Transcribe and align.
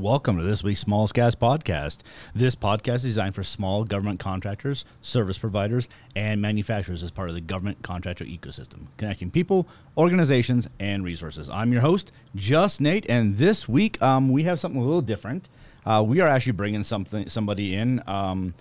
Welcome 0.00 0.38
to 0.38 0.42
this 0.42 0.64
week's 0.64 0.80
Small 0.80 1.06
Gas 1.08 1.34
Podcast. 1.34 1.98
This 2.34 2.54
podcast 2.54 2.94
is 2.94 3.02
designed 3.02 3.34
for 3.34 3.42
small 3.42 3.84
government 3.84 4.18
contractors, 4.18 4.86
service 5.02 5.36
providers, 5.36 5.90
and 6.16 6.40
manufacturers 6.40 7.02
as 7.02 7.10
part 7.10 7.28
of 7.28 7.34
the 7.34 7.42
government 7.42 7.82
contractor 7.82 8.24
ecosystem, 8.24 8.86
connecting 8.96 9.30
people, 9.30 9.68
organizations, 9.98 10.66
and 10.78 11.04
resources. 11.04 11.50
I'm 11.50 11.70
your 11.70 11.82
host, 11.82 12.12
Just 12.34 12.80
Nate, 12.80 13.04
and 13.10 13.36
this 13.36 13.68
week 13.68 14.00
um, 14.00 14.32
we 14.32 14.44
have 14.44 14.58
something 14.58 14.80
a 14.80 14.84
little 14.84 15.02
different. 15.02 15.50
Uh, 15.84 16.02
we 16.06 16.22
are 16.22 16.28
actually 16.28 16.52
bringing 16.52 16.82
something 16.82 17.28
somebody 17.28 17.74
in 17.74 18.02
um, 18.06 18.54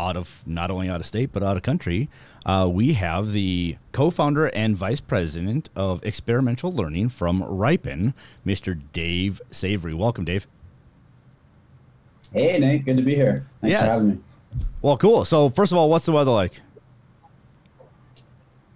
out 0.00 0.16
of 0.16 0.42
not 0.44 0.72
only 0.72 0.88
out 0.88 0.98
of 0.98 1.06
state 1.06 1.30
but 1.32 1.44
out 1.44 1.56
of 1.56 1.62
country. 1.62 2.08
Uh, 2.44 2.68
we 2.68 2.94
have 2.94 3.30
the 3.30 3.76
co-founder 3.92 4.46
and 4.46 4.76
vice 4.76 5.00
president 5.00 5.68
of 5.76 6.04
experimental 6.04 6.72
learning 6.72 7.10
from 7.10 7.44
Riipen, 7.44 8.12
Mr. 8.44 8.80
Dave 8.92 9.40
Savory. 9.52 9.94
Welcome, 9.94 10.24
Dave. 10.24 10.48
Hey 12.32 12.58
Nate, 12.58 12.84
good 12.84 12.96
to 12.96 13.02
be 13.02 13.14
here. 13.14 13.46
Thanks 13.60 13.72
Yes. 13.74 13.84
for 13.84 13.90
having 13.90 14.08
me. 14.10 14.18
Well, 14.82 14.96
cool. 14.96 15.24
So, 15.24 15.50
first 15.50 15.72
of 15.72 15.78
all, 15.78 15.90
what's 15.90 16.06
the 16.06 16.12
weather 16.12 16.30
like? 16.30 16.60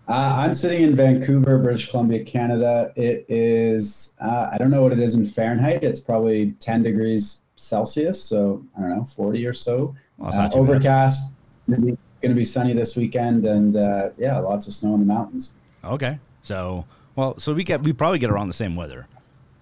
Uh, 0.06 0.34
I'm 0.38 0.52
sitting 0.52 0.82
in 0.82 0.94
Vancouver, 0.94 1.58
British 1.58 1.90
Columbia, 1.90 2.22
Canada. 2.24 2.92
It 2.94 3.24
is, 3.28 4.14
uh, 4.20 4.50
I 4.52 4.58
don't 4.58 4.70
know 4.70 4.82
what 4.82 4.92
it 4.92 4.98
is 4.98 5.14
in 5.14 5.24
Fahrenheit. 5.24 5.82
It's 5.82 5.98
probably 6.00 6.52
10 6.60 6.82
degrees 6.82 7.42
Celsius, 7.56 8.22
so 8.22 8.62
I 8.76 8.82
don't 8.82 8.90
know, 8.98 9.04
40 9.04 9.46
or 9.46 9.54
so. 9.54 9.94
Well, 10.18 10.32
Uh, 10.34 10.36
not 10.36 10.52
too 10.52 10.58
bad. 10.58 10.70
overcast. 10.70 11.32
Going 11.70 11.96
to 12.22 12.34
be 12.34 12.44
sunny 12.44 12.74
this 12.74 12.96
weekend, 12.96 13.46
and 13.46 13.76
uh, 13.76 14.10
yeah, 14.18 14.38
lots 14.38 14.66
of 14.66 14.74
snow 14.74 14.92
in 14.94 15.00
the 15.00 15.06
mountains. 15.06 15.52
Okay. 15.84 16.18
So, 16.42 16.84
well, 17.16 17.38
so 17.38 17.54
we 17.54 17.64
get 17.64 17.82
we 17.82 17.92
probably 17.94 18.18
get 18.18 18.30
around 18.30 18.48
the 18.48 18.54
same 18.54 18.76
weather. 18.76 19.06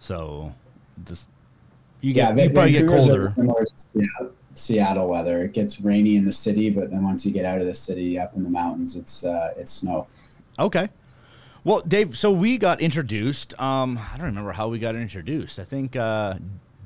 So, 0.01 0.53
just 1.05 1.29
you 2.03 2.13
get 2.13 2.37
yeah, 2.37 2.45
you 2.45 2.51
probably 2.51 2.73
get 2.73 2.87
colder. 2.87 3.25
Similar 3.25 3.65
to 3.65 3.73
Seattle, 3.93 4.33
Seattle 4.53 5.09
weather. 5.09 5.45
It 5.45 5.53
gets 5.53 5.81
rainy 5.81 6.17
in 6.17 6.25
the 6.25 6.33
city, 6.33 6.69
but 6.69 6.91
then 6.91 7.03
once 7.03 7.25
you 7.25 7.33
get 7.33 7.47
out 7.47 7.61
of 7.61 7.67
the 7.67 7.75
city, 7.75 8.19
up 8.19 8.35
in 8.37 8.43
the 8.43 8.51
mountains, 8.51 8.97
it's 8.97 9.25
uh, 9.25 9.55
it's 9.57 9.73
snow. 9.73 10.07
Okay. 10.59 10.89
Well, 11.65 11.81
Dave, 11.87 12.19
so 12.19 12.33
we 12.33 12.59
got 12.59 12.81
introduced. 12.81 13.59
Um, 13.61 13.99
I 14.13 14.17
don't 14.17 14.27
remember 14.27 14.51
how 14.51 14.67
we 14.69 14.81
got 14.81 14.97
introduced. 14.97 15.61
I 15.61 15.65
think 15.65 15.95
uh, 15.95 16.35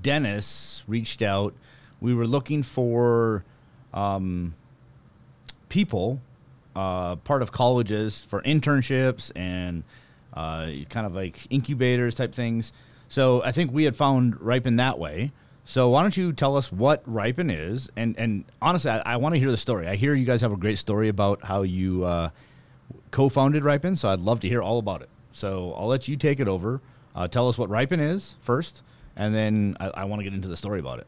Dennis 0.02 0.84
reached 0.86 1.22
out. 1.22 1.54
We 1.98 2.12
were 2.12 2.26
looking 2.26 2.62
for 2.62 3.42
um, 3.94 4.54
people, 5.70 6.20
uh, 6.74 7.16
part 7.16 7.40
of 7.40 7.52
colleges 7.52 8.20
for 8.20 8.42
internships 8.42 9.32
and 9.34 9.82
uh, 10.34 10.68
kind 10.90 11.06
of 11.06 11.14
like 11.14 11.46
incubators 11.48 12.16
type 12.16 12.34
things. 12.34 12.70
So 13.08 13.42
I 13.42 13.52
think 13.52 13.72
we 13.72 13.84
had 13.84 13.96
found 13.96 14.34
Riipen 14.36 14.76
that 14.78 14.98
way. 14.98 15.32
So 15.64 15.88
why 15.88 16.02
don't 16.02 16.16
you 16.16 16.32
tell 16.32 16.56
us 16.56 16.70
what 16.70 17.04
Riipen 17.08 17.50
is? 17.50 17.88
And 17.96 18.16
and 18.18 18.44
honestly, 18.62 18.90
I, 18.90 19.14
I 19.14 19.16
want 19.16 19.34
to 19.34 19.38
hear 19.38 19.50
the 19.50 19.56
story. 19.56 19.88
I 19.88 19.96
hear 19.96 20.14
you 20.14 20.24
guys 20.24 20.40
have 20.40 20.52
a 20.52 20.56
great 20.56 20.78
story 20.78 21.08
about 21.08 21.44
how 21.44 21.62
you 21.62 22.04
uh, 22.04 22.30
co-founded 23.10 23.62
Riipen, 23.64 23.98
so 23.98 24.08
I'd 24.08 24.20
love 24.20 24.40
to 24.40 24.48
hear 24.48 24.62
all 24.62 24.78
about 24.78 25.02
it. 25.02 25.08
So 25.32 25.74
I'll 25.76 25.88
let 25.88 26.08
you 26.08 26.16
take 26.16 26.40
it 26.40 26.48
over. 26.48 26.80
Uh, 27.14 27.26
tell 27.26 27.48
us 27.48 27.58
what 27.58 27.68
Riipen 27.68 28.00
is 28.00 28.36
first, 28.42 28.82
and 29.16 29.34
then 29.34 29.76
I, 29.80 29.88
I 29.88 30.04
want 30.04 30.20
to 30.20 30.24
get 30.24 30.34
into 30.34 30.48
the 30.48 30.56
story 30.56 30.80
about 30.80 31.00
it. 31.00 31.06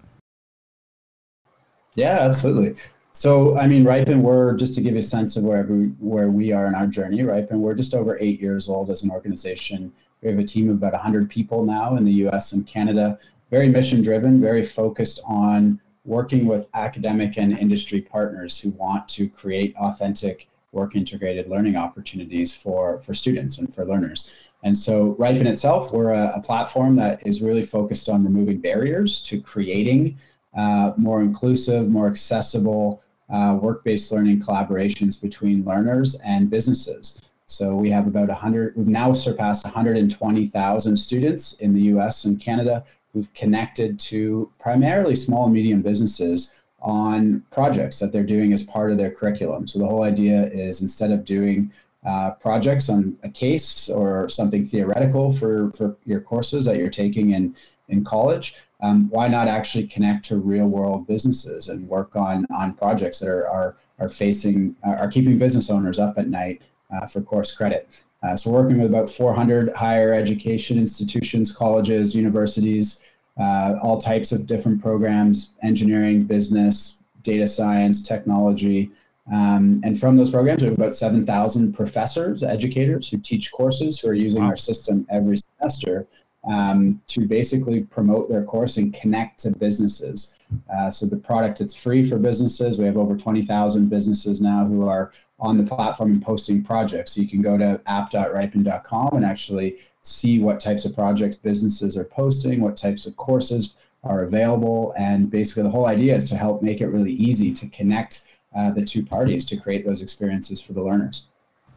Yeah, 1.95 2.19
absolutely. 2.21 2.81
So, 3.13 3.57
I 3.59 3.67
mean, 3.67 3.85
Riipen, 3.85 4.23
we're 4.23 4.55
just 4.55 4.75
to 4.77 4.81
give 4.81 4.95
you 4.95 5.01
a 5.01 5.03
sense 5.03 5.37
of 5.37 5.45
where 5.45 5.65
where 5.65 6.31
we 6.31 6.53
are 6.53 6.67
in 6.67 6.75
our 6.75 6.87
journey. 6.87 7.19
Riipen, 7.21 7.59
we're 7.59 7.75
just 7.75 7.95
over 7.95 8.17
eight 8.21 8.41
years 8.41 8.69
old 8.69 8.91
as 8.91 9.03
an 9.03 9.11
organization. 9.11 9.93
We 10.23 10.31
have 10.31 10.39
a 10.39 10.45
team 10.45 10.69
of 10.69 10.77
about 10.77 10.93
100 10.93 11.31
people 11.31 11.65
now 11.65 11.97
in 11.97 12.05
the 12.05 12.13
U.S. 12.25 12.53
and 12.53 12.67
Canada. 12.67 13.19
Very 13.51 13.69
mission 13.69 14.03
driven, 14.03 14.41
very 14.41 14.63
focused 14.63 15.21
on 15.27 15.81
working 16.05 16.47
with 16.47 16.69
academic 16.75 17.39
and 17.39 17.57
industry 17.57 18.01
partners 18.01 18.59
who 18.59 18.71
want 18.71 19.09
to 19.09 19.29
create 19.29 19.77
authentic 19.77 20.49
work 20.73 20.97
integrated 20.97 21.49
learning 21.49 21.77
opportunities 21.77 22.55
for 22.55 23.01
for 23.01 23.15
students 23.15 23.59
and 23.59 23.75
for 23.75 23.85
learners. 23.85 24.35
And 24.65 24.77
so, 24.77 25.15
Riipen 25.19 25.47
itself, 25.47 25.93
we're 25.93 26.13
a, 26.13 26.33
a 26.35 26.41
platform 26.41 26.97
that 26.97 27.25
is 27.27 27.41
really 27.41 27.63
focused 27.63 28.09
on 28.09 28.25
removing 28.25 28.59
barriers 28.61 29.21
to 29.23 29.41
creating 29.41 30.19
uh, 30.57 30.93
more 30.97 31.21
inclusive, 31.21 31.89
more 31.89 32.09
accessible 32.09 33.03
uh, 33.31 33.59
work-based 33.61 34.11
learning 34.11 34.41
collaborations 34.41 35.21
between 35.21 35.65
learners 35.65 36.17
and 36.25 36.51
businesses. 36.51 37.21
So 37.49 37.75
we 37.75 37.91
have 37.91 38.07
about 38.07 38.29
100, 38.29 38.77
we've 38.77 38.87
now 38.87 39.13
surpassed 39.13 39.65
120,000 39.65 40.97
students 40.97 41.55
in 41.55 41.73
the 41.73 41.81
US 41.95 42.27
and 42.27 42.39
Canada 42.39 42.85
who've 43.13 43.33
connected 43.33 43.99
to 44.01 44.51
primarily 44.61 45.17
small 45.17 45.47
and 45.47 45.55
medium 45.55 45.81
businesses 45.81 46.53
on 46.81 47.43
projects 47.51 47.99
that 47.99 48.13
they're 48.13 48.23
doing 48.23 48.53
as 48.53 48.63
part 48.63 48.93
of 48.93 48.99
their 48.99 49.11
curriculum. 49.11 49.67
So 49.67 49.79
the 49.79 49.87
whole 49.87 50.03
idea 50.03 50.49
is 50.49 50.83
instead 50.83 51.11
of 51.11 51.25
doing 51.25 51.73
uh, 52.07 52.33
projects 52.33 52.91
on 52.91 53.17
a 53.23 53.31
case 53.31 53.89
or 53.89 54.29
something 54.29 54.67
theoretical 54.67 55.33
for, 55.33 55.71
for 55.71 55.97
your 56.05 56.21
courses 56.21 56.67
that 56.67 56.77
you're 56.77 56.91
taking 56.91 57.33
in, 57.33 57.57
in 57.89 58.05
college, 58.05 58.55
um, 58.81 59.09
why 59.09 59.27
not 59.27 59.49
actually 59.49 59.87
connect 59.87 60.27
to 60.27 60.37
real 60.37 60.67
world 60.67 61.07
businesses 61.07 61.69
and 61.69 61.89
work 61.89 62.15
on 62.15 62.47
on 62.55 62.73
projects 62.75 63.19
that 63.19 63.29
are 63.29 63.49
are, 63.49 63.77
are 63.99 64.09
facing 64.09 64.77
are 64.85 65.09
keeping 65.09 65.39
business 65.39 65.69
owners 65.71 65.99
up 65.99 66.17
at 66.17 66.29
night 66.29 66.63
for 67.11 67.21
course 67.21 67.53
credit. 67.53 68.05
Uh, 68.23 68.35
so 68.35 68.51
we're 68.51 68.63
working 68.63 68.79
with 68.79 68.89
about 68.89 69.09
400 69.09 69.73
higher 69.75 70.13
education 70.13 70.79
institutions, 70.79 71.55
colleges, 71.55 72.15
universities, 72.15 73.01
uh, 73.39 73.77
all 73.83 73.99
types 73.99 74.33
of 74.33 74.47
different 74.47 74.83
programs, 74.83 75.55
engineering, 75.63 76.25
business, 76.25 77.03
data 77.23 77.47
science, 77.47 78.03
technology. 78.03 78.91
Um, 79.33 79.81
and 79.85 79.99
from 79.99 80.17
those 80.17 80.31
programs, 80.31 80.63
we 80.63 80.69
have 80.69 80.79
about 80.79 80.95
7,000 80.95 81.73
professors, 81.73 82.43
educators 82.43 83.09
who 83.09 83.19
teach 83.19 83.53
courses 83.53 84.01
who 84.01 84.09
are 84.09 84.15
using 84.15 84.43
Wow. 84.43 84.49
our 84.49 84.57
system 84.57 85.07
every 85.11 85.37
semester 85.37 86.07
um, 86.51 87.01
to 87.09 87.27
basically 87.27 87.83
promote 87.83 88.29
their 88.29 88.43
course 88.43 88.79
and 88.79 88.93
connect 88.95 89.39
to 89.41 89.51
businesses. 89.57 90.35
Uh, 90.73 90.91
so 90.91 91.07
the 91.07 91.17
product 91.17 91.61
it's 91.61 91.75
free 91.75 92.03
for 92.03 92.19
businesses. 92.19 92.79
We 92.79 92.87
have 92.87 92.97
over 92.97 93.17
20,000 93.17 93.89
businesses 93.89 94.41
now 94.41 94.65
who 94.65 94.87
are 94.89 95.13
on 95.39 95.59
the 95.59 95.65
platform 95.65 96.13
and 96.13 96.23
posting 96.23 96.63
projects. 96.63 97.13
So 97.13 97.21
you 97.21 97.29
can 97.29 97.43
go 97.43 97.59
to 97.59 97.81
app.riipen.com 97.87 99.17
and 99.17 99.25
actually 99.25 99.79
see 100.03 100.39
what 100.39 100.59
types 100.59 100.85
of 100.85 100.95
projects 100.95 101.37
businesses 101.37 101.97
are 101.97 102.05
posting, 102.05 102.61
what 102.61 102.77
types 102.77 103.07
of 103.07 103.17
courses 103.17 103.75
are 104.05 104.25
available, 104.25 104.95
and 104.97 105.31
basically 105.31 105.65
the 105.65 105.71
whole 105.71 105.87
idea 105.87 106.15
is 106.15 106.29
to 106.31 106.37
help 106.37 106.63
make 106.63 106.81
it 106.81 106.89
really 106.89 107.13
easy 107.13 107.53
to 107.53 107.69
connect 107.69 108.25
uh, 108.57 108.71
the 108.71 108.85
two 108.85 109.05
parties 109.05 109.45
to 109.47 109.57
create 109.57 109.85
those 109.85 110.01
experiences 110.01 110.61
for 110.61 110.73
the 110.73 110.83
learners. 110.83 111.27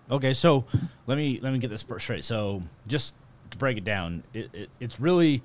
Okay, 0.09 0.33
so 0.33 0.65
let 1.07 1.17
me 1.17 1.39
let 1.41 1.53
me 1.53 1.59
get 1.59 1.69
this 1.69 1.85
straight. 1.97 2.24
So 2.24 2.62
just 2.88 3.15
to 3.51 3.57
break 3.57 3.77
it 3.77 3.83
down, 3.83 4.24
it, 4.33 4.50
it, 4.53 4.69
it's 4.79 5.00
really 5.00 5.41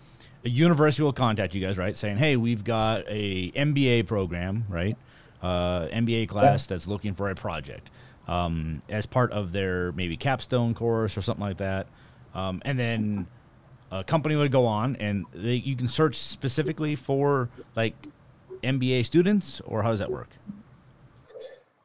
a 0.47 0.49
university 0.49 1.03
will 1.03 1.13
contact 1.13 1.55
you 1.55 1.61
guys, 1.61 1.77
right? 1.77 1.97
Saying, 1.97 2.19
hey, 2.19 2.37
we've 2.37 2.63
got 2.63 3.03
a 3.09 3.51
MBA 3.51 4.07
program, 4.07 4.65
right? 4.69 4.97
Uh, 5.43 5.89
MBA 5.89 6.29
class 6.29 6.67
that's 6.67 6.87
looking 6.87 7.15
for 7.15 7.29
a 7.29 7.35
project 7.35 7.91
um, 8.29 8.81
as 8.89 9.07
part 9.07 9.33
of 9.33 9.51
their 9.51 9.91
maybe 9.93 10.17
capstone 10.17 10.73
course 10.73 11.19
or 11.19 11.21
something 11.21 11.45
like 11.45 11.57
that. 11.59 11.89
um, 12.33 12.63
and 12.65 12.79
then 12.79 13.27
a 13.91 14.05
company 14.05 14.37
would 14.37 14.53
go 14.53 14.67
on 14.67 14.97
and 14.97 15.27
they, 15.33 15.55
you 15.55 15.77
can 15.77 15.89
search 15.89 16.17
specifically 16.17 16.95
for 16.97 17.49
like 17.75 17.95
MBA 18.63 19.05
students, 19.05 19.61
or 19.67 19.83
how 19.83 19.91
does 19.91 19.99
that 19.99 20.11
work? 20.11 20.29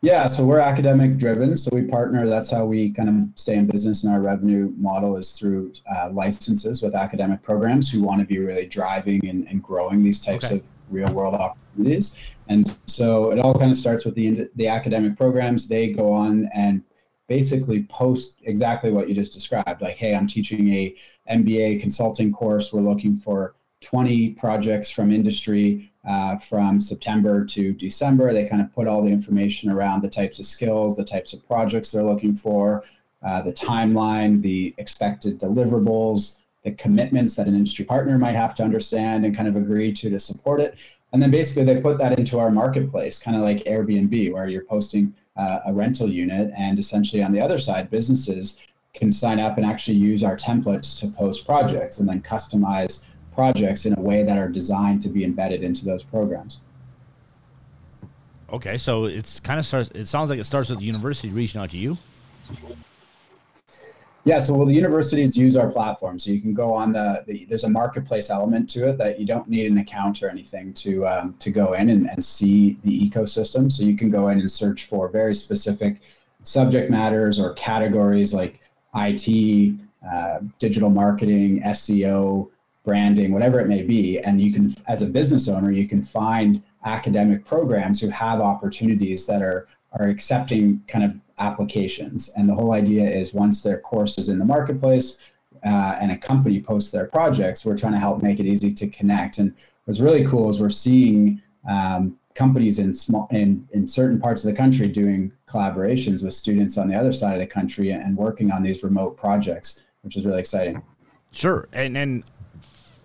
Yeah, 0.03 0.25
so 0.25 0.43
we're 0.43 0.57
academic 0.59 1.17
driven. 1.17 1.55
So 1.55 1.69
we 1.73 1.83
partner. 1.83 2.25
That's 2.27 2.49
how 2.49 2.65
we 2.65 2.91
kind 2.91 3.07
of 3.07 3.39
stay 3.39 3.55
in 3.55 3.67
business. 3.67 4.03
And 4.03 4.11
our 4.11 4.19
revenue 4.19 4.73
model 4.77 5.15
is 5.15 5.33
through 5.33 5.73
uh, 5.95 6.09
licenses 6.11 6.81
with 6.81 6.95
academic 6.95 7.43
programs 7.43 7.91
who 7.91 8.01
want 8.01 8.19
to 8.19 8.25
be 8.25 8.39
really 8.39 8.65
driving 8.65 9.27
and, 9.27 9.47
and 9.47 9.61
growing 9.61 10.01
these 10.01 10.19
types 10.19 10.45
Okay. 10.45 10.55
of 10.57 10.67
real 10.89 11.13
world 11.13 11.35
opportunities. 11.35 12.15
And 12.47 12.75
so 12.87 13.31
it 13.31 13.37
all 13.37 13.53
kind 13.53 13.69
of 13.69 13.77
starts 13.77 14.03
with 14.03 14.15
the 14.15 14.49
the 14.55 14.67
academic 14.67 15.15
programs. 15.15 15.67
They 15.67 15.91
go 15.91 16.11
on 16.11 16.49
and 16.53 16.81
basically 17.27 17.83
post 17.83 18.41
exactly 18.43 18.91
what 18.91 19.07
you 19.07 19.13
just 19.13 19.33
described. 19.33 19.83
Like, 19.83 19.97
hey, 19.97 20.15
I'm 20.15 20.25
teaching 20.27 20.73
a 20.73 20.95
MBA 21.29 21.79
consulting 21.79 22.33
course. 22.33 22.73
We're 22.73 22.81
looking 22.81 23.13
for 23.13 23.55
20 23.81 24.31
projects 24.31 24.89
from 24.89 25.11
industry 25.11 25.90
uh, 26.07 26.37
from 26.37 26.81
September 26.81 27.45
to 27.45 27.73
December. 27.73 28.33
They 28.33 28.47
kind 28.47 28.61
of 28.61 28.73
put 28.73 28.87
all 28.87 29.03
the 29.03 29.11
information 29.11 29.69
around 29.69 30.01
the 30.01 30.09
types 30.09 30.39
of 30.39 30.45
skills, 30.45 30.95
the 30.95 31.03
types 31.03 31.33
of 31.33 31.45
projects 31.47 31.91
they're 31.91 32.03
looking 32.03 32.35
for, 32.35 32.83
uh, 33.23 33.41
the 33.41 33.53
timeline, 33.53 34.41
the 34.41 34.73
expected 34.77 35.39
deliverables, 35.39 36.37
the 36.63 36.71
commitments 36.71 37.35
that 37.35 37.47
an 37.47 37.55
industry 37.55 37.85
partner 37.85 38.17
might 38.17 38.35
have 38.35 38.53
to 38.55 38.63
understand 38.63 39.25
and 39.25 39.35
kind 39.35 39.47
of 39.47 39.55
agree 39.55 39.91
to 39.91 40.09
to 40.09 40.19
support 40.19 40.59
it. 40.59 40.77
And 41.13 41.21
then 41.21 41.31
basically 41.31 41.65
they 41.65 41.79
put 41.81 41.97
that 41.97 42.17
into 42.17 42.39
our 42.39 42.49
marketplace, 42.49 43.19
kind 43.19 43.35
of 43.35 43.43
like 43.43 43.63
Airbnb, 43.65 44.31
where 44.31 44.47
you're 44.47 44.63
posting 44.63 45.13
uh, 45.35 45.59
a 45.65 45.73
rental 45.73 46.09
unit, 46.09 46.51
and 46.57 46.79
essentially 46.79 47.23
on 47.23 47.31
the 47.31 47.41
other 47.41 47.57
side, 47.57 47.89
businesses 47.89 48.59
can 48.93 49.11
sign 49.11 49.39
up 49.39 49.57
and 49.57 49.65
actually 49.65 49.97
use 49.97 50.23
our 50.23 50.35
templates 50.35 50.99
to 50.99 51.07
post 51.07 51.45
projects 51.45 51.99
and 51.99 52.07
then 52.07 52.21
customize 52.21 53.03
projects 53.33 53.85
in 53.85 53.97
a 53.97 54.01
way 54.01 54.23
that 54.23 54.37
are 54.37 54.49
designed 54.49 55.01
to 55.03 55.09
be 55.09 55.23
embedded 55.23 55.63
into 55.63 55.85
those 55.85 56.03
programs. 56.03 56.59
Okay, 58.51 58.77
so 58.77 59.05
it's 59.05 59.39
kind 59.39 59.59
of 59.59 59.65
starts. 59.65 59.89
It 59.95 60.05
sounds 60.05 60.29
like 60.29 60.39
it 60.39 60.43
starts 60.43 60.69
with 60.69 60.79
the 60.79 60.85
university 60.85 61.29
reaching 61.29 61.61
out 61.61 61.69
to 61.69 61.77
you. 61.77 61.97
Yeah, 64.23 64.37
so 64.37 64.53
well, 64.53 64.67
the 64.67 64.73
universities 64.73 65.35
use 65.35 65.55
our 65.55 65.71
platform, 65.71 66.19
so 66.19 66.31
you 66.31 66.41
can 66.41 66.53
go 66.53 66.73
on 66.73 66.91
the, 66.91 67.23
the 67.25 67.45
there's 67.45 67.63
a 67.63 67.69
marketplace 67.69 68.29
element 68.29 68.69
to 68.71 68.89
it 68.89 68.97
that 68.99 69.19
you 69.19 69.25
don't 69.25 69.47
need 69.49 69.71
an 69.71 69.79
account 69.79 70.21
or 70.21 70.29
anything 70.29 70.73
to 70.73 71.07
um, 71.07 71.35
to 71.39 71.49
go 71.49 71.73
in 71.73 71.89
and, 71.89 72.09
and 72.09 72.23
see 72.23 72.77
the 72.83 73.09
ecosystem. 73.09 73.71
So 73.71 73.83
you 73.83 73.97
can 73.97 74.11
go 74.11 74.27
in 74.27 74.39
and 74.39 74.51
search 74.51 74.85
for 74.85 75.07
very 75.07 75.33
specific 75.33 76.01
subject 76.43 76.91
matters 76.91 77.39
or 77.39 77.53
categories 77.53 78.33
like 78.33 78.59
IT, 78.95 79.75
uh, 80.07 80.39
digital 80.59 80.89
marketing, 80.89 81.61
SEO, 81.63 82.49
branding, 82.83 83.31
whatever 83.31 83.59
it 83.59 83.67
may 83.67 83.83
be, 83.83 84.19
and 84.19 84.41
you 84.41 84.51
can, 84.51 84.67
as 84.87 85.01
a 85.01 85.05
business 85.05 85.47
owner, 85.47 85.71
you 85.71 85.87
can 85.87 86.01
find 86.01 86.63
academic 86.85 87.45
programs 87.45 88.01
who 88.01 88.09
have 88.09 88.41
opportunities 88.41 89.25
that 89.25 89.41
are 89.41 89.67
are 89.93 90.07
accepting 90.07 90.81
kind 90.87 91.03
of 91.03 91.19
applications. 91.39 92.29
And 92.37 92.47
the 92.47 92.55
whole 92.55 92.71
idea 92.71 93.09
is 93.09 93.33
once 93.33 93.61
their 93.61 93.79
course 93.79 94.17
is 94.17 94.29
in 94.29 94.39
the 94.39 94.45
marketplace 94.45 95.17
uh, 95.65 95.97
and 95.99 96.11
a 96.11 96.17
company 96.17 96.61
posts 96.61 96.91
their 96.91 97.07
projects, 97.07 97.65
we're 97.65 97.77
trying 97.77 97.93
to 97.93 97.99
help 97.99 98.23
make 98.23 98.39
it 98.39 98.45
easy 98.45 98.73
to 98.73 98.87
connect. 98.87 99.37
And 99.37 99.53
what's 99.85 99.99
really 99.99 100.25
cool 100.25 100.49
is 100.49 100.61
we're 100.61 100.69
seeing 100.69 101.41
um, 101.69 102.17
companies 102.35 102.79
in 102.79 102.93
small 102.93 103.27
in, 103.31 103.67
in 103.71 103.87
certain 103.87 104.19
parts 104.19 104.43
of 104.43 104.49
the 104.49 104.55
country 104.55 104.87
doing 104.87 105.31
collaborations 105.47 106.23
with 106.23 106.33
students 106.33 106.77
on 106.77 106.87
the 106.87 106.95
other 106.95 107.11
side 107.11 107.33
of 107.33 107.39
the 107.39 107.47
country 107.47 107.91
and 107.91 108.15
working 108.15 108.51
on 108.51 108.63
these 108.63 108.83
remote 108.83 109.17
projects, 109.17 109.83
which 110.03 110.15
is 110.15 110.25
really 110.25 110.39
exciting. 110.39 110.81
Sure, 111.31 111.67
and 111.73 111.97
and 111.97 112.23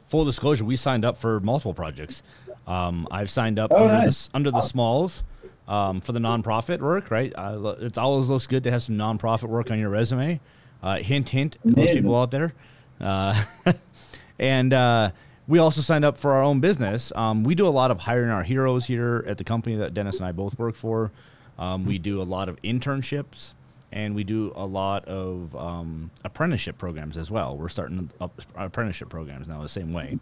full 0.08 0.24
disclosure, 0.24 0.64
we 0.64 0.76
signed 0.76 1.04
up 1.04 1.16
for 1.16 1.40
multiple 1.40 1.74
projects. 1.74 2.22
Um, 2.66 3.06
I've 3.10 3.30
signed 3.30 3.58
up 3.58 3.70
Oh, 3.72 3.84
under, 3.84 3.94
nice. 3.94 4.26
the, 4.28 4.36
under 4.36 4.50
the 4.50 4.60
smalls 4.60 5.22
um, 5.68 6.00
for 6.00 6.12
the 6.12 6.18
nonprofit 6.18 6.80
work. 6.80 7.10
Right, 7.10 7.32
uh, 7.36 7.76
it's 7.80 7.98
always 7.98 8.28
looks 8.28 8.46
good 8.46 8.64
to 8.64 8.70
have 8.70 8.82
some 8.82 8.96
nonprofit 8.96 9.48
work 9.48 9.70
on 9.70 9.78
your 9.78 9.90
resume. 9.90 10.40
Uh, 10.82 10.96
hint, 10.98 11.28
hint, 11.30 11.56
those 11.64 11.90
people 11.90 12.14
out 12.16 12.30
there. 12.30 12.52
Uh, 13.00 13.42
and 14.38 14.72
uh, 14.72 15.10
we 15.48 15.58
also 15.58 15.80
signed 15.80 16.04
up 16.04 16.18
for 16.18 16.32
our 16.32 16.42
own 16.42 16.60
business. 16.60 17.12
Um, 17.16 17.44
we 17.44 17.54
do 17.54 17.66
a 17.66 17.70
lot 17.70 17.90
of 17.90 18.00
hiring 18.00 18.30
our 18.30 18.42
heroes 18.42 18.84
here 18.86 19.24
at 19.26 19.38
the 19.38 19.44
company 19.44 19.76
that 19.76 19.94
Dennis 19.94 20.16
and 20.18 20.26
I 20.26 20.32
both 20.32 20.58
work 20.58 20.74
for. 20.74 21.12
Um, 21.58 21.86
we 21.86 21.98
do 21.98 22.20
a 22.20 22.24
lot 22.24 22.48
of 22.48 22.60
internships 22.62 23.54
and 23.96 24.14
we 24.14 24.24
do 24.24 24.52
a 24.54 24.66
lot 24.66 25.06
of 25.06 25.56
um, 25.56 26.10
apprenticeship 26.22 26.76
programs 26.76 27.16
as 27.16 27.30
well. 27.30 27.56
We're 27.56 27.70
starting 27.70 28.10
up 28.20 28.38
apprenticeship 28.54 29.08
programs 29.08 29.48
now 29.48 29.62
the 29.62 29.70
same 29.70 29.94
way. 29.94 30.18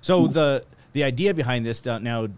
So 0.00 0.28
the 0.28 0.64
the 0.92 1.02
idea 1.02 1.34
behind 1.34 1.66
this 1.66 1.84
uh, 1.88 1.98
now, 1.98 2.28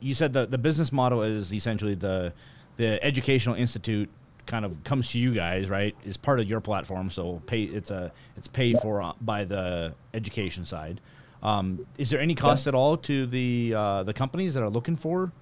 you 0.00 0.14
said 0.14 0.32
the 0.32 0.46
the 0.46 0.56
business 0.56 0.92
model 0.92 1.22
is 1.22 1.52
essentially 1.52 1.94
the 1.94 2.32
the 2.78 3.04
educational 3.04 3.54
institute 3.54 4.08
kind 4.46 4.64
of 4.64 4.82
comes 4.82 5.10
to 5.10 5.18
you 5.18 5.34
guys, 5.34 5.68
right? 5.68 5.94
Is 6.06 6.16
part 6.16 6.40
of 6.40 6.48
your 6.48 6.62
platform, 6.62 7.10
so 7.10 7.42
pay 7.44 7.64
it's 7.64 7.90
a 7.90 8.10
it's 8.38 8.48
paid 8.48 8.80
for 8.80 9.02
uh, 9.02 9.12
by 9.20 9.44
the 9.44 9.94
education 10.14 10.64
side. 10.64 11.02
Um, 11.42 11.86
is 11.98 12.08
there 12.08 12.20
any 12.20 12.34
cost 12.34 12.66
at 12.66 12.74
all 12.74 12.96
to 12.96 13.26
the 13.26 13.74
uh, 13.76 14.02
the 14.04 14.14
companies 14.14 14.54
that 14.54 14.62
are 14.62 14.70
looking 14.70 14.96
for 14.96 15.32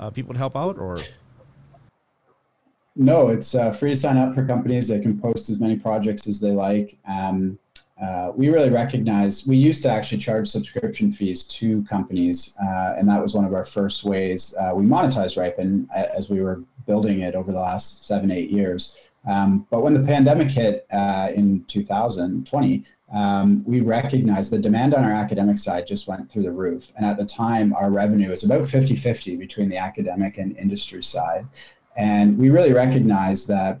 uh, 0.00 0.10
people 0.10 0.34
to 0.34 0.38
help 0.38 0.56
out, 0.56 0.78
or 0.78 0.98
No, 2.94 3.28
it's 3.28 3.54
uh, 3.54 3.72
free 3.72 3.90
to 3.90 3.96
sign 3.96 4.18
up 4.18 4.34
for 4.34 4.44
companies. 4.44 4.88
They 4.88 5.00
can 5.00 5.18
post 5.18 5.48
as 5.48 5.58
many 5.60 5.76
projects 5.76 6.26
as 6.26 6.40
they 6.40 6.50
like. 6.50 6.98
Um, 7.08 7.58
uh, 8.00 8.32
we 8.34 8.48
really 8.48 8.70
recognize 8.70 9.46
we 9.46 9.56
used 9.56 9.82
to 9.82 9.88
actually 9.88 10.18
charge 10.18 10.48
subscription 10.48 11.10
fees 11.10 11.44
to 11.44 11.84
companies, 11.84 12.54
uh, 12.62 12.94
and 12.98 13.08
that 13.08 13.22
was 13.22 13.34
one 13.34 13.44
of 13.44 13.54
our 13.54 13.64
first 13.64 14.04
ways 14.04 14.54
uh, 14.60 14.72
we 14.74 14.84
monetized 14.84 15.36
Riipen 15.38 15.86
as 15.94 16.28
we 16.28 16.40
were 16.40 16.62
building 16.86 17.20
it 17.20 17.34
over 17.34 17.52
the 17.52 17.60
last 17.60 18.06
seven, 18.06 18.30
eight 18.30 18.50
years. 18.50 18.98
Um, 19.24 19.66
but 19.70 19.82
when 19.82 19.94
the 19.94 20.02
pandemic 20.02 20.50
hit 20.50 20.86
uh, 20.90 21.30
in 21.34 21.64
2020, 21.64 22.84
um, 23.12 23.62
we 23.64 23.80
recognized 23.80 24.50
the 24.50 24.58
demand 24.58 24.94
on 24.94 25.04
our 25.04 25.12
academic 25.12 25.58
side 25.58 25.86
just 25.86 26.08
went 26.08 26.30
through 26.30 26.42
the 26.42 26.50
roof. 26.50 26.92
And 26.96 27.06
at 27.06 27.18
the 27.18 27.24
time, 27.24 27.72
our 27.74 27.90
revenue 27.90 28.30
was 28.30 28.42
about 28.42 28.66
50 28.66 28.96
50 28.96 29.36
between 29.36 29.68
the 29.68 29.76
academic 29.76 30.38
and 30.38 30.56
industry 30.56 31.02
side. 31.02 31.46
And 31.96 32.38
we 32.38 32.50
really 32.50 32.72
recognize 32.72 33.46
that 33.46 33.80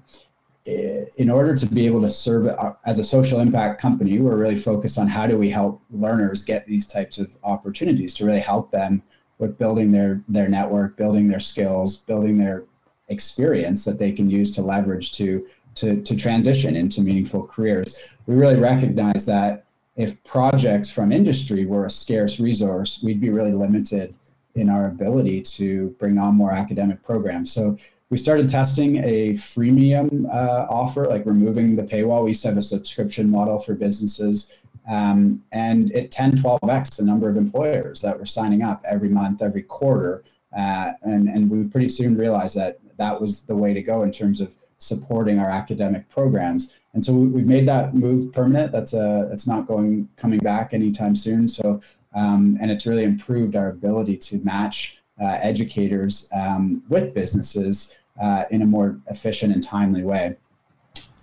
eh, 0.66 1.04
in 1.16 1.30
order 1.30 1.54
to 1.54 1.66
be 1.66 1.86
able 1.86 2.02
to 2.02 2.08
serve 2.10 2.46
uh, 2.46 2.74
as 2.86 2.98
a 2.98 3.04
social 3.04 3.40
impact 3.40 3.80
company, 3.80 4.18
we're 4.18 4.36
really 4.36 4.56
focused 4.56 4.98
on 4.98 5.08
how 5.08 5.26
do 5.26 5.38
we 5.38 5.50
help 5.50 5.82
learners 5.90 6.42
get 6.42 6.66
these 6.66 6.86
types 6.86 7.18
of 7.18 7.36
opportunities 7.44 8.14
to 8.14 8.26
really 8.26 8.40
help 8.40 8.70
them 8.70 9.02
with 9.38 9.58
building 9.58 9.90
their 9.90 10.22
their 10.28 10.48
network, 10.48 10.96
building 10.96 11.28
their 11.28 11.40
skills, 11.40 11.96
building 11.96 12.38
their 12.38 12.64
experience 13.08 13.84
that 13.84 13.98
they 13.98 14.12
can 14.12 14.30
use 14.30 14.54
to 14.54 14.62
leverage 14.62 15.12
to 15.12 15.46
to 15.74 16.00
to 16.02 16.16
transition 16.16 16.76
into 16.76 17.00
meaningful 17.00 17.44
careers. 17.44 17.98
We 18.26 18.34
really 18.34 18.56
recognize 18.56 19.26
that 19.26 19.64
if 19.96 20.22
projects 20.24 20.90
from 20.90 21.12
industry 21.12 21.66
were 21.66 21.86
a 21.86 21.90
scarce 21.90 22.40
resource, 22.40 23.00
we'd 23.02 23.20
be 23.20 23.30
really 23.30 23.52
limited 23.52 24.14
in 24.54 24.68
our 24.68 24.86
ability 24.86 25.40
to 25.40 25.90
bring 25.98 26.18
on 26.18 26.34
more 26.34 26.52
academic 26.52 27.02
programs. 27.02 27.52
So 27.52 27.76
we 28.12 28.18
started 28.18 28.46
testing 28.46 28.98
a 28.98 29.30
freemium 29.30 30.26
uh, 30.30 30.66
offer, 30.68 31.06
like 31.06 31.24
removing 31.24 31.74
the 31.74 31.82
paywall. 31.82 32.24
We 32.24 32.32
used 32.32 32.42
to 32.42 32.48
have 32.48 32.58
a 32.58 32.62
subscription 32.62 33.30
model 33.30 33.58
for 33.58 33.74
businesses. 33.74 34.54
Um, 34.86 35.42
and 35.50 35.90
it 35.92 36.10
10, 36.10 36.36
12x 36.36 36.98
the 36.98 37.06
number 37.06 37.30
of 37.30 37.38
employers 37.38 38.02
that 38.02 38.18
were 38.18 38.26
signing 38.26 38.62
up 38.62 38.84
every 38.86 39.08
month, 39.08 39.40
every 39.40 39.62
quarter. 39.62 40.24
Uh, 40.54 40.92
and, 41.00 41.26
and 41.26 41.48
we 41.48 41.64
pretty 41.64 41.88
soon 41.88 42.14
realized 42.14 42.54
that 42.54 42.80
that 42.98 43.18
was 43.18 43.40
the 43.44 43.56
way 43.56 43.72
to 43.72 43.80
go 43.80 44.02
in 44.02 44.12
terms 44.12 44.42
of 44.42 44.56
supporting 44.76 45.38
our 45.38 45.48
academic 45.48 46.06
programs. 46.10 46.76
And 46.92 47.02
so 47.02 47.14
we, 47.14 47.28
we've 47.28 47.46
made 47.46 47.66
that 47.68 47.94
move 47.94 48.30
permanent. 48.34 48.72
That's 48.72 48.92
a, 48.92 49.30
it's 49.32 49.46
not 49.46 49.66
going, 49.66 50.06
coming 50.16 50.40
back 50.40 50.74
anytime 50.74 51.16
soon. 51.16 51.48
So, 51.48 51.80
um, 52.14 52.58
and 52.60 52.70
it's 52.70 52.84
really 52.84 53.04
improved 53.04 53.56
our 53.56 53.70
ability 53.70 54.18
to 54.18 54.36
match 54.40 54.98
uh, 55.18 55.38
educators 55.40 56.28
um, 56.34 56.82
with 56.88 57.14
businesses 57.14 57.96
uh, 58.20 58.44
in 58.50 58.62
a 58.62 58.66
more 58.66 58.98
efficient 59.08 59.52
and 59.52 59.62
timely 59.62 60.02
way. 60.02 60.36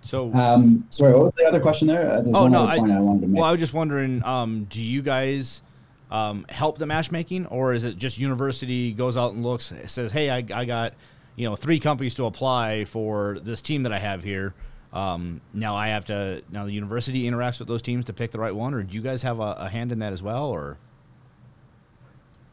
so? 0.02 0.32
Um, 0.34 0.86
sorry, 0.90 1.12
what 1.12 1.24
was 1.24 1.34
the 1.34 1.44
other 1.44 1.60
question 1.60 1.86
there? 1.88 2.10
Uh, 2.10 2.20
There's 2.22 2.36
Oh, 2.36 2.48
no, 2.48 2.64
I- 2.64 2.76
I, 2.76 2.78
wanted 2.78 3.22
to 3.22 3.26
make. 3.28 3.40
Well, 3.40 3.48
I 3.48 3.52
was 3.52 3.60
just 3.60 3.74
wondering, 3.74 4.24
um, 4.24 4.64
do 4.64 4.82
you 4.82 5.02
guys 5.02 5.62
um, 6.10 6.44
help 6.48 6.78
the 6.78 6.86
matchmaking, 6.86 7.46
or 7.46 7.72
is 7.72 7.84
it 7.84 7.96
just 7.96 8.18
university 8.18 8.92
goes 8.92 9.16
out 9.16 9.32
and 9.32 9.44
looks, 9.44 9.72
says, 9.86 10.12
"Hey, 10.12 10.30
I, 10.30 10.44
I 10.52 10.64
got 10.64 10.94
you 11.36 11.48
know 11.48 11.56
three 11.56 11.78
companies 11.78 12.14
to 12.16 12.26
apply 12.26 12.84
for 12.84 13.38
this 13.42 13.62
team 13.62 13.84
that 13.84 13.92
I 13.92 13.98
have 13.98 14.22
here." 14.22 14.54
Um, 14.92 15.40
now 15.54 15.76
I 15.76 15.88
have 15.88 16.06
to. 16.06 16.42
Now 16.50 16.64
the 16.64 16.72
university 16.72 17.30
interacts 17.30 17.60
with 17.60 17.68
those 17.68 17.82
teams 17.82 18.06
to 18.06 18.12
pick 18.12 18.32
the 18.32 18.40
right 18.40 18.54
one, 18.54 18.74
or 18.74 18.82
do 18.82 18.94
you 18.94 19.02
guys 19.02 19.22
have 19.22 19.38
a, 19.38 19.54
a 19.58 19.68
hand 19.68 19.92
in 19.92 20.00
that 20.00 20.12
as 20.12 20.22
well, 20.22 20.46
or? 20.46 20.78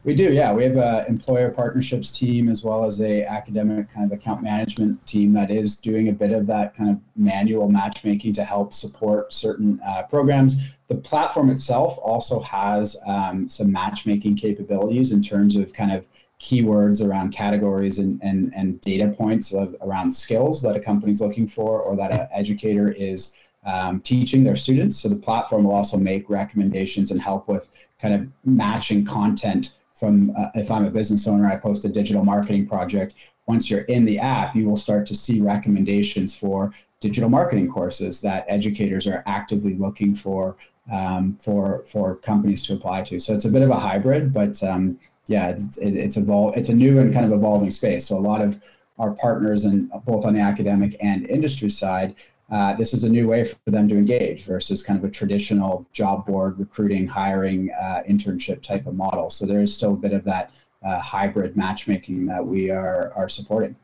We 0.08 0.14
do, 0.14 0.32
yeah. 0.32 0.54
We 0.54 0.64
have 0.64 0.78
a 0.78 1.04
employer 1.06 1.50
partnerships 1.50 2.18
team 2.18 2.48
as 2.48 2.64
well 2.64 2.82
as 2.86 2.98
a 3.02 3.24
academic 3.24 3.92
kind 3.92 4.10
of 4.10 4.18
account 4.18 4.42
management 4.42 5.04
team 5.04 5.34
that 5.34 5.50
is 5.50 5.76
doing 5.76 6.08
a 6.08 6.14
bit 6.14 6.30
of 6.30 6.46
that 6.46 6.74
kind 6.74 6.88
of 6.88 6.98
manual 7.14 7.68
matchmaking 7.68 8.32
to 8.32 8.42
help 8.42 8.72
support 8.72 9.34
certain 9.34 9.78
uh, 9.86 10.04
programs. 10.04 10.70
The 10.86 10.94
platform 10.94 11.50
itself 11.50 11.98
also 12.00 12.40
has 12.40 12.96
um, 13.06 13.50
some 13.50 13.70
matchmaking 13.70 14.36
capabilities 14.36 15.12
in 15.12 15.20
terms 15.20 15.56
of 15.56 15.74
kind 15.74 15.92
of 15.92 16.08
keywords 16.40 17.06
around 17.06 17.32
categories 17.32 17.98
and, 17.98 18.18
and, 18.22 18.50
and 18.56 18.80
data 18.80 19.08
points 19.08 19.52
of, 19.52 19.76
around 19.82 20.10
skills 20.10 20.62
that 20.62 20.74
a 20.74 20.80
company 20.80 21.10
is 21.10 21.20
looking 21.20 21.46
for 21.46 21.82
or 21.82 21.96
that 21.96 22.12
an 22.12 22.26
educator 22.32 22.90
is 22.92 23.34
um, 23.66 24.00
teaching 24.00 24.42
their 24.42 24.56
students. 24.56 24.96
So 24.96 25.10
the 25.10 25.16
platform 25.16 25.64
will 25.64 25.74
also 25.74 25.98
make 25.98 26.30
recommendations 26.30 27.10
and 27.10 27.20
help 27.20 27.46
with 27.46 27.68
kind 28.00 28.14
of 28.14 28.26
matching 28.46 29.04
content 29.04 29.74
from 29.98 30.32
uh, 30.38 30.48
if 30.54 30.70
I'm 30.70 30.84
a 30.84 30.90
business 30.90 31.26
owner, 31.26 31.46
I 31.46 31.56
post 31.56 31.84
a 31.84 31.88
digital 31.88 32.24
marketing 32.24 32.66
project. 32.66 33.14
Once 33.46 33.70
you're 33.70 33.82
in 33.82 34.04
the 34.04 34.18
app, 34.18 34.54
you 34.54 34.68
will 34.68 34.76
start 34.76 35.06
to 35.06 35.14
see 35.14 35.40
recommendations 35.40 36.36
for 36.36 36.72
digital 37.00 37.28
marketing 37.28 37.70
courses 37.70 38.20
that 38.20 38.44
educators 38.48 39.06
are 39.06 39.22
actively 39.26 39.74
looking 39.74 40.14
for 40.14 40.56
um, 40.92 41.36
for 41.40 41.84
for 41.86 42.16
companies 42.16 42.62
to 42.66 42.74
apply 42.74 43.02
to. 43.02 43.18
So 43.18 43.34
it's 43.34 43.44
a 43.44 43.50
bit 43.50 43.62
of 43.62 43.70
a 43.70 43.76
hybrid, 43.76 44.32
but 44.32 44.62
um, 44.62 44.98
yeah, 45.26 45.48
it's 45.48 45.78
it, 45.78 45.94
it's 45.96 46.16
evol- 46.16 46.56
It's 46.56 46.68
a 46.68 46.74
new 46.74 46.98
and 46.98 47.12
kind 47.12 47.26
of 47.26 47.32
evolving 47.32 47.70
space. 47.70 48.06
So 48.06 48.16
a 48.16 48.20
lot 48.20 48.40
of 48.40 48.60
our 48.98 49.12
partners, 49.12 49.64
and 49.64 49.90
both 50.04 50.24
on 50.24 50.34
the 50.34 50.40
academic 50.40 50.96
and 51.00 51.26
industry 51.28 51.70
side, 51.70 52.14
uh, 52.50 52.72
this 52.74 52.94
is 52.94 53.04
a 53.04 53.08
new 53.08 53.28
way 53.28 53.44
for 53.44 53.58
them 53.66 53.88
to 53.88 53.96
engage 53.96 54.44
versus 54.44 54.82
kind 54.82 54.98
of 54.98 55.04
a 55.04 55.10
traditional 55.10 55.86
job 55.92 56.24
board 56.26 56.58
recruiting, 56.58 57.06
hiring, 57.06 57.70
uh, 57.78 58.02
internship 58.08 58.62
type 58.62 58.86
of 58.86 58.94
model. 58.94 59.28
So 59.28 59.44
there 59.44 59.60
is 59.60 59.74
still 59.74 59.94
a 59.94 59.96
bit 59.96 60.12
of 60.12 60.24
that 60.24 60.52
uh, 60.82 60.98
hybrid 60.98 61.56
matchmaking 61.56 62.26
that 62.26 62.44
we 62.44 62.70
are 62.70 63.12
are 63.14 63.28
supporting. 63.28 63.76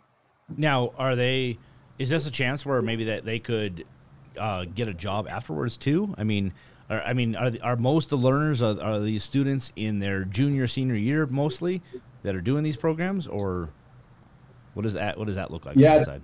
Now, 0.57 0.93
are 0.97 1.15
they? 1.15 1.59
Is 1.99 2.09
this 2.09 2.27
a 2.27 2.31
chance 2.31 2.65
where 2.65 2.81
maybe 2.81 3.05
that 3.05 3.25
they 3.25 3.39
could 3.39 3.85
uh, 4.39 4.65
get 4.65 4.89
a 4.89 4.95
job 4.95 5.29
afterwards 5.29 5.77
too? 5.77 6.15
I 6.17 6.25
mean, 6.25 6.55
are, 6.89 7.03
I 7.03 7.13
mean, 7.13 7.37
are 7.37 7.53
are 7.63 7.77
most 7.77 8.09
the 8.09 8.17
learners 8.17 8.63
are, 8.63 8.81
are 8.81 9.01
these 9.01 9.25
students 9.25 9.73
in 9.77 9.99
their 9.99 10.25
junior 10.25 10.67
senior 10.67 10.97
year 10.97 11.27
mostly 11.27 11.83
that 12.23 12.35
are 12.35 12.41
doing 12.41 12.63
these 12.63 12.79
programs, 12.79 13.27
or 13.27 13.69
what 14.73 14.83
does 14.85 14.95
that 14.95 15.19
what 15.19 15.27
does 15.27 15.37
that 15.37 15.51
look 15.51 15.67
like? 15.67 15.77
Yeah 15.77 16.19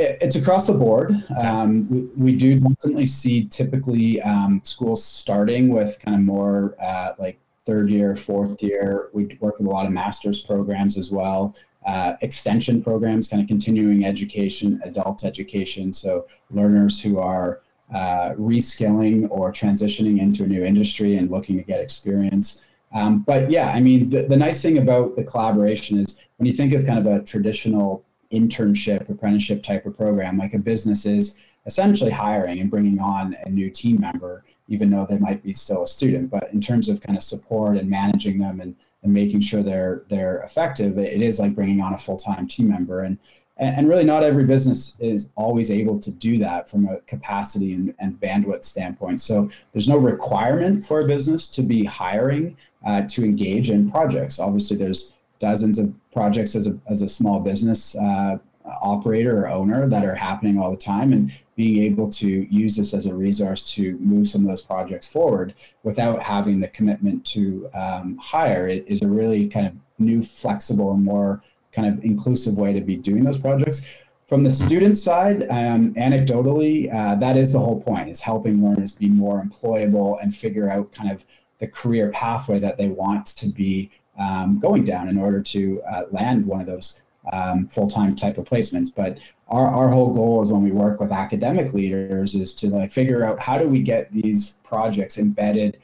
it's 0.00 0.36
across 0.36 0.66
the 0.66 0.72
board. 0.72 1.14
Um, 1.38 1.88
we, 1.88 2.00
we, 2.16 2.36
do 2.36 2.58
definitely 2.58 3.06
see 3.06 3.46
typically 3.46 4.20
um, 4.22 4.60
schools 4.64 5.04
starting 5.04 5.68
with 5.68 5.98
kind 5.98 6.16
of 6.16 6.22
more 6.22 6.74
uh, 6.80 7.12
like 7.18 7.38
third 7.66 7.90
year, 7.90 8.16
fourth 8.16 8.62
year. 8.62 9.10
We 9.12 9.36
work 9.40 9.58
with 9.58 9.66
a 9.66 9.70
lot 9.70 9.86
of 9.86 9.92
master's 9.92 10.40
programs 10.40 10.96
as 10.96 11.10
well, 11.10 11.54
uh, 11.86 12.14
extension 12.20 12.82
programs, 12.82 13.28
kind 13.28 13.42
of 13.42 13.48
continuing 13.48 14.04
education, 14.04 14.80
adult 14.84 15.24
education. 15.24 15.92
So 15.92 16.26
learners 16.50 17.00
who 17.00 17.18
are 17.18 17.62
uh, 17.94 18.30
reskilling 18.38 19.28
or 19.30 19.52
transitioning 19.52 20.20
into 20.20 20.44
a 20.44 20.46
new 20.46 20.64
industry 20.64 21.16
and 21.16 21.30
looking 21.30 21.56
to 21.56 21.62
get 21.62 21.80
experience. 21.80 22.64
Um, 22.92 23.20
but 23.20 23.50
yeah, 23.50 23.70
I 23.70 23.80
mean, 23.80 24.10
the, 24.10 24.22
the 24.22 24.36
nice 24.36 24.62
thing 24.62 24.78
about 24.78 25.16
the 25.16 25.22
collaboration 25.22 25.98
is 25.98 26.20
when 26.36 26.46
you 26.46 26.52
think 26.52 26.72
of 26.72 26.84
kind 26.84 26.98
of 26.98 27.06
a 27.06 27.22
traditional 27.24 28.04
internship, 28.32 29.08
apprenticeship 29.08 29.62
type 29.62 29.86
of 29.86 29.96
program, 29.96 30.38
like 30.38 30.54
a 30.54 30.58
business 30.58 31.06
is 31.06 31.38
essentially 31.66 32.10
hiring 32.10 32.60
and 32.60 32.70
bringing 32.70 32.98
on 33.00 33.36
a 33.44 33.50
new 33.50 33.70
team 33.70 34.00
member, 34.00 34.44
even 34.68 34.90
though 34.90 35.06
they 35.06 35.18
might 35.18 35.42
be 35.42 35.52
still 35.52 35.82
a 35.82 35.88
student. 35.88 36.30
But 36.30 36.52
in 36.52 36.60
terms 36.60 36.88
of 36.88 37.00
kind 37.00 37.16
of 37.16 37.22
support 37.22 37.76
and 37.76 37.88
managing 37.88 38.38
them 38.38 38.60
and, 38.60 38.74
and 39.02 39.12
making 39.12 39.40
sure 39.40 39.62
they're 39.62 40.04
they're 40.08 40.42
effective, 40.42 40.98
it 40.98 41.22
is 41.22 41.38
like 41.38 41.54
bringing 41.54 41.80
on 41.80 41.94
a 41.94 41.98
full 41.98 42.16
time 42.16 42.46
team 42.46 42.68
member. 42.68 43.02
And 43.02 43.18
and 43.60 43.88
really 43.88 44.04
not 44.04 44.22
every 44.22 44.44
business 44.44 44.96
is 45.00 45.28
always 45.36 45.70
able 45.70 46.00
to 46.00 46.10
do 46.10 46.38
that 46.38 46.70
from 46.70 46.88
a 46.88 47.00
capacity 47.00 47.74
and, 47.74 47.94
and 47.98 48.18
bandwidth 48.18 48.64
standpoint. 48.64 49.20
So 49.20 49.50
there's 49.72 49.88
no 49.88 49.98
requirement 49.98 50.82
for 50.82 51.00
a 51.00 51.06
business 51.06 51.46
to 51.48 51.62
be 51.62 51.84
hiring 51.84 52.56
uh, 52.86 53.02
to 53.08 53.22
engage 53.22 53.68
in 53.68 53.90
projects. 53.90 54.38
Obviously, 54.38 54.78
there's 54.78 55.12
dozens 55.40 55.78
of 55.78 55.92
projects 56.12 56.54
as 56.54 56.68
a, 56.68 56.78
as 56.88 57.02
a 57.02 57.08
small 57.08 57.40
business 57.40 57.96
uh, 57.96 58.38
operator 58.82 59.40
or 59.40 59.48
owner 59.48 59.88
that 59.88 60.04
are 60.04 60.14
happening 60.14 60.58
all 60.58 60.70
the 60.70 60.76
time 60.76 61.12
and 61.12 61.32
being 61.56 61.82
able 61.82 62.08
to 62.08 62.28
use 62.54 62.76
this 62.76 62.94
as 62.94 63.06
a 63.06 63.14
resource 63.14 63.68
to 63.72 63.96
move 63.98 64.28
some 64.28 64.42
of 64.42 64.48
those 64.48 64.62
projects 64.62 65.08
forward 65.08 65.54
without 65.82 66.22
having 66.22 66.60
the 66.60 66.68
commitment 66.68 67.24
to 67.24 67.68
um, 67.74 68.16
hire 68.18 68.66
is 68.68 69.02
a 69.02 69.08
really 69.08 69.48
kind 69.48 69.66
of 69.66 69.72
new 69.98 70.22
flexible 70.22 70.92
and 70.92 71.04
more 71.04 71.42
kind 71.72 71.88
of 71.88 72.04
inclusive 72.04 72.56
way 72.56 72.72
to 72.72 72.80
be 72.80 72.96
doing 72.96 73.24
those 73.24 73.38
projects. 73.38 73.84
From 74.26 74.44
the 74.44 74.50
student 74.50 74.96
side 74.96 75.42
um, 75.50 75.92
anecdotally 75.94 76.92
uh, 76.94 77.16
that 77.16 77.36
is 77.36 77.52
the 77.52 77.58
whole 77.58 77.80
point 77.80 78.08
is 78.08 78.20
helping 78.20 78.64
learners 78.64 78.94
be 78.94 79.08
more 79.08 79.42
employable 79.42 80.22
and 80.22 80.34
figure 80.34 80.70
out 80.70 80.92
kind 80.92 81.10
of 81.10 81.24
the 81.58 81.66
career 81.66 82.10
pathway 82.10 82.58
that 82.58 82.78
they 82.78 82.88
want 82.88 83.26
to 83.26 83.46
be 83.46 83.90
um, 84.18 84.58
going 84.58 84.84
down 84.84 85.08
in 85.08 85.16
order 85.18 85.40
to 85.40 85.82
uh, 85.82 86.02
land 86.10 86.46
one 86.46 86.60
of 86.60 86.66
those 86.66 87.00
um, 87.32 87.66
full-time 87.68 88.16
type 88.16 88.38
of 88.38 88.44
placements. 88.44 88.94
But 88.94 89.18
our, 89.48 89.66
our 89.66 89.88
whole 89.88 90.12
goal 90.12 90.42
is 90.42 90.50
when 90.50 90.62
we 90.62 90.70
work 90.70 91.00
with 91.00 91.12
academic 91.12 91.72
leaders 91.72 92.34
is 92.34 92.54
to 92.56 92.68
like 92.68 92.90
figure 92.90 93.24
out 93.24 93.40
how 93.40 93.58
do 93.58 93.68
we 93.68 93.82
get 93.82 94.12
these 94.12 94.58
projects 94.64 95.18
embedded 95.18 95.78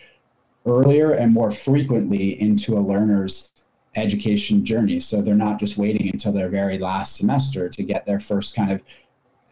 earlier 0.65 1.13
and 1.13 1.33
more 1.33 1.51
frequently 1.51 2.41
into 2.41 2.77
a 2.77 2.81
learner's 2.81 3.51
education 3.95 4.65
journey. 4.65 5.01
So 5.01 5.23
they're 5.23 5.35
not 5.35 5.59
just 5.59 5.79
waiting 5.79 6.09
until 6.09 6.33
their 6.33 6.49
very 6.49 6.79
last 6.79 7.17
semester 7.17 7.69
to 7.69 7.83
get 7.83 8.07
their 8.07 8.21
first 8.21 8.55
kind 8.55 8.71
of 8.71 8.83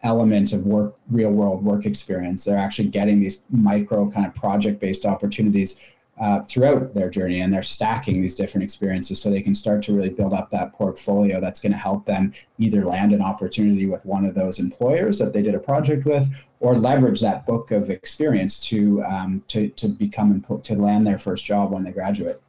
element 0.03 0.53
of 0.53 0.65
work, 0.65 0.95
real 1.09 1.31
world 1.31 1.63
work 1.63 1.85
experience. 1.85 2.43
They're 2.43 2.57
actually 2.57 2.89
getting 2.89 3.19
these 3.19 3.41
micro 3.49 4.09
kind 4.11 4.25
of 4.25 4.35
project 4.35 4.79
based 4.79 5.05
opportunities 5.05 5.79
uh, 6.17 6.41
throughout 6.43 6.93
their 6.93 7.09
journey 7.09 7.41
and 7.41 7.51
they're 7.51 7.63
stacking 7.63 8.21
these 8.21 8.35
different 8.35 8.63
experiences 8.63 9.21
so 9.21 9.29
they 9.29 9.41
can 9.41 9.53
start 9.53 9.81
to 9.83 9.93
really 9.93 10.09
build 10.09 10.33
up 10.33 10.49
that 10.49 10.71
portfolio 10.73 11.41
that's 11.41 11.59
going 11.59 11.71
to 11.71 11.77
help 11.77 12.05
them 12.05 12.33
either 12.57 12.85
land 12.85 13.11
an 13.11 13.21
opportunity 13.21 13.85
with 13.85 14.05
one 14.05 14.25
of 14.25 14.33
those 14.33 14.59
employers 14.59 15.19
that 15.19 15.33
they 15.33 15.41
did 15.41 15.55
a 15.55 15.59
project 15.59 16.05
with 16.05 16.33
or 16.61 16.77
leverage 16.77 17.19
that 17.19 17.45
book 17.45 17.71
of 17.71 17.89
experience 17.89 18.59
to 18.59 19.03
um, 19.03 19.43
to, 19.47 19.67
to 19.69 19.89
become 19.89 20.31
and 20.31 20.63
to 20.63 20.75
land 20.75 21.05
their 21.05 21.17
first 21.17 21.45
job 21.45 21.71
when 21.71 21.83
they 21.83 21.91
graduate. 21.91 22.41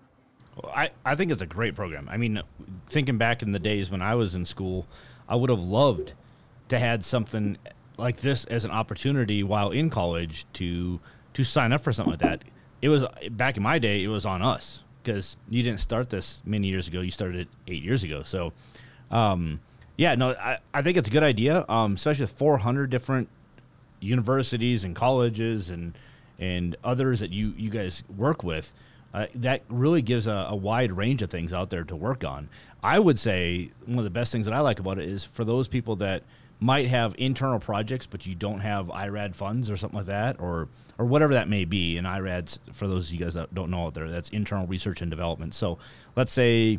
I, 0.72 0.90
I 1.04 1.16
think 1.16 1.32
it's 1.32 1.42
a 1.42 1.46
great 1.46 1.74
program. 1.74 2.08
I 2.08 2.16
mean 2.16 2.40
thinking 2.86 3.18
back 3.18 3.42
in 3.42 3.52
the 3.52 3.58
days 3.58 3.90
when 3.90 4.02
i 4.02 4.14
was 4.14 4.34
in 4.34 4.44
school 4.44 4.86
i 5.28 5.36
would 5.36 5.50
have 5.50 5.62
loved 5.62 6.12
to 6.68 6.78
had 6.78 7.04
something 7.04 7.56
like 7.96 8.18
this 8.18 8.44
as 8.44 8.64
an 8.64 8.70
opportunity 8.70 9.42
while 9.42 9.70
in 9.70 9.90
college 9.90 10.46
to 10.52 11.00
to 11.34 11.44
sign 11.44 11.72
up 11.72 11.80
for 11.82 11.92
something 11.92 12.12
like 12.12 12.20
that 12.20 12.42
it 12.82 12.88
was 12.88 13.04
back 13.30 13.56
in 13.56 13.62
my 13.62 13.78
day. 13.78 14.02
It 14.02 14.08
was 14.08 14.26
on 14.26 14.42
us 14.42 14.82
because 15.02 15.36
you 15.48 15.62
didn't 15.62 15.80
start 15.80 16.10
this 16.10 16.42
many 16.44 16.68
years 16.68 16.88
ago. 16.88 17.00
You 17.00 17.10
started 17.10 17.42
it 17.42 17.48
eight 17.66 17.82
years 17.82 18.02
ago. 18.02 18.22
So, 18.22 18.52
um, 19.10 19.60
yeah, 19.96 20.14
no, 20.14 20.32
I, 20.32 20.58
I 20.74 20.82
think 20.82 20.96
it's 20.96 21.08
a 21.08 21.10
good 21.10 21.22
idea, 21.22 21.64
um, 21.68 21.94
especially 21.94 22.24
with 22.24 22.32
400 22.32 22.90
different 22.90 23.28
universities 24.00 24.84
and 24.84 24.94
colleges 24.94 25.70
and 25.70 25.96
and 26.38 26.76
others 26.84 27.20
that 27.20 27.32
you 27.32 27.54
you 27.56 27.70
guys 27.70 28.02
work 28.14 28.42
with. 28.42 28.72
Uh, 29.14 29.26
that 29.34 29.62
really 29.70 30.02
gives 30.02 30.26
a, 30.26 30.46
a, 30.50 30.54
wide 30.54 30.92
range 30.92 31.22
of 31.22 31.30
things 31.30 31.54
out 31.54 31.70
there 31.70 31.84
to 31.84 31.96
work 31.96 32.22
on. 32.22 32.50
I 32.82 32.98
would 32.98 33.18
say 33.18 33.70
one 33.86 33.96
of 33.96 34.04
the 34.04 34.10
best 34.10 34.30
things 34.30 34.44
that 34.44 34.52
I 34.52 34.60
like 34.60 34.78
about 34.78 34.98
it 34.98 35.08
is 35.08 35.24
for 35.24 35.42
those 35.42 35.68
people 35.68 35.96
that 35.96 36.22
might 36.58 36.86
have 36.88 37.14
internal 37.18 37.60
projects, 37.60 38.06
but 38.06 38.26
you 38.26 38.34
don't 38.34 38.60
have 38.60 38.90
IRAD 38.90 39.36
funds 39.36 39.70
or 39.70 39.76
something 39.76 39.98
like 39.98 40.06
that, 40.06 40.40
or 40.40 40.68
or 40.98 41.04
whatever 41.04 41.34
that 41.34 41.48
may 41.48 41.64
be. 41.64 41.98
And 41.98 42.06
IRAD's 42.06 42.58
for 42.72 42.86
those 42.86 43.08
of 43.08 43.14
you 43.14 43.24
guys 43.24 43.34
that 43.34 43.54
don't 43.54 43.70
know 43.70 43.86
out 43.86 43.94
there, 43.94 44.10
that's 44.10 44.28
internal 44.30 44.66
research 44.66 45.02
and 45.02 45.10
development. 45.10 45.54
So 45.54 45.78
let's 46.14 46.32
say, 46.32 46.78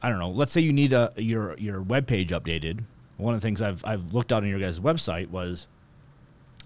I 0.00 0.08
don't 0.08 0.18
know, 0.18 0.30
let's 0.30 0.52
say 0.52 0.60
you 0.60 0.72
need 0.72 0.92
a 0.92 1.12
your 1.16 1.56
your 1.58 1.82
web 1.82 2.06
page 2.06 2.30
updated. 2.30 2.84
One 3.16 3.34
of 3.34 3.40
the 3.40 3.46
things 3.46 3.60
I've 3.60 3.84
I've 3.84 4.14
looked 4.14 4.32
out 4.32 4.42
on 4.42 4.48
your 4.48 4.58
guys' 4.58 4.80
website 4.80 5.28
was 5.28 5.66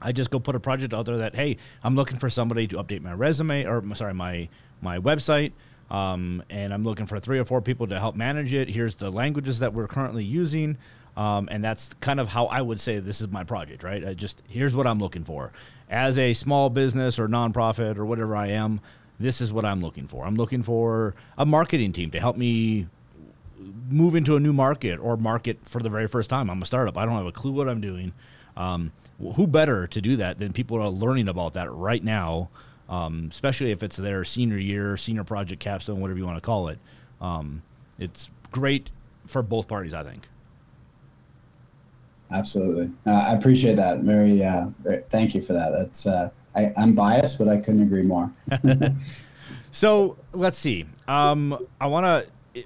I 0.01 0.13
just 0.13 0.31
go 0.31 0.39
put 0.39 0.55
a 0.55 0.61
project 0.61 0.95
out 0.95 1.07
there 1.07 1.19
that 1.19 1.35
hey, 1.35 1.57
I'm 1.83 1.97
looking 1.97 2.19
for 2.19 2.31
somebody 2.31 2.69
to 2.69 2.77
update 2.77 3.03
my 3.03 3.13
resume 3.13 3.65
or 3.65 3.83
sorry 3.95 4.15
my 4.15 4.49
my 4.81 4.99
website. 4.99 5.53
Um, 5.91 6.43
and 6.51 6.73
I'm 6.75 6.85
looking 6.85 7.07
for 7.07 7.19
three 7.19 7.39
or 7.39 7.47
four 7.47 7.63
people 7.63 7.87
to 7.87 7.99
help 7.99 8.15
manage 8.15 8.53
it. 8.53 8.69
Here's 8.69 8.97
the 8.97 9.11
languages 9.11 9.59
that 9.61 9.73
we're 9.73 9.87
currently 9.87 10.23
using. 10.23 10.77
Um, 11.19 11.49
and 11.51 11.65
that's 11.65 11.95
kind 11.95 12.21
of 12.21 12.29
how 12.29 12.47
I 12.47 12.63
would 12.63 12.81
say 12.81 12.99
this 13.01 13.21
is 13.21 13.29
my 13.29 13.45
project, 13.45 13.83
right? 13.83 14.07
I 14.07 14.15
just 14.15 14.43
here's 14.49 14.75
what 14.75 14.87
I'm 14.87 15.01
looking 15.01 15.25
for. 15.25 15.53
As 15.91 16.17
a 16.17 16.33
small 16.33 16.71
business 16.71 17.19
or 17.19 17.29
nonprofit 17.29 17.97
or 17.97 18.07
whatever 18.07 18.37
I 18.37 18.49
am, 18.49 18.81
this 19.19 19.41
is 19.41 19.53
what 19.53 19.65
I'm 19.65 19.81
looking 19.81 20.07
for. 20.07 20.25
I'm 20.25 20.37
looking 20.37 20.63
for 20.63 21.15
a 21.37 21.45
marketing 21.45 21.93
team 21.93 22.11
to 22.13 22.21
help 22.21 22.37
me 22.37 22.87
move 23.91 24.15
into 24.15 24.37
a 24.37 24.41
new 24.41 24.53
market 24.53 24.99
or 25.01 25.17
market 25.17 25.59
for 25.65 25.81
the 25.81 25.91
very 25.91 26.07
first 26.07 26.31
time. 26.31 26.49
I'm 26.49 26.63
a 26.63 26.67
startup. 26.67 26.97
I 26.97 27.05
don't 27.05 27.17
have 27.17 27.27
a 27.27 27.33
clue 27.33 27.53
what 27.53 27.69
I'm 27.69 27.81
doing. 27.81 28.13
Um, 28.57 28.93
who 29.35 29.47
better 29.47 29.87
to 29.89 30.01
do 30.01 30.17
that 30.17 30.39
than 30.39 30.53
people 30.53 30.81
are 30.81 30.89
learning 30.89 31.29
about 31.29 31.55
that 31.55 31.73
right 31.73 32.03
now 32.03 32.49
um, 32.89 33.29
especially 33.31 33.71
if 33.71 33.83
it's 33.83 33.97
their 33.97 34.25
senior 34.25 34.57
year, 34.57 34.97
senior 34.97 35.25
project 35.25 35.61
capstone, 35.61 36.01
whatever 36.01 36.19
you 36.19 36.25
want 36.25 36.39
to 36.39 36.43
call 36.43 36.69
it. 36.69 36.79
Um, 37.21 37.63
it's 37.99 38.31
great 38.51 38.91
for 39.27 39.43
both 39.43 39.69
parties, 39.69 39.93
I 39.93 40.03
think. 40.03 40.29
Absolutely. 42.31 42.91
Uh, 43.07 43.11
I 43.11 43.33
appreciate 43.35 43.77
that. 43.77 44.01
Very, 44.01 44.45
uh, 44.45 44.67
very, 44.81 45.03
thank 45.11 45.35
you 45.35 45.41
for 45.41 45.55
that. 45.55 45.71
That's, 45.71 46.07
uh, 46.07 46.31
I, 46.55 46.73
I'm 46.77 46.95
biased, 46.95 47.39
but 47.39 47.49
I 47.49 47.57
couldn't 47.57 47.83
agree 47.83 48.03
more. 48.03 48.33
So 49.71 50.17
let's 50.33 50.59
see. 50.59 50.87
Um, 51.07 51.67
I 51.81 51.87
want 51.87 52.05
to. 52.05 52.65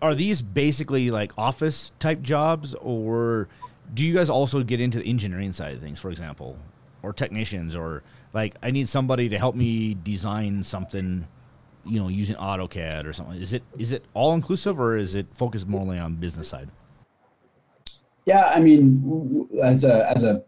Are 0.00 0.14
these 0.14 0.42
basically 0.42 1.10
like 1.10 1.32
office 1.36 1.92
type 1.98 2.22
jobs, 2.22 2.74
or 2.74 3.48
do 3.94 4.04
you 4.04 4.14
guys 4.14 4.30
also 4.30 4.62
get 4.62 4.80
into 4.80 4.98
the 4.98 5.08
engineering 5.08 5.52
side 5.52 5.74
of 5.74 5.80
things, 5.80 5.98
for 5.98 6.10
example, 6.10 6.56
or 7.02 7.12
technicians, 7.12 7.74
or 7.74 8.02
like 8.32 8.54
I 8.62 8.70
need 8.70 8.88
somebody 8.88 9.28
to 9.28 9.38
help 9.38 9.56
me 9.56 9.94
design 9.94 10.62
something, 10.62 11.26
you 11.84 12.00
know, 12.00 12.08
using 12.08 12.36
AutoCAD 12.36 13.06
or 13.06 13.12
something? 13.12 13.40
Is 13.40 13.52
it 13.52 13.64
is 13.76 13.92
it 13.92 14.04
all 14.14 14.34
inclusive, 14.34 14.78
or 14.78 14.96
is 14.96 15.14
it 15.14 15.26
focused 15.34 15.66
mostly 15.66 15.98
on 15.98 16.14
business 16.14 16.48
side? 16.48 16.70
Yeah, 18.28 18.44
I 18.54 18.60
mean, 18.60 19.48
as 19.62 19.84
a 19.84 20.06
as 20.10 20.22
a 20.22 20.44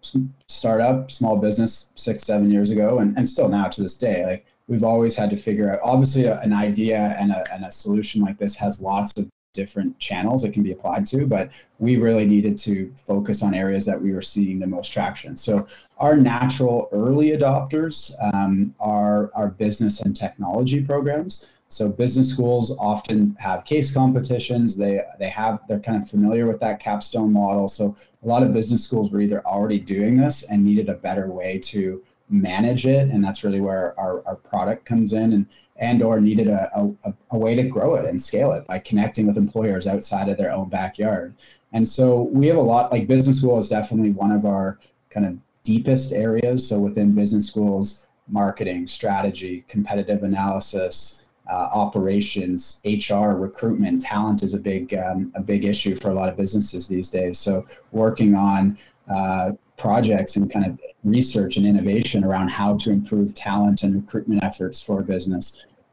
startup, 0.48 1.10
small 1.10 1.38
business, 1.38 1.92
six 1.94 2.24
seven 2.24 2.50
years 2.50 2.70
ago, 2.70 2.98
and, 2.98 3.16
and 3.16 3.26
still 3.26 3.48
now 3.48 3.68
to 3.68 3.82
this 3.82 3.96
day, 3.96 4.26
like 4.26 4.44
we've 4.66 4.84
always 4.84 5.16
had 5.16 5.30
to 5.30 5.36
figure 5.38 5.72
out. 5.72 5.80
Obviously, 5.82 6.26
an 6.26 6.52
idea 6.52 7.16
and 7.18 7.32
a 7.32 7.42
and 7.50 7.64
a 7.64 7.72
solution 7.72 8.20
like 8.20 8.36
this 8.36 8.54
has 8.56 8.82
lots 8.82 9.18
of 9.18 9.30
different 9.54 9.98
channels 9.98 10.44
it 10.44 10.52
can 10.52 10.62
be 10.62 10.72
applied 10.72 11.06
to, 11.06 11.26
but 11.26 11.48
we 11.78 11.96
really 11.96 12.26
needed 12.26 12.58
to 12.58 12.92
focus 13.02 13.42
on 13.42 13.54
areas 13.54 13.86
that 13.86 13.98
we 13.98 14.12
were 14.12 14.20
seeing 14.20 14.58
the 14.58 14.66
most 14.66 14.92
traction. 14.92 15.34
So 15.34 15.66
our 16.00 16.16
natural 16.16 16.88
early 16.92 17.30
adopters 17.30 18.12
um, 18.34 18.74
are 18.80 19.30
our 19.34 19.48
business 19.48 20.00
and 20.00 20.16
technology 20.16 20.82
programs. 20.82 21.46
So 21.68 21.88
business 21.88 22.28
schools 22.28 22.76
often 22.80 23.36
have 23.38 23.64
case 23.64 23.92
competitions. 23.94 24.76
They 24.76 25.02
they 25.20 25.28
have 25.28 25.60
they're 25.68 25.78
kind 25.78 26.02
of 26.02 26.08
familiar 26.08 26.46
with 26.48 26.58
that 26.60 26.80
capstone 26.80 27.32
model. 27.32 27.68
So 27.68 27.94
a 28.24 28.26
lot 28.26 28.42
of 28.42 28.52
business 28.52 28.82
schools 28.82 29.12
were 29.12 29.20
either 29.20 29.46
already 29.46 29.78
doing 29.78 30.16
this 30.16 30.42
and 30.42 30.64
needed 30.64 30.88
a 30.88 30.94
better 30.94 31.28
way 31.28 31.58
to 31.64 32.02
manage 32.28 32.86
it, 32.86 33.08
and 33.10 33.22
that's 33.22 33.44
really 33.44 33.60
where 33.60 33.98
our, 34.00 34.26
our 34.26 34.36
product 34.36 34.84
comes 34.84 35.12
in, 35.12 35.32
and 35.32 35.46
and 35.76 36.02
or 36.02 36.20
needed 36.20 36.48
a, 36.48 36.70
a, 37.04 37.14
a 37.30 37.38
way 37.38 37.54
to 37.54 37.62
grow 37.62 37.94
it 37.94 38.06
and 38.06 38.20
scale 38.20 38.52
it 38.52 38.66
by 38.66 38.78
connecting 38.78 39.26
with 39.26 39.36
employers 39.36 39.86
outside 39.86 40.28
of 40.28 40.38
their 40.38 40.52
own 40.52 40.68
backyard. 40.68 41.34
And 41.72 41.86
so 41.86 42.22
we 42.32 42.48
have 42.48 42.56
a 42.56 42.62
lot 42.62 42.90
like 42.90 43.06
business 43.06 43.38
school 43.38 43.58
is 43.58 43.68
definitely 43.68 44.10
one 44.10 44.32
of 44.32 44.44
our 44.44 44.78
kind 45.08 45.24
of 45.24 45.38
deepest 45.70 46.12
areas. 46.12 46.66
So 46.68 46.80
within 46.80 47.14
business 47.14 47.46
schools, 47.46 48.04
marketing, 48.28 48.88
strategy, 48.88 49.64
competitive 49.68 50.24
analysis, 50.24 51.22
uh, 51.48 51.68
operations, 51.72 52.80
HR, 52.84 53.30
recruitment, 53.46 54.02
talent 54.02 54.42
is 54.42 54.52
a 54.52 54.58
big 54.58 54.94
um, 54.94 55.32
a 55.36 55.40
big 55.40 55.64
issue 55.64 55.94
for 55.94 56.08
a 56.10 56.14
lot 56.14 56.28
of 56.28 56.36
businesses 56.36 56.88
these 56.88 57.08
days. 57.08 57.38
So 57.38 57.66
working 57.92 58.34
on 58.34 58.78
uh, 59.08 59.52
projects 59.76 60.34
and 60.36 60.52
kind 60.52 60.66
of 60.66 60.72
research 61.04 61.56
and 61.56 61.64
innovation 61.64 62.24
around 62.24 62.48
how 62.48 62.76
to 62.78 62.90
improve 62.90 63.32
talent 63.34 63.84
and 63.84 63.94
recruitment 63.94 64.42
efforts 64.42 64.82
for 64.82 65.02
business. 65.02 65.44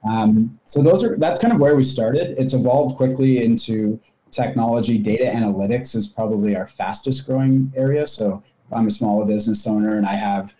Um, 0.10 0.60
so 0.66 0.82
those 0.82 1.04
are 1.04 1.18
that's 1.18 1.40
kind 1.40 1.54
of 1.54 1.60
where 1.60 1.76
we 1.76 1.84
started. 1.84 2.36
It's 2.42 2.54
evolved 2.54 2.98
quickly 2.98 3.44
into 3.44 4.00
technology. 4.32 4.98
Data 4.98 5.26
analytics 5.26 5.96
is 5.96 6.08
probably 6.08 6.56
our 6.56 6.68
fastest 6.68 7.28
growing 7.28 7.72
area. 7.76 8.06
So 8.08 8.44
I'm 8.72 8.88
a 8.88 8.92
small 8.92 9.24
business 9.26 9.66
owner 9.68 9.98
and 9.98 10.06
I 10.06 10.14
have 10.14 10.54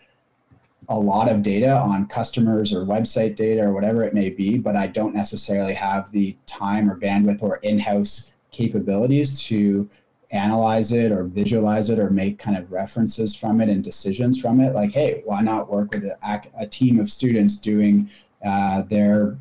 a 0.88 0.98
lot 0.98 1.28
of 1.30 1.42
data 1.42 1.76
on 1.76 2.06
customers 2.06 2.72
or 2.72 2.84
website 2.84 3.36
data 3.36 3.62
or 3.62 3.72
whatever 3.72 4.04
it 4.04 4.14
may 4.14 4.30
be, 4.30 4.56
but 4.56 4.74
I 4.74 4.86
don't 4.86 5.14
necessarily 5.14 5.74
have 5.74 6.10
the 6.10 6.36
time 6.46 6.90
or 6.90 6.98
bandwidth 6.98 7.42
or 7.42 7.56
in-house 7.56 8.32
capabilities 8.50 9.42
to 9.42 9.88
analyze 10.30 10.92
it 10.92 11.12
or 11.12 11.24
visualize 11.24 11.90
it 11.90 11.98
or 11.98 12.10
make 12.10 12.38
kind 12.38 12.56
of 12.56 12.72
references 12.72 13.34
from 13.34 13.60
it 13.60 13.68
and 13.68 13.84
decisions 13.84 14.40
from 14.40 14.60
it. 14.60 14.74
Like, 14.74 14.92
hey, 14.92 15.22
why 15.24 15.42
not 15.42 15.70
work 15.70 15.92
with 15.92 16.04
a, 16.04 16.42
a 16.58 16.66
team 16.66 16.98
of 17.00 17.10
students 17.10 17.56
doing 17.56 18.10
uh, 18.44 18.82
their 18.82 19.38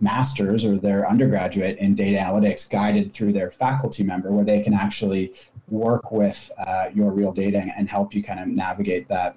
masters 0.00 0.64
or 0.64 0.78
their 0.78 1.08
undergraduate 1.08 1.78
in 1.78 1.94
data 1.94 2.18
analytics 2.18 2.68
guided 2.68 3.12
through 3.12 3.32
their 3.32 3.50
faculty 3.50 4.02
member 4.02 4.32
where 4.32 4.44
they 4.44 4.60
can 4.60 4.74
actually 4.74 5.32
work 5.72 6.12
with 6.12 6.50
uh, 6.58 6.86
your 6.94 7.10
real 7.10 7.32
data 7.32 7.64
and, 7.76 7.88
help 7.88 8.14
you 8.14 8.22
kind 8.22 8.38
of 8.38 8.46
navigate 8.48 9.08
that. 9.08 9.36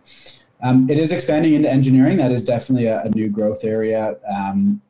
Um, 0.62 0.90
it 0.90 1.00
is 1.00 1.12
expanding 1.12 1.54
into 1.54 1.70
engineering. 1.70 2.18
That 2.18 2.32
is 2.32 2.44
definitely 2.44 2.88
a, 2.88 3.02
a 3.04 3.10
new 3.10 3.30
growth 3.30 3.64
area. 3.64 4.18
Um, 4.34 4.82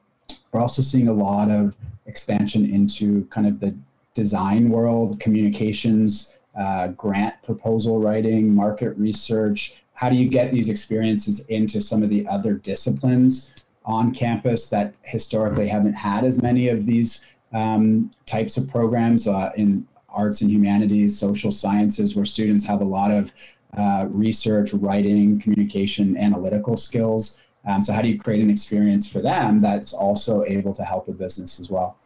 we're 0.51 0.61
also 0.61 0.81
seeing 0.81 1.07
a 1.07 1.13
lot 1.13 1.49
of 1.49 1.75
expansion 2.05 2.65
into 2.65 3.25
kind 3.25 3.47
of 3.47 3.59
the 3.59 3.75
design 4.13 4.69
world, 4.69 5.19
communications, 5.19 6.33
uh, 6.59 6.87
grant 6.89 7.35
proposal 7.43 7.99
writing, 7.99 8.53
market 8.53 8.97
research. 8.97 9.83
How 9.93 10.09
do 10.09 10.15
you 10.15 10.27
get 10.29 10.51
these 10.51 10.69
experiences 10.69 11.41
into 11.47 11.81
some 11.81 12.03
of 12.03 12.09
the 12.09 12.27
other 12.27 12.53
disciplines 12.55 13.53
on 13.85 14.13
campus 14.13 14.69
that 14.69 14.95
historically 15.03 15.67
haven't 15.67 15.93
had 15.93 16.23
as 16.23 16.41
many 16.41 16.69
of 16.69 16.85
these 16.85 17.23
um, 17.53 18.11
types 18.25 18.57
of 18.57 18.67
programs 18.69 19.27
uh, 19.27 19.51
in 19.55 19.87
arts 20.15 20.41
and 20.41 20.49
humanities, 20.49 21.17
social 21.17 21.51
sciences, 21.51 22.15
where 22.15 22.25
students 22.25 22.65
have 22.65 22.81
a 22.81 22.85
lot 22.85 23.11
of 23.11 23.31
uh, 23.77 24.07
research, 24.09 24.73
writing, 24.73 25.39
communication, 25.39 26.17
analytical 26.17 26.77
skills. 26.77 27.41
Um, 27.67 27.81
so, 27.81 27.93
how 27.93 28.01
do 28.01 28.07
you 28.07 28.17
create 28.17 28.41
an 28.41 28.49
experience 28.49 29.09
for 29.09 29.21
them 29.21 29.61
that's 29.61 29.93
also 29.93 30.43
able 30.45 30.73
to 30.73 30.83
help 30.83 31.07
a 31.07 31.11
business 31.11 31.59
as 31.59 31.69
well? 31.69 31.97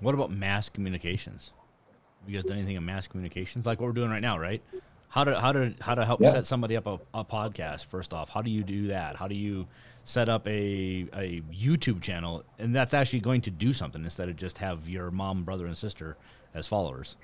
What 0.00 0.14
about 0.14 0.30
mass 0.30 0.68
communications? 0.68 1.50
Have 2.20 2.30
you 2.30 2.36
guys 2.36 2.44
done 2.44 2.58
anything 2.58 2.76
in 2.76 2.84
mass 2.84 3.06
communications 3.08 3.66
like 3.66 3.80
what 3.80 3.86
we're 3.86 3.92
doing 3.92 4.10
right 4.10 4.22
now, 4.22 4.38
right? 4.38 4.62
How 5.08 5.24
to 5.24 5.40
how 5.40 5.52
to 5.52 5.74
how 5.80 5.94
to 5.94 6.04
help 6.04 6.24
set 6.24 6.46
somebody 6.46 6.76
up 6.76 6.86
a, 6.86 7.00
a 7.14 7.24
podcast 7.24 7.86
first 7.86 8.12
off? 8.12 8.28
How 8.28 8.42
do 8.42 8.50
you 8.50 8.62
do 8.62 8.88
that? 8.88 9.16
How 9.16 9.26
do 9.26 9.34
you 9.34 9.66
set 10.04 10.28
up 10.28 10.46
a 10.46 11.06
a 11.14 11.42
YouTube 11.52 12.00
channel 12.00 12.44
and 12.58 12.74
that's 12.74 12.94
actually 12.94 13.20
going 13.20 13.40
to 13.42 13.50
do 13.50 13.72
something 13.72 14.04
instead 14.04 14.28
of 14.28 14.36
just 14.36 14.58
have 14.58 14.88
your 14.88 15.10
mom, 15.10 15.44
brother, 15.44 15.66
and 15.66 15.76
sister 15.76 16.16
as 16.54 16.66
followers? 16.66 17.16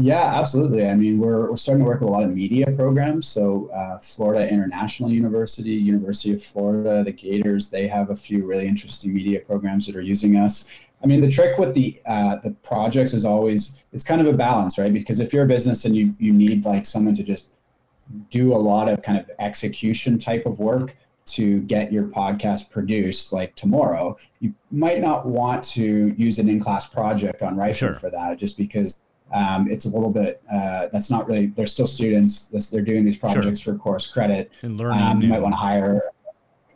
Yeah, 0.00 0.38
absolutely. 0.38 0.86
I 0.86 0.94
mean, 0.94 1.18
we're, 1.18 1.50
we're 1.50 1.56
starting 1.56 1.84
to 1.84 1.88
work 1.88 2.00
with 2.00 2.08
a 2.08 2.12
lot 2.12 2.22
of 2.22 2.30
media 2.30 2.70
programs. 2.70 3.26
So, 3.26 3.68
uh, 3.74 3.98
Florida 3.98 4.48
International 4.48 5.10
University, 5.10 5.70
University 5.70 6.32
of 6.32 6.40
Florida, 6.40 7.02
the 7.02 7.10
Gators, 7.10 7.68
they 7.68 7.88
have 7.88 8.10
a 8.10 8.16
few 8.16 8.46
really 8.46 8.68
interesting 8.68 9.12
media 9.12 9.40
programs 9.40 9.86
that 9.86 9.96
are 9.96 10.00
using 10.00 10.36
us. 10.36 10.68
I 11.02 11.06
mean, 11.06 11.20
the 11.20 11.30
trick 11.30 11.58
with 11.58 11.74
the 11.74 11.98
uh, 12.06 12.36
the 12.36 12.50
projects 12.62 13.12
is 13.12 13.24
always 13.24 13.84
it's 13.92 14.04
kind 14.04 14.20
of 14.20 14.26
a 14.26 14.32
balance, 14.32 14.78
right? 14.78 14.92
Because 14.92 15.20
if 15.20 15.32
you're 15.32 15.44
a 15.44 15.48
business 15.48 15.84
and 15.84 15.96
you 15.96 16.14
you 16.18 16.32
need 16.32 16.64
like 16.64 16.86
someone 16.86 17.14
to 17.14 17.22
just 17.22 17.54
do 18.30 18.54
a 18.54 18.56
lot 18.56 18.88
of 18.88 19.02
kind 19.02 19.18
of 19.18 19.30
execution 19.38 20.18
type 20.18 20.46
of 20.46 20.58
work 20.60 20.94
to 21.32 21.60
get 21.62 21.92
your 21.92 22.04
podcast 22.04 22.70
produced 22.70 23.32
like 23.32 23.54
tomorrow, 23.54 24.16
you 24.40 24.52
might 24.70 25.00
not 25.00 25.26
want 25.26 25.62
to 25.64 26.14
use 26.16 26.38
an 26.38 26.48
in-class 26.48 26.88
project 26.88 27.42
on 27.42 27.56
writing 27.56 27.74
Sure. 27.74 27.94
for 27.94 28.10
that, 28.10 28.38
just 28.38 28.56
because 28.56 28.96
um, 29.32 29.70
it's 29.70 29.84
a 29.84 29.88
little 29.90 30.10
bit 30.10 30.42
uh, 30.50 30.86
that's 30.92 31.10
not 31.10 31.28
really 31.28 31.46
they're 31.48 31.66
still 31.66 31.86
students 31.86 32.46
they're 32.70 32.80
doing 32.80 33.04
these 33.04 33.18
projects 33.18 33.60
for 33.60 33.74
course 33.76 34.06
credit 34.06 34.50
And 34.62 34.78
learning. 34.78 35.02
um, 35.02 35.20
you 35.20 35.28
might 35.28 35.42
want 35.42 35.52
to 35.52 35.58
hire 35.58 36.00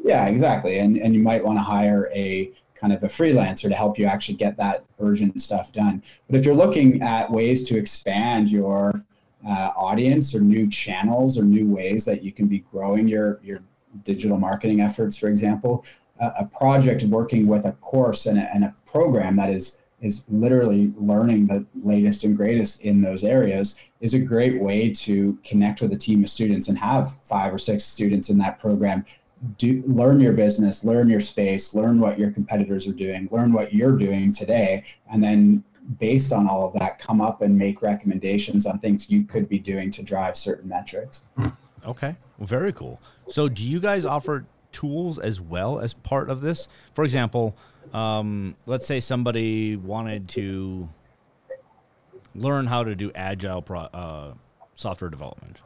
yeah 0.05 0.27
exactly 0.27 0.79
and, 0.81 0.99
and 0.99 1.15
you 1.15 1.23
might 1.23 1.43
want 1.43 1.57
to 1.57 1.63
hire 1.63 2.11
a 2.15 2.51
kind 2.75 2.93
of 2.93 3.03
a 3.05 3.07
freelancer 3.07 3.69
to 3.71 3.75
help 3.75 3.99
you 3.99 4.05
actually 4.05 4.35
get 4.37 4.59
that 4.59 4.85
urgent 5.01 5.41
stuff 5.41 5.73
done 5.73 6.03
but 6.29 6.39
if 6.39 6.45
you're 6.45 6.55
looking 6.55 7.01
at 7.01 7.31
ways 7.31 7.67
to 7.69 7.79
expand 7.79 8.51
your 8.51 9.03
uh, 9.49 9.71
audience 9.75 10.35
or 10.35 10.41
new 10.43 10.69
channels 10.69 11.39
or 11.39 11.45
new 11.45 11.67
ways 11.67 12.05
that 12.05 12.23
you 12.23 12.33
can 12.33 12.49
be 12.49 12.59
growing 12.71 13.09
your 13.09 13.41
your 13.43 13.61
digital 14.05 14.39
marketing 14.39 14.81
efforts 14.81 15.17
for 15.17 15.29
example 15.29 15.85
a, 16.21 16.27
a 16.41 16.45
project 16.47 17.03
working 17.05 17.47
with 17.47 17.65
a 17.67 17.73
course 17.73 18.27
and 18.27 18.39
a, 18.39 18.55
and 18.55 18.65
a 18.65 18.75
program 18.87 19.37
that 19.37 19.51
is 19.51 19.79
is 20.01 20.25
literally 20.29 20.93
learning 20.97 21.47
the 21.47 21.65
latest 21.85 22.25
and 22.25 22.37
greatest 22.37 22.83
in 22.83 23.01
those 23.01 23.23
areas 23.23 23.79
is 24.01 24.15
a 24.15 24.19
great 24.19 24.61
way 24.61 24.91
to 24.91 25.39
connect 25.45 25.81
with 25.81 25.93
a 25.93 25.97
team 25.97 26.25
of 26.25 26.29
students 26.29 26.69
and 26.69 26.77
have 26.77 27.09
five 27.23 27.55
or 27.55 27.59
six 27.59 27.85
students 27.85 28.29
in 28.29 28.37
that 28.37 28.59
program. 28.59 29.05
Do 29.59 29.81
learn 29.87 30.21
your 30.21 30.33
business 30.33 30.85
learn 30.85 31.09
your 31.09 31.21
space 31.21 31.75
learn 31.75 31.99
what 31.99 32.19
your 32.19 32.31
competitors 32.31 32.87
are 32.87 32.93
doing 32.93 33.29
learn 33.33 33.53
what 33.53 33.75
you're 33.75 33.97
doing 33.97 34.31
today 34.31 34.85
and 35.11 35.23
then 35.23 35.65
based 35.99 36.33
on 36.33 36.49
all 36.49 36.67
of 36.67 36.73
that 36.79 36.99
come 36.99 37.21
up 37.21 37.43
and 37.43 37.57
make 37.57 37.83
recommendations 37.83 38.67
on 38.67 38.79
things 38.79 39.11
you 39.11 39.25
could 39.25 39.49
be 39.49 39.59
doing 39.59 39.91
to 39.91 40.03
drive 40.03 40.37
certain 40.37 40.69
metrics. 40.69 41.25
Hmm. 41.37 41.49
Okay, 41.85 42.15
well, 42.32 42.32
very 42.47 42.73
cool. 42.73 43.01
So, 43.29 43.49
do 43.49 43.65
you 43.65 43.81
guys 43.81 44.05
offer 44.05 44.47
tools 44.73 45.19
as 45.19 45.41
well 45.41 45.79
as 45.79 45.95
part 45.95 46.31
of 46.31 46.41
this? 46.41 46.69
For 46.95 47.05
example, 47.05 47.57
um, 47.93 48.57
let's 48.67 48.87
say 48.87 49.01
somebody 49.01 49.77
wanted 49.77 50.29
to 50.31 50.89
learn 52.35 52.67
how 52.67 52.85
to 52.85 52.95
do 52.95 53.13
agile 53.15 53.63
pro, 53.63 53.81
uh, 53.81 54.35
software 54.75 55.11
development. 55.11 55.59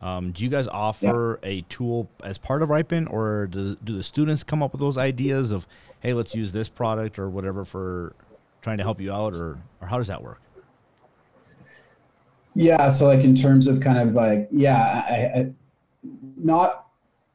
Um, 0.00 0.32
do 0.32 0.44
you 0.44 0.50
guys 0.50 0.68
offer 0.68 1.40
a 1.42 1.62
tool 1.62 2.10
as 2.22 2.36
part 2.36 2.62
of 2.62 2.68
Riipen, 2.68 3.10
or 3.10 3.46
do, 3.46 3.74
do 3.82 3.96
the 3.96 4.02
students 4.02 4.44
come 4.44 4.62
up 4.62 4.72
with 4.72 4.80
those 4.80 4.98
ideas 4.98 5.50
of, 5.50 5.66
hey, 6.00 6.12
let's 6.12 6.34
use 6.34 6.52
this 6.52 6.68
product 6.68 7.18
or 7.18 7.30
whatever 7.30 7.64
for 7.64 8.14
trying 8.60 8.76
to 8.76 8.82
help 8.84 9.00
you 9.00 9.10
out, 9.10 9.32
or 9.32 9.58
or 9.80 9.88
how 9.88 9.96
does 9.96 10.08
that 10.08 10.22
work? 10.22 10.42
Yeah, 12.54 12.88
so 12.90 13.06
like 13.06 13.20
in 13.20 13.34
terms 13.34 13.66
of 13.66 13.80
kind 13.80 13.98
of 13.98 14.14
like 14.14 14.48
yeah, 14.52 15.04
I, 15.08 15.40
I, 15.40 15.52
not 16.36 16.86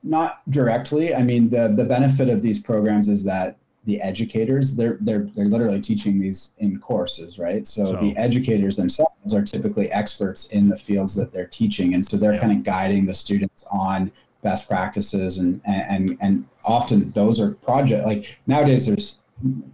not 0.03 0.49
directly. 0.49 1.13
I 1.13 1.23
mean, 1.23 1.49
the 1.49 1.73
the 1.75 1.83
benefit 1.83 2.29
of 2.29 2.41
these 2.41 2.59
programs 2.59 3.09
is 3.09 3.23
that 3.25 3.57
the 3.85 3.99
educators 4.01 4.75
they're 4.75 4.97
they're 5.01 5.29
they're 5.35 5.45
literally 5.45 5.81
teaching 5.81 6.19
these 6.19 6.51
in 6.59 6.79
courses, 6.79 7.39
right? 7.39 7.65
So, 7.67 7.85
So- 7.85 7.97
the 8.01 8.15
educators 8.17 8.75
themselves 8.75 9.33
are 9.33 9.41
typically 9.41 9.91
experts 9.91 10.47
in 10.47 10.69
the 10.69 10.77
fields 10.77 11.15
that 11.15 11.31
they're 11.33 11.47
teaching, 11.47 11.93
and 11.95 12.05
so 12.05 12.17
they're 12.17 12.33
Yeah. 12.35 12.39
kind 12.41 12.51
of 12.57 12.63
guiding 12.63 13.05
the 13.05 13.13
students 13.13 13.65
on 13.71 14.11
best 14.41 14.67
practices 14.69 15.37
and 15.37 15.59
and 15.65 16.17
and 16.21 16.45
often 16.63 17.09
those 17.09 17.41
are 17.41 17.51
project 17.55 18.05
like 18.05 18.39
nowadays 18.47 18.85
there's 18.85 19.19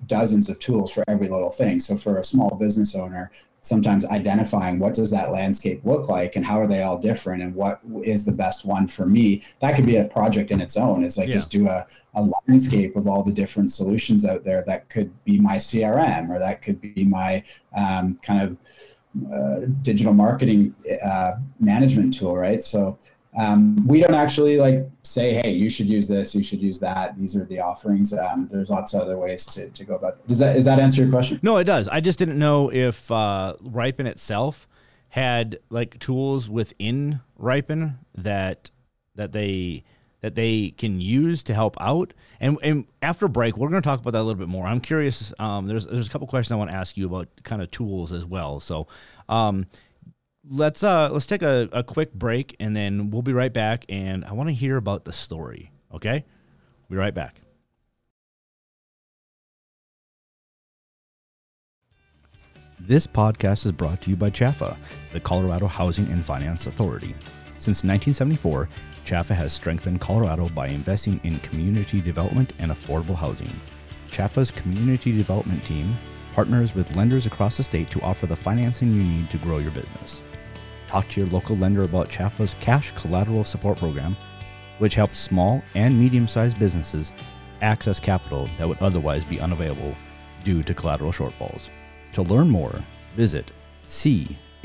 dozens 0.08 0.50
of 0.50 0.58
tools 0.60 0.92
for 0.92 1.04
every 1.08 1.28
little 1.28 1.50
thing. 1.50 1.80
So 1.80 1.96
for 1.98 2.18
a 2.18 2.24
small 2.24 2.56
business 2.56 2.96
owner, 2.96 3.32
sometimes 3.66 4.06
identifying 4.06 4.78
what 4.78 4.94
does 4.94 5.10
that 5.10 5.32
landscape 5.32 5.82
look 5.84 6.08
like 6.08 6.36
and 6.36 6.46
how 6.46 6.60
are 6.60 6.68
they 6.68 6.84
all 6.84 6.98
different 7.00 7.42
and 7.42 7.54
what 7.56 7.80
is 8.04 8.24
the 8.24 8.32
best 8.32 8.64
one 8.64 8.86
for 8.88 9.08
me 9.08 9.42
that 9.60 9.76
could 9.76 9.88
be 9.88 9.98
a 9.98 10.04
project 10.06 10.52
in 10.52 10.62
its 10.62 10.78
own 10.78 11.04
is 11.04 11.18
like 11.18 11.28
Yeah. 11.28 11.34
just 11.36 11.50
do 11.50 11.68
a, 11.68 11.86
a 12.14 12.30
landscape 12.48 12.96
of 12.96 13.08
all 13.08 13.24
the 13.24 13.32
different 13.32 13.72
solutions 13.72 14.24
out 14.24 14.44
there 14.44 14.64
that 14.68 14.88
could 14.90 15.10
be 15.24 15.40
my 15.40 15.56
crm 15.56 16.30
or 16.30 16.38
that 16.38 16.62
could 16.62 16.80
be 16.80 17.04
my 17.04 17.44
um, 17.76 18.20
kind 18.22 18.42
of 18.44 18.60
uh, 19.34 19.62
digital 19.82 20.14
marketing 20.14 20.76
uh, 21.04 21.32
management 21.60 22.14
tool 22.14 22.38
right 22.38 22.62
so 22.62 23.00
um, 23.38 23.86
we 23.88 24.00
don't 24.00 24.16
actually 24.16 24.58
like 24.58 24.90
say 25.04 25.34
hey 25.34 25.52
you 25.52 25.70
should 25.70 25.88
use 25.88 26.08
this 26.08 26.34
you 26.34 26.44
should 26.44 26.62
use 26.62 26.80
that 26.80 27.18
these 27.18 27.36
are 27.36 27.46
the 27.46 27.60
offerings 27.60 28.14
um, 28.14 28.48
there's 28.52 28.70
lots 28.70 28.94
of 28.94 29.02
other 29.02 29.18
ways 29.18 29.46
to, 29.46 29.70
to 29.70 29.84
go 29.84 29.96
about 29.96 30.14
it. 30.14 30.28
does 30.28 30.40
that 30.40 30.62
that 30.64 30.80
answer 30.80 31.02
your 31.02 31.12
question 31.12 31.40
No, 31.42 31.58
it 31.58 31.66
does. 31.66 31.88
I 31.88 32.00
just 32.00 32.20
didn't 32.20 32.40
know 32.40 32.72
if 32.72 33.12
uh, 33.12 33.56
Riipen 33.62 34.06
itself 34.06 34.68
had 35.10 35.60
like 35.70 36.00
tools 36.00 36.50
within 36.50 37.22
Riipen 37.40 37.98
that 38.16 38.72
that 39.16 39.32
they 39.32 39.84
that 40.22 40.36
they 40.36 40.72
can 40.72 41.00
use 41.00 41.44
to 41.44 41.54
help 41.54 41.78
out. 41.80 42.14
And 42.40 42.58
and 42.64 42.86
after 43.02 43.28
break, 43.28 43.58
we're 43.58 43.70
going 43.70 43.82
to 43.82 43.88
talk 43.88 44.00
about 44.00 44.12
that 44.12 44.22
a 44.22 44.24
little 44.24 44.40
bit 44.40 44.48
more. 44.48 44.66
I'm 44.66 44.82
curious. 44.82 45.32
Um, 45.40 45.68
there's 45.68 45.86
there's 45.86 46.08
a 46.08 46.10
couple 46.10 46.28
questions 46.28 46.52
I 46.52 46.56
want 46.56 46.72
to 46.72 46.76
ask 46.76 46.98
you 46.98 47.06
about 47.06 47.28
kind 47.44 47.62
of 47.62 47.72
tools 47.72 48.12
as 48.12 48.26
well. 48.26 48.60
So. 48.60 48.88
Um, 49.28 49.68
Let's 50.48 50.84
uh 50.84 51.10
let's 51.12 51.26
take 51.26 51.42
a, 51.42 51.68
a 51.72 51.84
quick 51.84 52.14
break 52.14 52.56
and 52.60 52.76
then 52.76 53.10
we'll 53.10 53.24
be 53.24 53.34
right 53.34 53.52
back 53.52 53.86
and 53.90 54.24
I 54.26 54.34
want 54.34 54.50
to 54.50 54.54
hear 54.54 54.78
about 54.78 55.06
the 55.06 55.12
story. 55.12 55.72
Okay? 55.94 56.24
We'll 56.88 56.98
be 56.98 57.00
right 57.00 57.14
back. 57.14 57.42
This 62.80 63.08
podcast 63.08 63.66
is 63.66 63.72
brought 63.72 64.02
to 64.02 64.12
you 64.12 64.16
by 64.16 64.30
CHFA, 64.30 64.78
the 65.14 65.20
Colorado 65.20 65.66
Housing 65.66 66.06
and 66.12 66.24
Finance 66.24 66.68
Authority. 66.68 67.16
Since 67.58 67.84
1974, 67.84 68.70
CHFA 69.06 69.34
has 69.34 69.54
strengthened 69.54 70.02
Colorado 70.02 70.50
by 70.50 70.68
investing 70.68 71.20
in 71.24 71.40
community 71.40 72.02
development 72.02 72.54
and 72.60 72.72
affordable 72.72 73.16
housing. 73.16 73.60
CHFA's 74.12 74.52
community 74.52 75.18
development 75.18 75.66
team 75.66 75.96
partners 76.34 76.76
with 76.76 76.96
lenders 76.98 77.26
across 77.26 77.56
the 77.56 77.64
state 77.64 77.90
to 77.90 78.02
offer 78.02 78.28
the 78.28 78.36
financing 78.36 78.94
you 78.94 79.04
need 79.04 79.30
to 79.32 79.38
grow 79.38 79.58
your 79.58 79.72
business. 79.72 80.22
Talk 80.88 81.10
to 81.10 81.22
your 81.22 81.30
local 81.30 81.56
lender 81.56 81.84
about 81.84 82.10
CHFA's 82.10 82.56
Cash 82.60 82.92
Collateral 82.92 83.44
Support 83.44 83.80
Program, 83.80 84.16
which 84.80 84.96
helps 84.96 85.18
small 85.18 85.64
and 85.74 86.00
medium 86.00 86.28
sized 86.28 86.60
businesses 86.60 87.12
access 87.62 88.00
capital 88.00 88.50
that 88.58 88.68
would 88.68 88.78
otherwise 88.80 89.26
be 89.26 89.40
unavailable 89.40 89.96
due 90.44 90.62
to 90.64 90.74
collateral 90.74 91.12
shortfalls. 91.12 91.70
To 92.14 92.22
learn 92.22 92.50
more, 92.50 92.84
visit 93.16 93.52
chfainfo.com. 93.84 94.64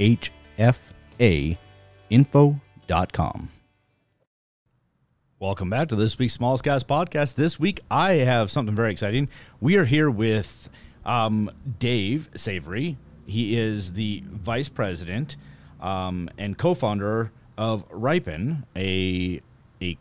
Welcome 5.39 5.71
back 5.71 5.89
to 5.89 5.97
this 5.97 6.19
week's 6.19 6.35
Smallest 6.35 6.65
Guys 6.65 6.85
podcast. 6.85 7.37
This 7.37 7.59
week, 7.59 7.81
I 7.91 8.13
have 8.13 8.51
something 8.51 8.75
very 8.75 8.93
exciting. 8.93 9.31
We 9.59 9.77
are 9.77 9.87
here 9.87 10.11
with 10.11 10.69
um, 11.07 11.51
Dave 11.79 12.29
Savory. 12.37 12.99
He 13.25 13.57
is 13.57 13.95
the 13.95 14.23
vice 14.27 14.69
president 14.69 15.39
um, 15.81 16.29
and 16.39 16.57
co-founder 16.57 17.33
of 17.59 17.89
Riipen, 17.91 18.65
a 18.77 19.41
a 19.83 19.99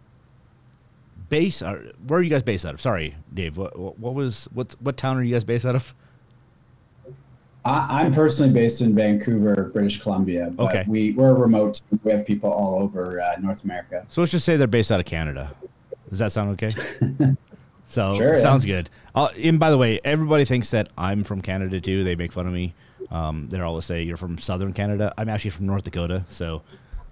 base. 1.29 1.61
Uh, 1.61 1.91
where 2.07 2.19
are 2.19 2.23
you 2.23 2.29
guys 2.29 2.43
based 2.43 2.65
out 2.65 2.73
of? 2.73 2.81
Sorry, 2.81 3.15
Dave. 3.33 3.57
What, 3.57 3.77
what, 3.77 4.13
was 4.13 4.47
what 4.53 4.75
what 4.79 4.97
town 4.97 5.17
are 5.17 5.23
you 5.23 5.33
guys 5.33 5.43
based 5.43 5.65
out 5.65 5.75
of? 5.75 5.93
I, 7.65 8.03
I'm 8.03 8.13
personally 8.13 8.53
based 8.53 8.81
in 8.81 8.95
Vancouver, 8.95 9.69
British 9.73 10.01
Columbia. 10.01 10.51
But 10.55 10.69
Okay. 10.69 10.85
We, 10.87 11.11
we're 11.11 11.31
a 11.31 11.33
remote. 11.33 11.81
team. 11.89 11.99
We 12.03 12.11
have 12.11 12.25
people 12.25 12.49
all 12.49 12.81
over 12.81 13.21
uh, 13.21 13.35
North 13.41 13.63
America. 13.65 14.05
So 14.09 14.21
let's 14.21 14.31
just 14.31 14.45
say 14.45 14.55
they're 14.55 14.67
based 14.67 14.91
out 14.91 14.99
of 14.99 15.05
Canada. 15.05 15.53
Does 16.09 16.19
that 16.19 16.31
sound 16.31 16.51
okay? 16.51 16.73
so 17.85 18.13
Sure, 18.13 18.33
yeah. 18.33 18.41
sounds 18.41 18.65
good. 18.65 18.89
Uh, 19.13 19.27
and 19.37 19.59
by 19.59 19.69
the 19.71 19.77
way, 19.77 19.99
everybody 20.05 20.45
thinks 20.45 20.71
that 20.71 20.89
I'm 20.97 21.23
from 21.25 21.41
Canada 21.41 21.81
too. 21.81 22.03
They 22.03 22.15
make 22.15 22.31
fun 22.31 22.47
of 22.47 22.53
me. 22.53 22.73
Um, 23.11 23.47
they 23.49 23.59
always 23.59 23.85
say 23.85 24.03
you're 24.03 24.17
from 24.17 24.37
Southern 24.37 24.73
Canada. 24.73 25.13
I'm 25.17 25.29
actually 25.29 25.51
from 25.51 25.65
North 25.65 25.83
Dakota. 25.83 26.25
So 26.29 26.61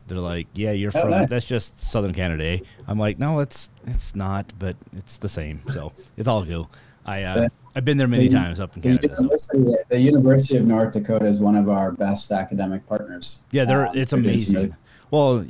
they're 0.08 0.20
like, 0.20 0.48
"Yeah, 0.54 0.72
you're 0.72 0.92
Oh, 0.96 1.02
from 1.02 1.10
nice. 1.12 1.30
that's 1.32 1.46
just 1.46 1.80
Southern 1.80 2.14
Canada." 2.14 2.44
Eh? 2.44 2.60
I'm 2.88 3.00
like, 3.00 3.18
"No, 3.20 3.40
it's 3.40 3.70
it's 3.86 4.16
not, 4.16 4.54
but 4.60 4.76
it's 4.96 5.18
the 5.18 5.30
same." 5.30 5.62
So 5.72 5.92
it's 6.16 6.28
all 6.28 6.44
good. 6.46 6.66
I 7.06 7.24
uh, 7.24 7.48
I've 7.76 7.86
been 7.86 7.98
there 7.98 8.08
many 8.08 8.28
the- 8.28 8.36
times 8.36 8.60
up 8.60 8.76
in 8.76 8.82
The 8.82 8.90
Canada. 8.98 9.16
so- 9.16 9.24
University, 9.24 9.76
the 9.90 10.00
University 10.00 10.58
of 10.58 10.66
North 10.66 10.92
Dakota 10.94 11.26
is 11.26 11.40
one 11.40 11.56
of 11.56 11.68
our 11.70 11.92
best 11.92 12.32
academic 12.32 12.88
partners. 12.88 13.42
Yeah, 13.52 13.66
they're 13.66 13.88
Um, 13.88 13.98
it's 13.98 14.12
they're 14.12 14.22
doing 14.22 14.38
some 14.40 14.56
amazing. 14.56 14.76
Well, 15.10 15.46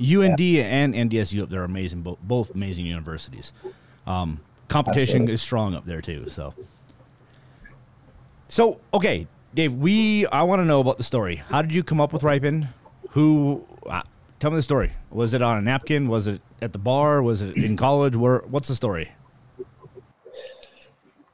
UND 0.00 0.40
and 0.60 0.94
NDSU 0.94 1.42
up 1.42 1.50
there 1.50 1.60
are 1.60 1.64
amazing, 1.64 2.00
both 2.02 2.18
both 2.22 2.54
amazing 2.54 2.86
universities. 2.86 3.52
Um, 4.06 4.40
competition 4.68 5.16
Absolutely. 5.16 5.34
is 5.34 5.42
strong 5.42 5.74
up 5.74 5.84
there 5.84 6.00
too. 6.00 6.28
So, 6.28 6.54
so 8.48 8.80
okay, 8.94 9.26
Dave, 9.52 9.74
we 9.74 10.26
I 10.26 10.42
want 10.44 10.60
to 10.60 10.64
know 10.64 10.80
about 10.80 10.96
the 10.96 11.02
story. 11.02 11.36
How 11.36 11.60
did 11.60 11.74
you 11.74 11.82
come 11.82 12.00
up 12.00 12.12
with 12.12 12.22
Riipen? 12.22 12.68
Who? 13.10 13.66
Uh, 13.84 14.02
tell 14.38 14.50
me 14.50 14.56
the 14.56 14.62
story. 14.62 14.92
Was 15.10 15.34
it 15.34 15.42
on 15.42 15.58
a 15.58 15.60
napkin? 15.60 16.08
Was 16.08 16.28
it 16.28 16.40
at 16.62 16.72
the 16.72 16.78
bar? 16.78 17.20
Was 17.20 17.42
it 17.42 17.56
in 17.56 17.76
college? 17.76 18.14
Where? 18.14 18.38
What's 18.46 18.68
the 18.68 18.76
story? 18.76 19.10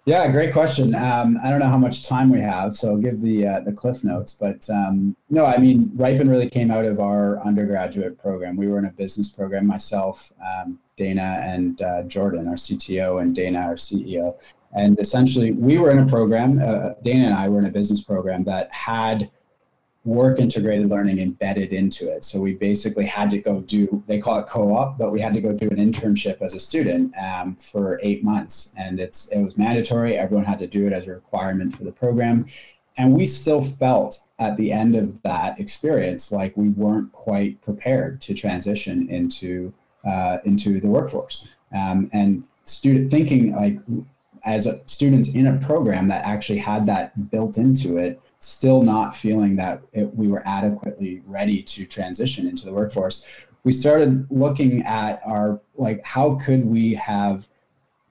Yeah, 0.07 0.31
great 0.31 0.53
question. 0.53 0.95
Um, 0.95 1.37
I 1.43 1.51
don't 1.51 1.59
know 1.59 1.67
how 1.67 1.77
much 1.77 2.05
time 2.05 2.31
we 2.31 2.41
have, 2.41 2.77
so 2.77 2.91
I'll 2.91 2.97
give 2.97 3.21
the 3.21 3.45
uh, 3.45 3.61
the 3.61 3.73
cliff 3.73 4.05
notes. 4.05 4.31
But 4.31 4.71
um, 4.71 5.17
no, 5.31 5.45
I 5.45 5.59
mean, 5.59 5.91
Riipen 5.97 6.31
really 6.31 6.49
came 6.49 6.71
out 6.71 6.85
of 6.85 7.01
our 7.01 7.45
undergraduate 7.45 8.17
program. 8.17 8.57
We 8.57 8.69
were 8.69 8.79
in 8.79 8.85
a 8.85 8.93
business 8.93 9.29
program. 9.29 9.67
Myself, 9.67 10.33
um, 10.41 10.79
Dana, 10.97 11.43
and 11.43 11.83
uh, 11.83 12.05
Jordan, 12.05 12.47
our 12.47 12.55
CTO, 12.55 13.21
and 13.21 13.35
Dana, 13.35 13.59
our 13.63 13.75
CEO. 13.75 14.37
And 14.77 14.97
essentially, 15.01 15.51
we 15.51 15.77
were 15.77 15.91
in 15.91 15.99
a 15.99 16.07
program. 16.07 16.61
Uh, 16.63 16.91
Dana 17.03 17.27
and 17.27 17.35
I 17.35 17.49
were 17.49 17.59
in 17.59 17.67
a 17.67 17.71
business 17.73 18.01
program 18.01 18.45
that 18.45 18.73
had 18.73 19.29
work 20.07 20.39
integrated 20.39 20.89
learning 20.89 21.19
embedded 21.19 21.73
into 21.73 22.09
it. 22.09 22.23
So 22.23 22.41
we 22.41 22.55
basically 22.55 23.05
had 23.05 23.29
to 23.31 23.39
go 23.39 23.61
do, 23.61 24.03
they 24.07 24.21
call 24.21 24.39
it 24.39 24.47
co-op, 24.47 24.97
but 24.97 25.11
we 25.11 25.21
had 25.21 25.35
to 25.35 25.41
go 25.41 25.53
do 25.53 25.69
an 25.69 25.77
internship 25.77 26.41
as 26.41 26.55
a 26.55 26.61
student 26.61 27.13
um, 27.19 27.57
for 27.57 27.99
eight 28.03 28.23
months. 28.23 28.73
And 28.79 29.01
it's 29.01 29.27
it 29.29 29.43
was 29.43 29.59
mandatory. 29.59 30.17
Everyone 30.17 30.47
had 30.47 30.61
to 30.61 30.67
do 30.69 30.87
it 30.87 30.93
as 30.93 31.09
a 31.09 31.11
requirement 31.13 31.77
for 31.77 31.83
the 31.83 31.91
program. 31.91 32.47
And 32.97 33.13
we 33.13 33.27
still 33.27 33.61
felt 33.61 34.21
at 34.39 34.57
the 34.57 34.71
end 34.73 34.95
of 34.95 35.21
that 35.23 35.59
experience 35.59 36.31
like 36.31 36.57
we 36.57 36.69
weren't 36.69 37.11
quite 37.13 37.61
prepared 37.61 38.21
to 38.23 38.35
transition 38.35 39.09
into 39.11 39.75
uh, 40.07 40.39
into 40.45 40.81
the 40.81 40.89
workforce. 40.89 41.49
Um, 41.77 42.09
and 42.13 42.45
student 42.65 43.11
thinking 43.11 43.55
like 43.57 43.77
as 44.45 44.67
a, 44.67 44.81
students 44.87 45.35
in 45.35 45.49
a 45.49 45.59
program 45.59 46.07
that 46.09 46.25
actually 46.25 46.61
had 46.61 46.87
that 46.87 47.31
built 47.33 47.59
into 47.59 47.99
it 47.99 48.21
still 48.47 48.83
not 48.83 49.17
feeling 49.17 49.57
that 49.57 49.83
it, 49.93 50.15
we 50.15 50.29
were 50.29 50.43
adequately 50.47 51.23
ready 51.27 51.63
to 51.63 51.85
transition 51.85 52.47
into 52.47 52.65
the 52.65 52.73
workforce 52.73 53.27
we 53.65 53.73
started 53.73 54.27
looking 54.31 54.83
at 54.83 55.21
our 55.27 55.61
like 55.75 56.05
how 56.05 56.37
could 56.37 56.65
we 56.65 56.95
have 56.95 57.49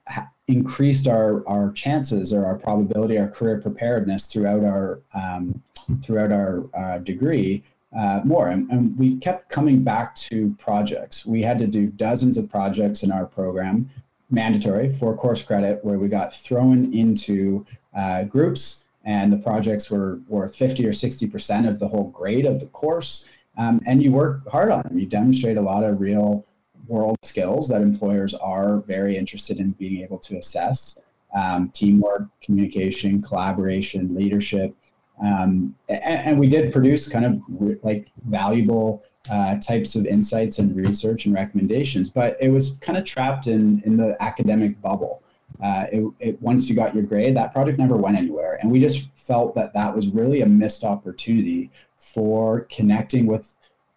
ha- 0.08 0.28
increased 0.48 1.08
our 1.08 1.46
our 1.48 1.72
chances 1.72 2.32
or 2.32 2.44
our 2.44 2.58
probability 2.58 3.18
our 3.18 3.28
career 3.28 3.60
preparedness 3.60 4.26
throughout 4.26 4.64
our 4.64 5.00
um, 5.14 5.62
throughout 6.02 6.32
our 6.32 6.64
uh, 6.76 6.98
degree 6.98 7.62
uh, 7.96 8.20
more. 8.24 8.48
And, 8.48 8.70
and 8.70 8.96
we 8.98 9.16
kept 9.16 9.48
coming 9.48 9.82
back 9.82 10.14
to 10.16 10.54
projects. 10.58 11.24
We 11.24 11.42
had 11.42 11.58
to 11.58 11.66
do 11.66 11.86
dozens 11.86 12.36
of 12.36 12.50
projects 12.50 13.02
in 13.02 13.10
our 13.10 13.26
program 13.26 13.88
mandatory 14.28 14.92
for 14.92 15.16
course 15.16 15.42
credit 15.42 15.84
where 15.84 15.98
we 15.98 16.08
got 16.08 16.34
thrown 16.34 16.92
into 16.92 17.64
uh, 17.96 18.24
groups 18.24 18.84
and 19.06 19.32
the 19.32 19.38
projects 19.38 19.90
were, 19.90 20.20
worth 20.26 20.56
50 20.56 20.84
or 20.84 20.90
60% 20.90 21.68
of 21.68 21.78
the 21.78 21.88
whole 21.88 22.10
grade 22.10 22.44
of 22.44 22.60
the 22.60 22.66
course. 22.66 23.26
um, 23.56 23.80
and 23.86 24.02
you 24.02 24.12
work 24.12 24.46
hard 24.50 24.70
on 24.70 24.82
them. 24.82 24.98
You 24.98 25.06
demonstrate 25.06 25.56
a 25.56 25.62
lot 25.62 25.82
of 25.82 26.00
real 26.00 26.44
world 26.88 27.16
skills 27.22 27.68
that 27.68 27.80
employers 27.80 28.34
are 28.34 28.80
very 28.80 29.16
interested 29.16 29.58
in 29.58 29.70
being 29.72 30.02
able 30.02 30.18
to 30.18 30.36
assess 30.36 30.98
um, 31.34 31.70
teamwork, 31.70 32.28
communication, 32.42 33.22
collaboration, 33.22 34.14
leadership. 34.14 34.74
Um, 35.22 35.74
and, 35.88 36.26
and, 36.26 36.38
we 36.38 36.48
did 36.48 36.72
produce 36.72 37.08
kind 37.08 37.24
of 37.24 37.40
re- 37.48 37.78
like 37.82 38.08
valuable 38.26 39.02
uh, 39.30 39.56
types 39.56 39.94
of 39.94 40.04
insights 40.04 40.58
and 40.58 40.76
research 40.76 41.24
and 41.24 41.34
recommendations, 41.34 42.10
but 42.10 42.36
it 42.40 42.50
was 42.50 42.78
kind 42.82 42.98
of 42.98 43.04
trapped 43.04 43.46
in, 43.46 43.82
in 43.86 43.96
the 43.96 44.14
academic 44.22 44.80
bubble. 44.82 45.22
Uh, 45.62 45.86
it, 45.92 46.12
it, 46.20 46.42
once 46.42 46.68
you 46.68 46.74
got 46.74 46.94
your 46.94 47.04
grade, 47.04 47.36
that 47.36 47.52
project 47.52 47.78
never 47.78 47.96
went 47.96 48.16
anywhere. 48.16 48.58
And 48.60 48.70
we 48.70 48.80
just 48.80 49.06
felt 49.14 49.54
that 49.54 49.72
that 49.74 49.94
was 49.94 50.08
really 50.08 50.42
a 50.42 50.46
missed 50.46 50.84
opportunity 50.84 51.70
for 51.96 52.62
connecting 52.70 53.26
with 53.26 53.52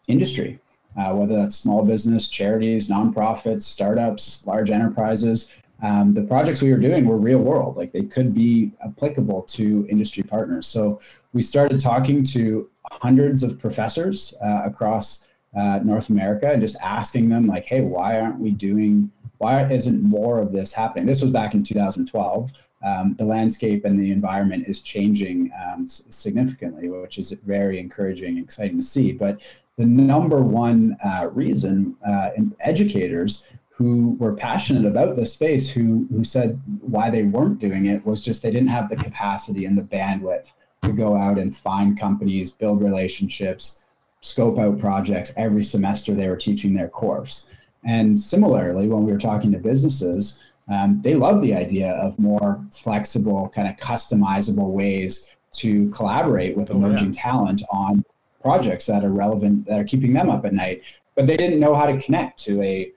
industry, 0.07 0.59
uh, 0.97 1.13
whether 1.13 1.35
that's 1.35 1.55
small 1.55 1.83
business, 1.83 2.27
charities, 2.27 2.87
nonprofits, 2.87 3.63
startups, 3.63 4.45
large 4.45 4.69
enterprises. 4.69 5.53
Um, 5.81 6.11
the 6.11 6.23
projects 6.23 6.61
we 6.61 6.71
were 6.71 6.77
doing 6.77 7.05
were 7.05 7.17
real 7.17 7.39
world. 7.39 7.77
Like 7.77 7.93
they 7.93 8.03
could 8.03 8.33
be 8.33 8.71
applicable 8.83 9.43
to 9.43 9.87
industry 9.89 10.23
partners. 10.23 10.67
So 10.67 10.99
we 11.33 11.41
started 11.41 11.79
talking 11.79 12.23
to 12.25 12.69
hundreds 12.91 13.43
of 13.43 13.59
professors 13.59 14.33
uh, 14.41 14.63
across 14.65 15.27
uh, 15.55 15.79
north 15.83 16.09
america 16.09 16.51
and 16.51 16.61
just 16.61 16.75
asking 16.79 17.27
them 17.27 17.47
like 17.47 17.65
hey 17.65 17.81
why 17.81 18.19
aren't 18.19 18.39
we 18.39 18.51
doing 18.51 19.11
why 19.39 19.63
isn't 19.69 20.03
more 20.03 20.39
of 20.39 20.51
this 20.51 20.71
happening 20.71 21.05
this 21.05 21.21
was 21.21 21.31
back 21.31 21.53
in 21.53 21.63
2012 21.63 22.51
um, 22.81 23.15
the 23.17 23.25
landscape 23.25 23.83
and 23.85 23.99
the 23.99 24.11
environment 24.11 24.65
is 24.67 24.79
changing 24.79 25.51
um, 25.67 25.87
significantly, 25.87 26.89
which 26.89 27.17
is 27.17 27.31
very 27.31 27.79
encouraging 27.79 28.37
and 28.37 28.45
exciting 28.45 28.77
to 28.77 28.83
see. 28.83 29.11
But 29.11 29.41
the 29.77 29.85
number 29.85 30.41
one 30.41 30.97
uh, 31.03 31.29
reason 31.31 31.97
uh, 32.07 32.31
educators 32.61 33.43
who 33.69 34.15
were 34.19 34.33
passionate 34.33 34.85
about 34.85 35.15
the 35.15 35.25
space 35.25 35.69
who 35.69 36.05
who 36.11 36.23
said 36.23 36.61
why 36.81 37.09
they 37.09 37.23
weren't 37.23 37.59
doing 37.59 37.85
it 37.85 38.05
was 38.05 38.23
just 38.23 38.41
they 38.41 38.51
didn't 38.51 38.67
have 38.67 38.89
the 38.89 38.95
capacity 38.97 39.65
and 39.65 39.77
the 39.77 39.81
bandwidth 39.81 40.51
to 40.81 40.91
go 40.91 41.17
out 41.17 41.37
and 41.37 41.55
find 41.55 41.99
companies, 41.99 42.51
build 42.51 42.81
relationships, 42.81 43.79
scope 44.21 44.57
out 44.59 44.79
projects 44.79 45.33
every 45.37 45.63
semester 45.63 46.13
they 46.13 46.27
were 46.27 46.35
teaching 46.37 46.73
their 46.73 46.89
course. 46.89 47.47
And 47.85 48.19
similarly, 48.19 48.87
when 48.87 49.03
we 49.03 49.11
were 49.11 49.17
talking 49.17 49.51
to 49.53 49.59
businesses, 49.59 50.43
um, 50.67 51.01
they 51.01 51.15
love 51.15 51.41
the 51.41 51.53
idea 51.55 51.91
of 51.93 52.19
more 52.19 52.63
flexible, 52.71 53.49
kind 53.49 53.67
of 53.67 53.75
customizable 53.77 54.71
ways 54.71 55.27
to 55.53 55.89
collaborate 55.89 56.55
with 56.55 56.69
emerging 56.69 57.07
oh, 57.07 57.11
yeah. 57.15 57.21
talent 57.21 57.61
on 57.71 58.05
projects 58.41 58.85
that 58.85 59.03
are 59.03 59.11
relevant, 59.11 59.65
that 59.65 59.79
are 59.79 59.83
keeping 59.83 60.13
them 60.13 60.29
up 60.29 60.45
at 60.45 60.53
night. 60.53 60.83
But 61.15 61.27
they 61.27 61.37
didn't 61.37 61.59
know 61.59 61.73
how 61.73 61.87
to 61.87 61.99
connect 62.01 62.39
to 62.43 62.61
a 62.61 62.91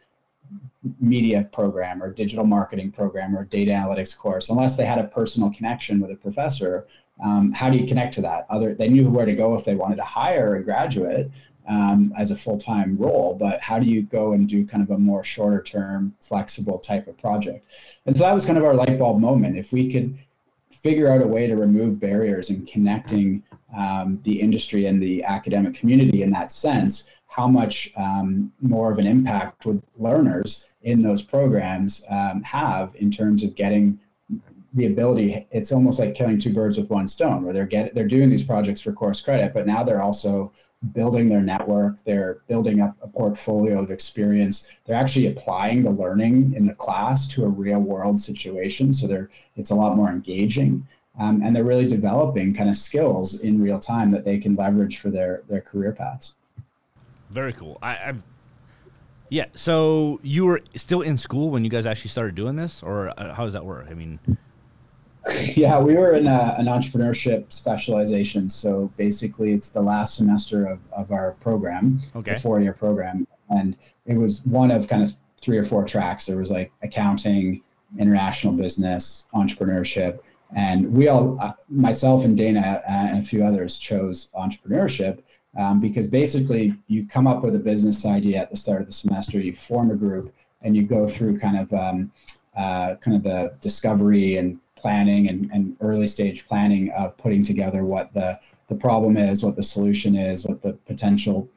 media 1.01 1.49
program 1.53 2.03
or 2.03 2.12
digital 2.12 2.45
marketing 2.45 2.90
program 2.90 3.37
or 3.37 3.45
data 3.45 3.71
analytics 3.71 4.16
course 4.16 4.51
unless 4.51 4.77
they 4.77 4.85
had 4.85 4.99
a 4.99 5.05
personal 5.05 5.49
connection 5.53 6.01
with 6.01 6.11
a 6.11 6.16
professor 6.16 6.88
um, 7.23 7.53
how 7.53 7.71
do 7.71 7.79
you 7.79 7.87
connect 7.87 8.12
to 8.12 8.21
that 8.21 8.47
other 8.51 8.75
they 8.75 8.88
knew 8.88 9.09
where 9.09 9.25
to 9.25 9.35
go 9.35 9.55
if 9.55 9.64
they 9.64 9.77
wanted 9.77 9.95
to 9.95 10.03
hire 10.03 10.57
a 10.57 10.62
graduate 10.62 11.31
um, 11.68 12.12
as 12.16 12.31
a 12.31 12.37
full-time 12.37 12.96
role 12.96 13.37
but 13.38 13.61
how 13.61 13.79
do 13.79 13.87
you 13.87 14.03
go 14.03 14.33
and 14.33 14.48
do 14.48 14.66
kind 14.66 14.83
of 14.83 14.90
a 14.90 14.98
more 14.98 15.25
shorter 15.25 15.62
term 15.62 16.14
flexible 16.20 16.79
type 16.79 17.07
of 17.07 17.16
project? 17.18 17.66
And 18.07 18.16
so 18.16 18.25
that 18.25 18.35
was 18.35 18.44
kind 18.44 18.59
of 18.59 18.64
our 18.64 18.75
light 18.75 18.98
bulb 18.98 19.20
moment. 19.20 19.57
If 19.57 19.72
we 19.72 19.92
could 19.92 20.18
figure 20.70 21.09
out 21.09 21.22
a 21.22 21.27
way 21.27 21.46
to 21.46 21.57
remove 21.57 22.01
barriers 22.01 22.51
in 22.51 22.64
connecting 22.66 23.42
um, 23.77 24.20
the 24.25 24.40
industry 24.40 24.87
and 24.87 25.03
the 25.03 25.22
academic 25.25 25.75
community 25.75 26.22
in 26.22 26.31
that 26.31 26.51
sense 26.51 27.11
how 27.27 27.48
much 27.48 27.90
um, 27.96 28.53
more 28.61 28.92
of 28.92 28.98
an 28.98 29.07
impact 29.07 29.64
would 29.64 29.83
learners 29.98 30.66
in 30.83 31.01
those 31.03 31.22
programs 31.22 32.05
um, 32.11 32.42
have 32.42 32.94
in 32.96 33.11
terms 33.11 33.42
of 33.42 33.55
getting 33.55 33.98
the 34.75 34.87
ability 34.87 35.46
it's 35.51 35.72
almost 35.72 35.98
like 35.98 36.14
killing 36.14 36.38
two 36.38 36.53
birds 36.53 36.79
with 36.79 36.88
one 36.90 37.07
stone 37.07 37.42
where 37.42 37.53
they're 37.53 37.66
get 37.66 37.94
they're 37.94 38.09
doing 38.09 38.31
these 38.31 38.42
projects 38.44 38.81
for 38.81 38.92
course 38.92 39.20
credit 39.20 39.53
but 39.53 39.66
now 39.66 39.83
they're 39.83 40.03
also 40.03 40.53
building 40.92 41.29
their 41.29 41.40
network 41.40 42.03
they're 42.05 42.38
building 42.49 42.81
up 42.81 42.97
a 43.03 43.09
portfolio 43.09 43.81
of 43.81 43.90
experience 43.90 44.68
they're 44.85 44.97
actually 44.97 45.27
applying 45.29 45.83
the 45.83 45.90
learning 45.90 46.53
in 46.55 46.66
the 46.66 46.75
class 46.75 47.29
to 47.29 47.45
a 47.45 47.49
real 47.49 47.81
world 47.81 48.18
situation 48.18 48.92
so 48.92 49.07
they're 49.07 49.31
it's 49.57 49.71
a 49.71 49.75
lot 49.75 49.97
more 49.97 50.11
engaging 50.11 50.87
um, 51.18 51.42
and 51.42 51.55
they're 51.55 51.64
really 51.64 51.87
developing 51.87 52.55
kind 52.55 52.71
of 52.71 52.77
skills 52.77 53.40
in 53.40 53.62
real 53.62 53.79
time 53.79 54.11
that 54.11 54.25
they 54.25 54.38
can 54.38 54.57
leverage 54.57 54.99
for 54.99 55.11
their 55.11 55.42
their 55.49 55.61
career 55.61 55.92
paths 55.92 56.35
very 57.31 57.53
cool 57.53 57.79
I, 57.81 57.92
I 57.92 58.14
yeah. 59.33 59.47
So 59.55 60.21
you 60.23 60.45
were 60.45 60.61
still 60.77 61.01
in 61.01 61.16
school 61.16 61.49
when 61.49 61.64
you 61.64 61.71
guys 61.71 61.87
actually 61.87 62.11
started 62.11 62.35
doing 62.35 62.55
this, 62.55 62.83
or 62.83 63.18
uh, 63.18 63.33
how 63.33 63.45
does 63.45 63.55
that 63.55 63.64
work? 63.64 63.87
I 63.90 63.95
mean, 63.95 64.18
yeah, 65.57 65.81
we 65.81 65.95
were 65.95 66.15
in 66.15 66.27
a, 66.27 66.55
an 66.59 66.67
entrepreneurship 66.67 67.53
specialization. 67.53 68.49
So 68.49 68.93
basically, 68.97 69.53
it's 69.53 69.69
the 69.69 69.83
last 69.83 70.17
semester 70.17 70.67
of, 70.67 70.81
of 70.93 71.13
our 71.13 71.33
program, 71.41 72.01
okay. 72.17 72.35
four 72.35 72.61
year 72.61 72.73
program. 72.73 73.27
And 73.51 73.77
it 74.07 74.17
was 74.17 74.45
one 74.47 74.71
of 74.71 74.89
kind 74.89 75.03
of 75.03 75.17
three 75.41 75.59
or 75.59 75.65
four 75.65 75.85
tracks. 75.85 76.27
There 76.27 76.39
was 76.39 76.51
like 76.51 76.73
accounting, 76.83 77.63
international 77.99 78.55
business, 78.55 79.27
entrepreneurship. 79.35 80.21
And 80.55 80.93
we 80.93 81.09
all, 81.09 81.41
uh, 81.41 81.53
myself 81.69 82.25
and 82.25 82.37
Dana 82.37 82.83
and 82.89 83.19
a 83.19 83.23
few 83.23 83.45
others, 83.45 83.79
chose 83.79 84.31
entrepreneurship 84.35 85.23
um, 85.57 85.81
because 85.81 86.09
basically 86.09 86.75
you 86.89 87.07
come 87.07 87.27
up 87.27 87.43
with 87.43 87.55
a 87.55 87.59
business 87.59 88.07
idea 88.07 88.39
at 88.39 88.51
the 88.51 88.57
start 88.57 88.81
of 88.81 88.87
the 88.87 88.93
semester, 88.93 89.39
you 89.39 89.55
form 89.55 89.91
a 89.91 89.95
group, 89.95 90.35
and 90.63 90.77
you 90.77 90.83
go 90.83 91.09
through 91.09 91.39
kind 91.39 91.59
of 91.59 91.73
um, 91.73 92.13
uh, 92.57 92.95
kind 92.97 93.17
of 93.17 93.23
the 93.23 93.55
discovery 93.61 94.37
and 94.37 94.59
planning 94.83 95.29
and, 95.29 95.51
and 95.53 95.77
early 95.81 96.07
stage 96.07 96.47
planning 96.47 96.90
of 96.90 97.16
putting 97.16 97.42
together 97.42 97.85
what 97.85 98.12
the 98.12 98.38
the 98.68 98.75
problem 98.75 99.16
is, 99.16 99.45
what 99.45 99.57
the 99.57 99.62
solution 99.62 100.16
is, 100.16 100.47
what 100.47 100.62
the 100.62 100.73
potential 100.87 101.49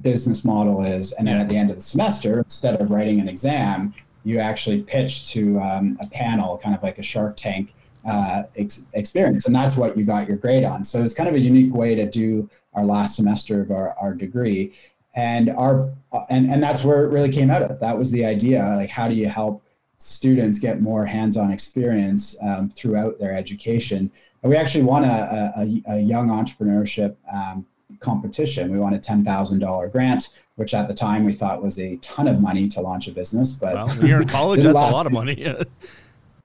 business 0.00 0.44
model 0.44 0.82
is, 0.84 1.12
and 1.12 1.26
then 1.26 1.38
at 1.40 1.48
the 1.48 1.56
end 1.56 1.70
of 1.70 1.76
the 1.76 1.82
semester, 1.82 2.38
instead 2.38 2.80
of 2.80 2.90
writing 2.90 3.20
an 3.20 3.28
exam, 3.28 3.92
you 4.24 4.38
actually 4.38 4.82
pitch 4.82 5.28
to 5.32 5.58
um, 5.60 5.98
a 6.00 6.06
panel, 6.06 6.58
kind 6.58 6.74
of 6.74 6.82
like 6.82 6.98
a 6.98 7.02
Shark 7.02 7.36
Tank 7.36 7.74
uh, 8.06 8.42
ex- 8.56 8.86
experience, 8.92 9.46
and 9.46 9.54
that's 9.54 9.76
what 9.76 9.96
you 9.96 10.04
got 10.04 10.28
your 10.28 10.36
grade 10.36 10.64
on. 10.64 10.84
So 10.84 11.02
it's 11.02 11.14
kind 11.14 11.28
of 11.28 11.34
a 11.34 11.40
unique 11.40 11.74
way 11.74 11.94
to 11.94 12.08
do 12.08 12.48
our 12.74 12.84
last 12.84 13.16
semester 13.16 13.62
of 13.62 13.70
our, 13.70 13.94
our 13.98 14.14
degree, 14.14 14.72
and 15.16 15.50
our 15.50 15.90
and 16.28 16.50
and 16.50 16.62
that's 16.62 16.84
where 16.84 17.04
it 17.04 17.08
really 17.08 17.32
came 17.32 17.50
out 17.50 17.62
of. 17.62 17.80
That 17.80 17.98
was 17.98 18.10
the 18.12 18.24
idea. 18.24 18.62
Like, 18.76 18.90
how 18.90 19.08
do 19.08 19.14
you 19.14 19.28
help 19.28 19.62
students 20.00 20.58
get 20.58 20.80
more 20.80 21.04
hands-on 21.04 21.50
experience 21.50 22.36
um, 22.42 22.68
throughout 22.68 23.18
their 23.18 23.32
education? 23.32 24.10
And 24.42 24.50
we 24.50 24.56
actually 24.56 24.84
won 24.84 25.04
a, 25.04 25.52
a, 25.56 25.82
a 25.94 25.98
young 26.00 26.28
entrepreneurship 26.28 27.16
um, 27.32 27.66
competition. 28.00 28.72
We 28.72 28.78
won 28.78 28.94
a 28.94 28.98
ten 28.98 29.22
thousand 29.22 29.58
dollar 29.58 29.88
grant, 29.88 30.40
which 30.56 30.74
at 30.74 30.88
the 30.88 30.94
time 30.94 31.24
we 31.24 31.32
thought 31.32 31.62
was 31.62 31.78
a 31.78 31.96
ton 31.96 32.26
of 32.26 32.40
money 32.40 32.66
to 32.68 32.80
launch 32.80 33.08
a 33.08 33.12
business. 33.12 33.52
But 33.52 33.74
well, 33.74 34.06
you're 34.06 34.22
in 34.22 34.28
college, 34.28 34.62
that's 34.62 34.74
a 34.74 34.96
lot 34.96 35.06
of 35.06 35.12
money. 35.12 35.54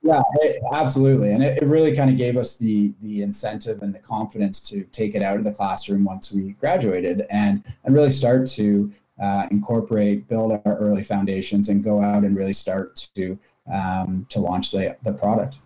Yeah, 0.05 0.21
it, 0.35 0.61
absolutely, 0.71 1.31
and 1.31 1.41
it, 1.41 1.63
it 1.63 1.65
really 1.65 1.95
kind 1.95 2.11
of 2.11 2.17
gave 2.17 2.37
us 2.37 2.57
the 2.57 2.93
the 3.01 3.23
incentive 3.23 3.81
and 3.81 3.91
the 3.91 3.97
confidence 3.97 4.59
to 4.69 4.83
take 4.91 5.15
it 5.15 5.23
out 5.23 5.37
of 5.37 5.43
the 5.43 5.51
classroom 5.51 6.03
once 6.03 6.31
we 6.31 6.51
graduated, 6.59 7.25
and 7.31 7.63
and 7.83 7.95
really 7.95 8.11
start 8.11 8.45
to 8.49 8.91
uh, 9.21 9.47
incorporate, 9.51 10.27
build 10.27 10.51
our 10.51 10.75
early 10.77 11.03
foundations, 11.03 11.69
and 11.69 11.83
go 11.83 12.01
out 12.01 12.23
and 12.23 12.35
really 12.35 12.53
start 12.53 13.09
to 13.15 13.37
um, 13.71 14.25
to 14.29 14.39
launch 14.39 14.71
the 14.71 14.95
the 15.03 15.13
product. 15.13 15.57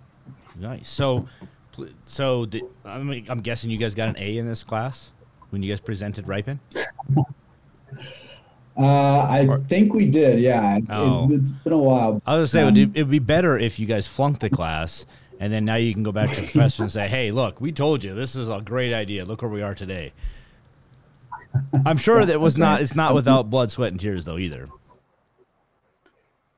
Nice. 0.57 0.89
So, 0.89 1.27
so 2.05 2.45
did, 2.45 2.63
I 2.83 2.99
mean, 2.99 3.25
I'm 3.29 3.41
guessing 3.41 3.69
you 3.69 3.77
guys 3.77 3.95
got 3.95 4.09
an 4.09 4.17
A 4.17 4.37
in 4.37 4.47
this 4.47 4.63
class 4.63 5.11
when 5.51 5.63
you 5.63 5.71
guys 5.71 5.79
presented 5.79 6.25
Riipen. 6.25 6.59
Uh, 8.77 9.27
I 9.29 9.45
or, 9.47 9.57
think 9.57 9.93
we 9.93 10.05
did. 10.05 10.39
Yeah, 10.39 10.79
oh. 10.89 11.29
it's, 11.33 11.51
it's 11.51 11.51
been 11.51 11.73
a 11.73 11.77
while. 11.77 12.21
I 12.25 12.37
was 12.37 12.53
gonna 12.53 12.73
say 12.73 12.83
um, 12.83 12.91
it'd 12.95 13.09
be 13.09 13.19
better 13.19 13.57
if 13.57 13.79
you 13.79 13.85
guys 13.85 14.07
flunked 14.07 14.41
the 14.41 14.49
class, 14.49 15.05
and 15.39 15.51
then 15.51 15.65
now 15.65 15.75
you 15.75 15.93
can 15.93 16.03
go 16.03 16.11
back 16.11 16.29
to 16.29 16.41
the 16.41 16.47
professor 16.47 16.83
and 16.83 16.91
say, 16.91 17.07
"Hey, 17.07 17.31
look, 17.31 17.59
we 17.59 17.71
told 17.71 18.03
you 18.03 18.13
this 18.13 18.35
is 18.35 18.47
a 18.47 18.61
great 18.61 18.93
idea. 18.93 19.25
Look 19.25 19.41
where 19.41 19.51
we 19.51 19.61
are 19.61 19.75
today." 19.75 20.13
I'm 21.85 21.97
sure 21.97 22.25
that 22.25 22.39
was 22.39 22.57
not. 22.57 22.81
It's 22.81 22.95
not 22.95 23.15
without 23.15 23.49
blood, 23.49 23.71
sweat, 23.71 23.91
and 23.91 23.99
tears, 23.99 24.25
though, 24.25 24.37
either. 24.37 24.69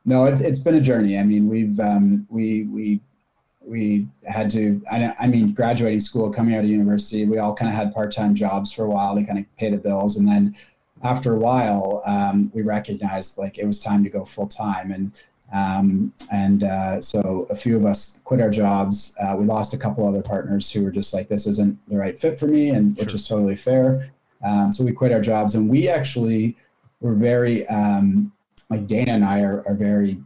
No, 0.06 0.26
it's 0.26 0.42
it's 0.42 0.60
been 0.60 0.76
a 0.76 0.82
journey. 0.82 1.18
I 1.18 1.24
mean, 1.24 1.48
we've 1.48 1.80
um, 1.80 2.26
we 2.30 2.64
we 2.64 3.02
we 3.62 4.08
had 4.26 4.50
to. 4.52 4.82
I, 4.92 5.14
I 5.20 5.28
mean, 5.28 5.54
graduating 5.54 6.00
school, 6.00 6.32
coming 6.32 6.56
out 6.56 6.64
of 6.64 6.70
university, 6.70 7.26
we 7.26 7.38
all 7.38 7.54
kind 7.54 7.70
of 7.70 7.76
had 7.76 7.94
part 7.94 8.12
time 8.12 8.34
jobs 8.34 8.74
for 8.74 8.86
a 8.86 8.90
while 8.90 9.16
to 9.16 9.24
kind 9.24 9.40
of 9.40 9.46
pay 9.58 9.70
the 9.70 9.78
bills, 9.78 10.18
and 10.18 10.28
then 10.28 10.56
after 11.04 11.34
a 11.34 11.38
while, 11.38 12.02
um, 12.06 12.52
we 12.54 12.62
recognized 12.62 13.38
like 13.38 13.58
it 13.58 13.66
was 13.66 13.80
time 13.80 14.04
to 14.04 14.10
go 14.10 14.26
full 14.26 14.48
time, 14.48 14.92
and 14.92 15.12
um, 15.54 16.14
and 16.32 16.64
uh, 16.64 17.02
so 17.02 17.46
a 17.50 17.56
few 17.56 17.76
of 17.78 17.86
us 17.86 18.20
quit 18.24 18.42
our 18.42 18.50
jobs. 18.50 19.14
Uh, 19.20 19.36
we 19.38 19.46
lost 19.46 19.74
a 19.74 19.78
couple 19.78 20.08
other 20.08 20.22
partners 20.22 20.72
who 20.72 20.84
were 20.84 20.92
just 20.92 21.14
like, 21.14 21.28
"This 21.28 21.46
isn't 21.46 21.78
the 21.90 21.98
right 21.98 22.18
fit 22.18 22.40
for 22.40 22.48
me," 22.48 22.70
and 22.70 22.96
sure. 22.96 23.06
which 23.06 23.14
is 23.14 23.28
totally 23.28 23.56
fair. 23.56 24.12
Um, 24.44 24.72
so 24.72 24.84
we 24.84 24.92
quit 24.92 25.12
our 25.12 25.22
jobs, 25.22 25.56
and 25.56 25.70
we 25.70 25.88
actually 25.88 26.58
were 27.00 27.14
very 27.14 27.68
um, 27.68 28.32
like 28.70 28.88
Dana 28.88 29.14
and 29.14 29.26
I 29.26 29.42
are, 29.42 29.64
are 29.68 29.76
very 29.76 30.22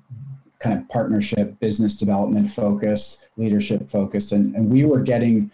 kind 0.59 0.77
of 0.77 0.87
partnership, 0.89 1.59
business 1.59 1.95
development 1.95 2.49
focused, 2.49 3.27
leadership 3.37 3.89
focused, 3.89 4.31
and, 4.31 4.55
and 4.55 4.69
we 4.69 4.85
were 4.85 5.01
getting 5.01 5.51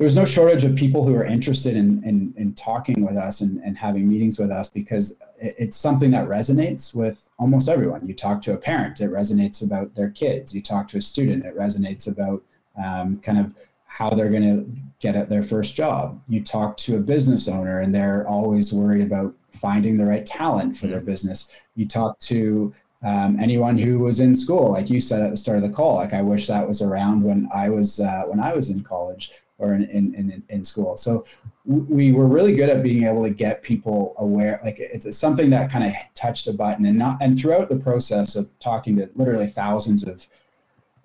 there 0.00 0.06
was 0.06 0.16
no 0.16 0.24
shortage 0.24 0.64
of 0.64 0.74
people 0.74 1.04
who 1.04 1.14
are 1.14 1.26
interested 1.26 1.76
in, 1.76 2.02
in, 2.04 2.32
in 2.38 2.54
talking 2.54 3.04
with 3.04 3.18
us 3.18 3.42
and, 3.42 3.62
and 3.62 3.76
having 3.76 4.08
meetings 4.08 4.38
with 4.38 4.50
us 4.50 4.70
because 4.70 5.18
it's 5.36 5.76
something 5.76 6.10
that 6.12 6.26
resonates 6.26 6.94
with 6.94 7.28
almost 7.38 7.68
everyone. 7.68 8.08
You 8.08 8.14
talk 8.14 8.40
to 8.42 8.54
a 8.54 8.56
parent, 8.56 9.02
it 9.02 9.10
resonates 9.10 9.62
about 9.62 9.94
their 9.94 10.08
kids. 10.08 10.54
You 10.54 10.62
talk 10.62 10.88
to 10.88 10.96
a 10.96 11.02
student, 11.02 11.44
it 11.44 11.54
resonates 11.54 12.10
about 12.10 12.42
um, 12.82 13.18
kind 13.18 13.38
of 13.38 13.54
how 13.90 14.08
they're 14.08 14.30
going 14.30 14.42
to 14.42 14.64
get 15.00 15.16
at 15.16 15.28
their 15.28 15.42
first 15.42 15.74
job. 15.74 16.22
You 16.28 16.44
talk 16.44 16.76
to 16.78 16.96
a 16.96 17.00
business 17.00 17.48
owner 17.48 17.80
and 17.80 17.92
they're 17.92 18.26
always 18.28 18.72
worried 18.72 19.04
about 19.04 19.34
finding 19.50 19.96
the 19.96 20.06
right 20.06 20.24
talent 20.24 20.76
for 20.76 20.86
their 20.86 21.00
business. 21.00 21.50
You 21.74 21.88
talk 21.88 22.16
to 22.20 22.72
um, 23.02 23.36
anyone 23.40 23.76
who 23.76 23.98
was 23.98 24.20
in 24.20 24.32
school, 24.36 24.70
like 24.70 24.90
you 24.90 25.00
said 25.00 25.22
at 25.22 25.30
the 25.30 25.36
start 25.36 25.56
of 25.56 25.64
the 25.64 25.70
call, 25.70 25.96
like 25.96 26.14
I 26.14 26.22
wish 26.22 26.46
that 26.46 26.66
was 26.66 26.82
around 26.82 27.24
when 27.24 27.48
I 27.52 27.68
was 27.68 27.98
uh, 27.98 28.22
when 28.26 28.38
I 28.38 28.54
was 28.54 28.70
in 28.70 28.84
college 28.84 29.32
or 29.58 29.74
in, 29.74 29.84
in, 29.90 30.14
in, 30.14 30.42
in 30.48 30.62
school. 30.62 30.96
So 30.96 31.24
we 31.64 32.12
were 32.12 32.28
really 32.28 32.54
good 32.54 32.70
at 32.70 32.82
being 32.82 33.04
able 33.06 33.24
to 33.24 33.30
get 33.30 33.62
people 33.62 34.14
aware. 34.18 34.60
Like 34.62 34.76
it's 34.78 35.16
something 35.16 35.50
that 35.50 35.70
kind 35.70 35.84
of 35.84 35.92
touched 36.14 36.46
a 36.46 36.52
button 36.52 36.86
and 36.86 36.96
not, 36.96 37.18
and 37.20 37.36
throughout 37.36 37.68
the 37.68 37.76
process 37.76 38.36
of 38.36 38.56
talking 38.60 38.96
to 38.96 39.10
literally 39.16 39.48
thousands 39.48 40.04
of 40.04 40.26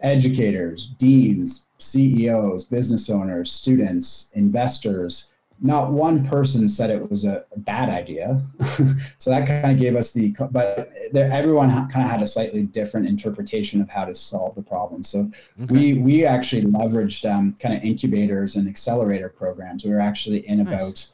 educators, 0.02 0.88
deans, 0.88 1.68
CEOs, 1.78 2.66
business 2.66 3.10
owners, 3.10 3.52
students, 3.52 4.30
investors, 4.34 5.34
not 5.62 5.92
one 5.92 6.26
person 6.26 6.68
said 6.68 6.90
it 6.90 7.10
was 7.10 7.24
a, 7.24 7.46
bad 7.58 7.90
idea. 7.90 8.42
so 9.18 9.30
that 9.30 9.48
kind 9.48 9.72
of 9.72 9.80
gave 9.80 9.96
us 9.96 10.12
the, 10.12 10.36
but 10.52 10.92
there, 11.12 11.32
everyone 11.32 11.70
kind 11.90 12.06
of 12.06 12.12
had 12.12 12.22
a 12.22 12.28
slightly 12.28 12.64
different 12.64 13.08
interpretation 13.08 13.82
of 13.82 13.90
how 13.90 14.06
to 14.06 14.14
solve 14.14 14.54
the 14.56 14.62
problem. 14.62 15.02
So 15.02 15.32
okay. 15.64 15.74
we 15.74 15.94
we 15.94 16.26
actually 16.26 16.64
leveraged 16.64 17.30
um, 17.30 17.56
kind 17.60 17.74
of 17.76 17.84
incubators 17.84 18.56
and 18.56 18.68
accelerator 18.68 19.30
programs. 19.30 19.86
We 19.86 19.92
were 19.92 20.02
actually 20.02 20.48
in 20.48 20.64
nice. 20.64 20.74
about 20.74 21.08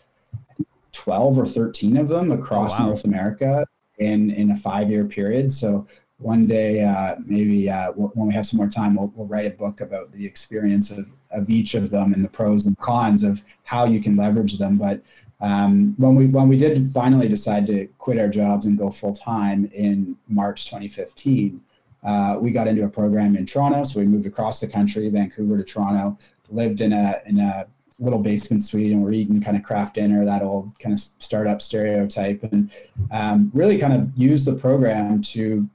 12 0.93 1.39
or 1.39 1.45
13 1.45 1.97
of 1.97 2.07
them 2.07 2.31
across 2.31 2.79
oh, 2.79 2.83
wow. 2.83 2.87
North 2.87 3.05
America 3.05 3.65
in 3.99 4.31
in 4.31 4.51
a 4.51 4.55
five 4.55 4.89
year 4.89 5.05
period. 5.05 5.51
So 5.51 5.87
one 6.21 6.45
day, 6.45 6.83
uh, 6.83 7.15
maybe 7.25 7.69
uh, 7.69 7.91
when 7.93 8.27
we 8.27 8.33
have 8.33 8.45
some 8.45 8.57
more 8.57 8.69
time, 8.69 8.95
we'll, 8.95 9.11
we'll, 9.15 9.27
write 9.27 9.45
a 9.45 9.51
book 9.51 9.81
about 9.81 10.11
the 10.11 10.25
experience 10.25 10.91
of, 10.91 11.11
of 11.31 11.49
each 11.49 11.73
of 11.73 11.89
them 11.89 12.13
and 12.13 12.23
the 12.23 12.29
pros 12.29 12.67
and 12.67 12.77
cons 12.77 13.23
of 13.23 13.41
how 13.63 13.85
you 13.85 14.01
can 14.01 14.15
leverage 14.15 14.57
them. 14.57 14.77
But 14.77 15.01
um, 15.41 15.95
when 15.97 16.15
we 16.15 16.27
when 16.27 16.47
we 16.47 16.57
did 16.57 16.91
finally 16.91 17.27
decide 17.27 17.65
to 17.67 17.87
quit 17.97 18.19
our 18.19 18.27
jobs 18.27 18.67
and 18.67 18.77
go 18.77 18.91
full 18.91 19.13
time 19.13 19.69
in 19.73 20.15
March 20.27 20.65
2015, 20.65 21.59
uh, 22.03 22.37
we 22.39 22.51
got 22.51 22.67
into 22.67 22.85
a 22.85 22.89
program 22.89 23.35
in 23.35 23.45
Toronto. 23.45 23.83
So 23.83 23.99
we 23.99 24.05
moved 24.05 24.27
across 24.27 24.59
the 24.59 24.67
country, 24.67 25.09
Vancouver 25.09 25.57
to 25.57 25.63
Toronto. 25.63 26.17
Lived 26.49 26.81
in 26.81 26.93
a 26.93 27.21
in 27.25 27.39
a 27.39 27.65
little 27.97 28.19
basement 28.19 28.61
suite, 28.61 28.91
and 28.91 29.01
we're 29.01 29.13
eating 29.13 29.41
kind 29.41 29.55
of 29.55 29.63
craft 29.63 29.95
dinner, 29.95 30.25
that 30.25 30.41
old 30.41 30.77
kind 30.79 30.93
of 30.93 30.99
startup 30.99 31.61
stereotype, 31.61 32.43
and 32.51 32.69
um, 33.11 33.49
really 33.53 33.77
kind 33.77 33.93
of 33.93 34.11
used 34.15 34.45
the 34.45 34.55
program 34.55 35.21
to 35.21 35.67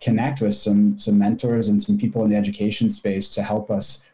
connect 0.00 0.40
with 0.40 0.54
some 0.54 0.98
some 0.98 1.18
mentors 1.18 1.68
and 1.68 1.80
some 1.80 1.98
people 1.98 2.22
in 2.24 2.30
the 2.30 2.36
education 2.36 2.90
space 2.90 3.28
to 3.30 3.42
help 3.42 3.70
us 3.70 4.04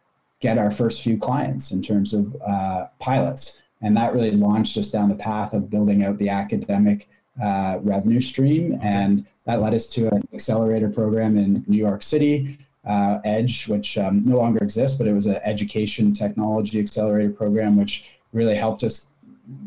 get 0.40 0.58
our 0.58 0.70
first 0.70 1.02
few 1.02 1.18
clients 1.18 1.72
in 1.72 1.80
terms 1.80 2.12
of 2.12 2.36
uh, 2.46 2.86
pilots. 2.98 3.60
And 3.82 3.96
that 3.96 4.14
really 4.14 4.30
launched 4.30 4.76
us 4.76 4.90
down 4.90 5.08
the 5.08 5.14
path 5.14 5.52
of 5.52 5.70
building 5.70 6.04
out 6.04 6.18
the 6.18 6.28
academic 6.28 7.08
uh, 7.42 7.78
revenue 7.82 8.20
stream. 8.20 8.78
And 8.82 9.26
that 9.46 9.60
led 9.60 9.74
us 9.74 9.86
to 9.88 10.08
an 10.08 10.26
accelerator 10.32 10.88
program 10.88 11.36
in 11.36 11.64
new 11.66 11.78
york 11.78 12.02
city 12.02 12.58
uh, 12.86 13.18
edge 13.24 13.68
which 13.68 13.98
um, 13.98 14.22
no 14.24 14.38
longer 14.38 14.62
exists 14.62 14.96
but 14.96 15.06
it 15.06 15.12
was 15.12 15.26
an 15.26 15.40
education 15.44 16.12
technology 16.12 16.78
accelerator 16.78 17.30
program 17.30 17.76
which 17.76 18.16
really 18.32 18.56
helped 18.56 18.82
us 18.82 19.08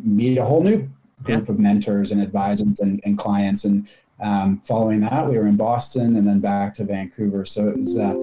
meet 0.04 0.38
a 0.38 0.44
whole 0.44 0.64
new 0.64 0.90
group 1.24 1.48
yeah. 1.48 1.54
of 1.54 1.60
mentors 1.60 2.12
and 2.12 2.22
advisors 2.22 2.80
and, 2.80 3.02
and 3.04 3.18
clients. 3.18 3.66
And 3.66 3.88
um, 4.20 4.62
following 4.66 5.02
that, 5.02 5.28
we 5.28 5.38
were 5.38 5.48
in 5.48 5.58
Boston 5.58 6.16
and 6.16 6.28
then 6.28 6.40
back 6.40 6.74
to 6.76 6.84
Vancouver. 6.84 7.46
So 7.46 7.68
it 7.70 7.78
was, 7.78 7.98
uh, 7.98 8.16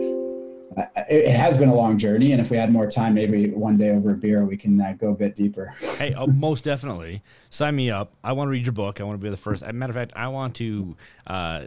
it, 1.08 1.24
it, 1.26 1.36
has 1.36 1.56
been 1.56 1.68
a 1.68 1.74
long 1.74 1.98
journey. 1.98 2.32
And 2.32 2.40
if 2.40 2.50
we 2.50 2.56
had 2.56 2.72
more 2.72 2.90
time, 2.90 3.14
maybe 3.14 3.50
one 3.50 3.76
day 3.76 3.90
over 3.90 4.10
a 4.10 4.14
beer, 4.14 4.44
we 4.44 4.56
can 4.56 4.80
uh, 4.80 4.94
go 4.98 5.10
a 5.10 5.14
bit 5.14 5.36
deeper. 5.36 5.66
hey, 5.98 6.14
oh, 6.14 6.26
most 6.26 6.64
definitely. 6.64 7.22
Sign 7.50 7.76
me 7.76 7.90
up. 7.90 8.12
I 8.24 8.32
want 8.32 8.48
to 8.48 8.50
read 8.50 8.66
your 8.66 8.72
book. 8.72 9.00
I 9.00 9.04
want 9.04 9.20
to 9.20 9.22
be 9.22 9.30
the 9.30 9.36
first. 9.36 9.62
As 9.62 9.70
a 9.70 9.72
matter 9.72 9.92
of 9.92 9.96
fact, 9.96 10.12
I 10.16 10.28
want 10.28 10.56
to 10.56 10.96
uh, 11.26 11.64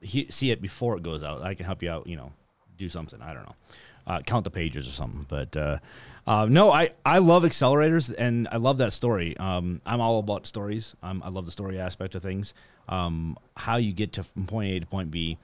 he, 0.00 0.26
see 0.30 0.50
it 0.50 0.60
before 0.60 0.96
it 0.96 1.02
goes 1.02 1.22
out. 1.22 1.42
I 1.42 1.54
can 1.54 1.64
help 1.64 1.82
you 1.82 1.90
out, 1.90 2.06
you 2.06 2.16
know, 2.16 2.32
do 2.76 2.88
something. 2.88 3.22
I 3.22 3.32
don't 3.32 3.44
know. 3.44 3.56
Uh, 4.06 4.20
count 4.20 4.44
the 4.44 4.50
pages 4.50 4.86
or 4.86 4.90
something. 4.90 5.24
But 5.26 5.56
uh, 5.56 5.78
uh, 6.26 6.46
no, 6.50 6.70
I, 6.70 6.90
I 7.06 7.18
love 7.18 7.44
accelerators 7.44 8.14
and 8.16 8.46
I 8.52 8.58
love 8.58 8.76
that 8.76 8.92
story. 8.92 9.34
Um, 9.38 9.80
I'm 9.86 10.02
all 10.02 10.18
about 10.18 10.46
stories. 10.46 10.94
Um, 11.02 11.22
I 11.24 11.30
love 11.30 11.46
the 11.46 11.52
story 11.52 11.78
aspect 11.78 12.14
of 12.14 12.22
things 12.22 12.52
um, 12.88 13.36
how 13.56 13.76
you 13.76 13.92
get 13.92 14.12
to 14.14 14.22
from 14.22 14.46
point 14.46 14.72
A 14.72 14.80
to 14.80 14.86
point 14.86 15.10
B. 15.10 15.38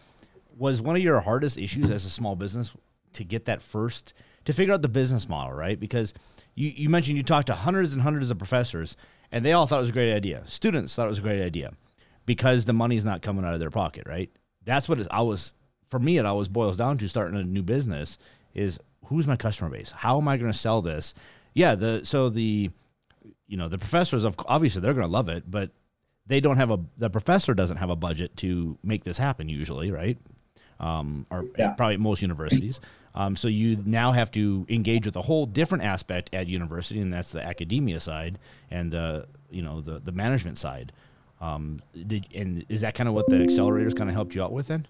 Was 0.57 0.81
one 0.81 0.96
of 0.96 1.03
your 1.03 1.20
hardest 1.20 1.57
issues 1.57 1.90
as 1.90 2.05
a 2.05 2.11
small 2.11 2.37
business 2.37 2.72
to 3.14 3.24
get 3.24 3.46
that 3.46 3.62
first 3.62 4.12
to 4.44 4.53
figure 4.53 4.74
out 4.74 4.83
the 4.83 4.88
business 4.88 5.29
model, 5.29 5.53
right? 5.53 5.79
Because 5.79 6.14
you, 6.55 6.72
you 6.74 6.88
mentioned 6.88 7.16
you 7.16 7.22
talked 7.22 7.46
to 7.48 7.55
hundreds 7.55 7.92
and 7.92 8.03
hundreds 8.03 8.31
of 8.31 8.38
professors, 8.38 8.96
and 9.33 9.44
they 9.44 9.53
all 9.53 9.66
thought 9.66 9.79
it 9.79 9.81
was 9.81 9.90
a 9.90 9.94
great 9.94 10.14
idea. 10.14 10.42
Students 10.46 10.94
thought 10.94 11.07
it 11.07 11.11
was 11.11 11.18
a 11.18 11.22
great 11.22 11.42
idea 11.42 11.72
because 12.26 12.64
the 12.64 12.72
money's 12.72 13.05
not 13.05 13.22
coming 13.22 13.44
out 13.44 13.55
of 13.55 13.61
their 13.61 13.70
pocket, 13.70 14.05
right? 14.07 14.31
That's 14.64 14.88
what 14.88 14.98
it 14.98 15.11
always 15.11 15.55
for 15.88 15.98
me. 15.98 16.18
It 16.18 16.26
always 16.26 16.48
boils 16.48 16.76
down 16.76 16.98
to 16.98 17.09
starting 17.09 17.38
a 17.38 17.44
new 17.44 17.62
business 17.62 18.18
is 18.55 18.79
who's 19.07 19.26
my 19.26 19.37
customer 19.37 19.70
base? 19.70 19.90
How 19.90 20.18
am 20.18 20.29
I 20.29 20.37
going 20.37 20.53
to 20.53 20.57
sell 20.57 20.83
this? 20.83 21.14
Yeah, 21.55 21.74
the 21.74 22.03
so 22.05 22.29
the 22.29 22.70
you 23.46 23.57
know 23.57 23.68
the 23.68 23.79
professors 23.79 24.24
of 24.24 24.37
obviously 24.46 24.81
they're 24.81 24.94
going 24.94 25.07
to 25.07 25.12
love 25.12 25.29
it, 25.29 25.50
but 25.50 25.70
they 26.31 26.40
don't 26.40 26.57
have 26.57 26.71
a 26.71 26.79
the 26.97 27.11
professor 27.11 27.55
doesn't 27.55 27.79
have 27.79 27.90
a 27.90 27.97
budget 27.97 28.37
to 28.37 28.79
make 28.85 29.03
this 29.03 29.19
happen 29.19 29.49
usually, 29.49 29.90
right? 29.90 30.16
Um, 30.79 31.27
or 31.29 31.45
yeah. 31.59 31.75
probably 31.75 31.97
most 31.97 32.23
universities. 32.23 32.81
Um, 33.16 33.35
so 33.35 33.49
you 33.49 33.77
now 33.85 34.12
have 34.12 34.31
to 34.31 34.64
engage 34.69 35.05
with 35.05 35.16
a 35.16 35.23
whole 35.23 35.45
different 35.45 35.83
aspect 35.83 36.33
at 36.33 36.47
university, 36.47 37.01
and 37.01 37.12
that's 37.12 37.33
the 37.33 37.45
academia 37.45 37.99
side 37.99 38.38
and 38.71 38.93
the 38.93 39.27
you 39.51 39.61
know 39.61 39.81
the 39.81 39.99
the 39.99 40.12
management 40.12 40.57
side. 40.57 40.93
Um, 41.40 41.83
did, 42.07 42.27
and 42.33 42.64
is 42.69 42.83
that 42.83 42.95
kind 42.95 43.09
of 43.09 43.14
what 43.16 43.29
the 43.29 43.37
accelerators 43.37 43.97
kind 43.97 44.09
of 44.09 44.14
helped 44.14 44.37
you 44.37 44.43
out 44.43 44.53
with 44.53 44.69
then? 44.69 44.87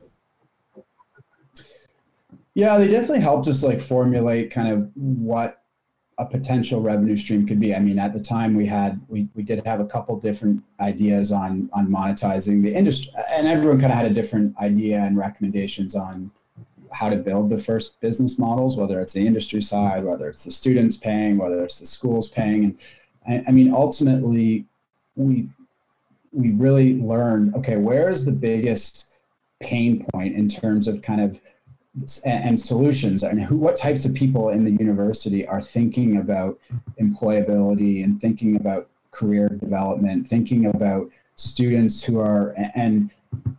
Yeah, 2.52 2.76
they 2.76 2.88
definitely 2.88 3.20
helped 3.20 3.48
us 3.48 3.62
like 3.62 3.80
formulate 3.80 4.50
kind 4.50 4.68
of 4.68 4.90
what 4.94 5.59
a 6.20 6.26
potential 6.26 6.82
revenue 6.82 7.16
stream 7.16 7.46
could 7.46 7.58
be. 7.58 7.74
I 7.74 7.80
mean, 7.80 7.98
at 7.98 8.12
the 8.12 8.20
time 8.20 8.54
we 8.54 8.66
had 8.66 9.00
we, 9.08 9.26
we 9.34 9.42
did 9.42 9.64
have 9.64 9.80
a 9.80 9.86
couple 9.86 10.16
different 10.20 10.62
ideas 10.78 11.32
on 11.32 11.70
on 11.72 11.88
monetizing 11.88 12.62
the 12.62 12.74
industry, 12.74 13.10
and 13.32 13.48
everyone 13.48 13.80
kind 13.80 13.90
of 13.90 13.96
had 13.96 14.06
a 14.06 14.14
different 14.14 14.56
idea 14.58 14.98
and 14.98 15.16
recommendations 15.16 15.94
on 15.94 16.30
how 16.92 17.08
to 17.08 17.16
build 17.16 17.48
the 17.48 17.56
first 17.56 18.00
business 18.00 18.38
models, 18.38 18.76
whether 18.76 19.00
it's 19.00 19.14
the 19.14 19.26
industry 19.26 19.62
side, 19.62 20.04
whether 20.04 20.28
it's 20.28 20.44
the 20.44 20.50
students 20.50 20.96
paying, 20.96 21.38
whether 21.38 21.64
it's 21.64 21.78
the 21.80 21.86
schools 21.86 22.28
paying, 22.28 22.64
and 22.64 22.78
I, 23.26 23.42
I 23.48 23.52
mean, 23.52 23.72
ultimately, 23.72 24.66
we 25.16 25.48
we 26.32 26.50
really 26.50 27.00
learned 27.00 27.54
okay, 27.54 27.76
where 27.76 28.10
is 28.10 28.26
the 28.26 28.32
biggest 28.32 29.06
pain 29.60 30.04
point 30.12 30.34
in 30.34 30.48
terms 30.48 30.86
of 30.86 31.00
kind 31.00 31.22
of 31.22 31.40
and 32.24 32.58
solutions. 32.58 33.22
And 33.22 33.40
who, 33.40 33.56
what 33.56 33.76
types 33.76 34.04
of 34.04 34.14
people 34.14 34.50
in 34.50 34.64
the 34.64 34.72
university 34.72 35.46
are 35.46 35.60
thinking 35.60 36.18
about 36.18 36.58
employability 37.00 38.04
and 38.04 38.20
thinking 38.20 38.56
about 38.56 38.88
career 39.10 39.48
development 39.48 40.26
thinking 40.26 40.66
about 40.66 41.10
students 41.34 42.02
who 42.02 42.20
are 42.20 42.54
and 42.74 43.10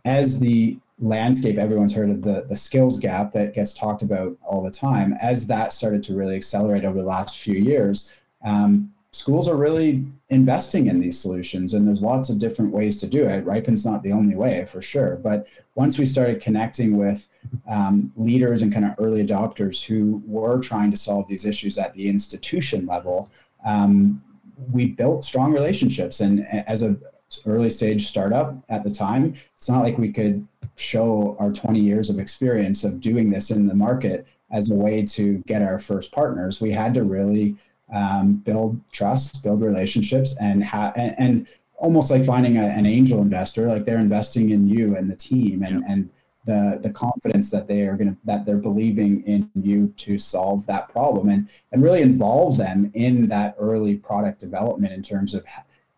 as 0.04 0.40
the 0.40 0.78
landscape 0.98 1.58
everyone's 1.58 1.94
heard 1.94 2.10
of 2.10 2.22
the, 2.22 2.46
the 2.48 2.56
skills 2.56 2.98
gap 2.98 3.32
that 3.32 3.54
gets 3.54 3.74
talked 3.74 4.02
about 4.02 4.36
all 4.42 4.62
the 4.62 4.70
time 4.70 5.14
as 5.20 5.46
that 5.46 5.72
started 5.72 6.02
to 6.02 6.14
really 6.14 6.36
accelerate 6.36 6.84
over 6.84 6.98
the 6.98 7.06
last 7.06 7.38
few 7.38 7.54
years 7.54 8.12
um, 8.44 8.92
schools 9.12 9.46
are 9.46 9.56
really 9.56 10.04
investing 10.30 10.86
in 10.86 10.98
these 10.98 11.20
solutions 11.20 11.74
and 11.74 11.86
there's 11.86 12.02
lots 12.02 12.30
of 12.30 12.38
different 12.38 12.72
ways 12.72 12.96
to 12.96 13.06
do 13.06 13.24
it. 13.24 13.44
Riipen's 13.44 13.84
not 13.84 14.02
the 14.02 14.12
only 14.12 14.34
way 14.34 14.64
for 14.64 14.80
sure. 14.80 15.16
But 15.16 15.46
once 15.74 15.98
we 15.98 16.06
started 16.06 16.40
connecting 16.40 16.96
with 16.96 17.28
um, 17.68 18.10
leaders 18.16 18.62
and 18.62 18.72
kind 18.72 18.86
of 18.86 18.92
early 18.98 19.24
adopters 19.24 19.84
who 19.84 20.22
were 20.26 20.60
trying 20.60 20.90
to 20.90 20.96
solve 20.96 21.28
these 21.28 21.44
issues 21.44 21.76
at 21.76 21.92
the 21.92 22.08
institution 22.08 22.86
level 22.86 23.30
um, 23.64 24.22
we 24.70 24.86
built 24.86 25.24
strong 25.24 25.52
relationships. 25.52 26.20
And 26.20 26.46
as 26.66 26.82
a 26.82 26.96
early 27.46 27.70
stage 27.70 28.06
startup 28.06 28.54
at 28.68 28.84
the 28.84 28.90
time 28.90 29.34
it's 29.56 29.68
not 29.68 29.82
like 29.82 29.96
we 29.96 30.12
could 30.12 30.46
show 30.76 31.36
our 31.38 31.50
20 31.50 31.80
years 31.80 32.10
of 32.10 32.18
experience 32.18 32.84
of 32.84 33.00
doing 33.00 33.30
this 33.30 33.50
in 33.50 33.66
the 33.66 33.74
market 33.74 34.26
as 34.50 34.70
a 34.70 34.74
way 34.74 35.02
to 35.02 35.38
get 35.46 35.62
our 35.62 35.78
first 35.78 36.12
partners. 36.12 36.60
We 36.60 36.70
had 36.70 36.92
to 36.94 37.04
really 37.04 37.56
um, 37.92 38.34
build 38.34 38.80
trust, 38.90 39.42
build 39.42 39.62
relationships, 39.62 40.36
and 40.40 40.64
ha- 40.64 40.92
and, 40.96 41.14
and 41.18 41.46
almost 41.76 42.10
like 42.10 42.24
finding 42.24 42.58
a, 42.58 42.64
an 42.64 42.86
angel 42.86 43.20
investor, 43.20 43.68
like 43.68 43.84
they're 43.84 43.98
investing 43.98 44.50
in 44.50 44.68
you 44.68 44.96
and 44.96 45.10
the 45.10 45.16
team, 45.16 45.62
and 45.62 45.84
and 45.84 46.10
the 46.44 46.78
the 46.82 46.90
confidence 46.90 47.50
that 47.50 47.68
they 47.68 47.82
are 47.82 47.96
going 47.96 48.10
to 48.10 48.16
that 48.24 48.44
they're 48.44 48.56
believing 48.56 49.22
in 49.24 49.48
you 49.54 49.92
to 49.96 50.18
solve 50.18 50.66
that 50.66 50.88
problem 50.88 51.28
and 51.28 51.48
and 51.70 51.82
really 51.82 52.02
involve 52.02 52.56
them 52.56 52.90
in 52.94 53.28
that 53.28 53.54
early 53.58 53.96
product 53.96 54.40
development 54.40 54.92
in 54.92 55.02
terms 55.02 55.34
of 55.34 55.44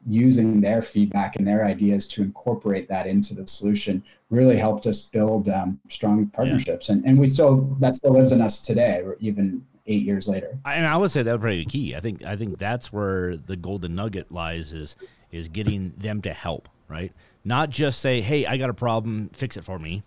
using 0.06 0.60
their 0.60 0.82
feedback 0.82 1.36
and 1.36 1.46
their 1.46 1.64
ideas 1.64 2.06
to 2.06 2.22
incorporate 2.22 2.86
that 2.88 3.06
into 3.06 3.34
the 3.34 3.46
solution 3.46 4.04
really 4.28 4.58
helped 4.58 4.86
us 4.86 5.00
build 5.06 5.48
um, 5.48 5.80
strong 5.88 6.26
partnerships 6.26 6.88
yeah. 6.88 6.96
and, 6.96 7.06
and 7.06 7.18
we 7.18 7.26
still 7.26 7.62
that 7.80 7.94
still 7.94 8.12
lives 8.12 8.32
in 8.32 8.42
us 8.42 8.60
today 8.60 9.02
even 9.20 9.64
eight 9.86 10.02
years 10.02 10.28
later 10.28 10.56
and 10.64 10.86
i 10.86 10.96
would 10.96 11.10
say 11.10 11.22
that 11.22 11.32
would 11.32 11.40
probably 11.40 11.64
be 11.64 11.70
key 11.70 11.94
i 11.94 12.00
think 12.00 12.22
i 12.24 12.36
think 12.36 12.58
that's 12.58 12.92
where 12.92 13.36
the 13.36 13.56
golden 13.56 13.94
nugget 13.94 14.30
lies 14.32 14.72
is 14.72 14.96
is 15.30 15.48
getting 15.48 15.92
them 15.96 16.22
to 16.22 16.32
help 16.32 16.68
right 16.88 17.12
not 17.44 17.70
just 17.70 18.00
say 18.00 18.20
hey 18.20 18.46
i 18.46 18.56
got 18.56 18.70
a 18.70 18.74
problem 18.74 19.28
fix 19.32 19.56
it 19.56 19.64
for 19.64 19.78
me 19.78 20.02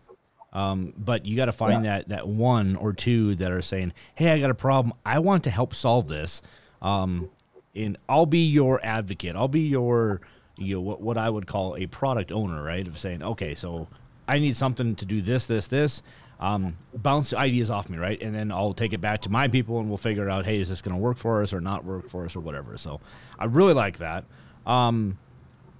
um, 0.54 0.94
but 0.98 1.26
you 1.26 1.36
got 1.36 1.46
to 1.46 1.52
find 1.52 1.86
yeah. 1.86 2.00
that 2.00 2.10
that 2.10 2.28
one 2.28 2.76
or 2.76 2.92
two 2.92 3.36
that 3.36 3.52
are 3.52 3.62
saying, 3.62 3.94
"Hey, 4.16 4.32
I 4.32 4.40
got 4.40 4.50
a 4.50 4.56
problem. 4.56 4.94
I 5.06 5.20
want 5.20 5.44
to 5.44 5.50
help 5.50 5.76
solve 5.76 6.08
this." 6.08 6.42
Um, 6.82 7.30
and 7.76 7.98
I'll 8.10 8.26
be 8.26 8.46
your 8.46 8.84
advocate. 8.84 9.36
I'll 9.36 9.48
be 9.48 9.68
your 9.68 10.22
you 10.58 10.76
know 10.76 10.82
what 10.82 11.02
what 11.02 11.18
I 11.18 11.30
would 11.30 11.48
call 11.48 11.76
a 11.76 11.86
product 11.86 12.32
owner, 12.32 12.64
right? 12.64 12.88
Of 12.88 12.98
saying, 12.98 13.22
"Okay, 13.22 13.56
so 13.56 13.88
I 14.28 14.40
need 14.40 14.56
something 14.56 14.96
to 14.96 15.06
do 15.06 15.22
this, 15.22 15.46
this, 15.46 15.68
this." 15.68 16.02
Um, 16.40 16.78
bounce 16.94 17.34
ideas 17.34 17.70
off 17.70 17.90
me, 17.90 17.98
right? 17.98 18.22
And 18.22 18.36
then 18.36 18.52
I'll 18.52 18.74
take 18.74 18.94
it 18.94 19.02
back 19.02 19.22
to 19.22 19.30
my 19.30 19.48
people, 19.48 19.80
and 19.80 19.90
we'll 19.90 19.98
figure 19.98 20.30
out, 20.30 20.46
hey, 20.46 20.60
is 20.60 20.70
this 20.70 20.82
going 20.82 20.96
to 20.96 21.02
work 21.02 21.18
for 21.18 21.42
us 21.42 21.52
or 21.52 21.62
not 21.62 21.84
work 21.84 22.10
for 22.10 22.26
us 22.26 22.36
or 22.36 22.42
whatever. 22.42 22.78
So 22.78 23.00
I 23.40 23.46
really 23.46 23.74
like 23.74 23.98
that. 23.98 24.26
Um, 24.66 25.18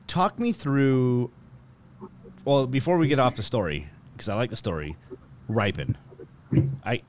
talk 0.08 0.40
me 0.40 0.52
through. 0.52 1.32
Well, 2.44 2.66
before 2.66 2.98
we 2.98 3.08
get 3.08 3.20
off 3.20 3.36
the 3.36 3.44
story, 3.44 3.90
because 4.14 4.30
I 4.30 4.36
like 4.36 4.50
the 4.50 4.56
story, 4.56 4.96
Riipen. 5.50 5.96
I 6.84 7.02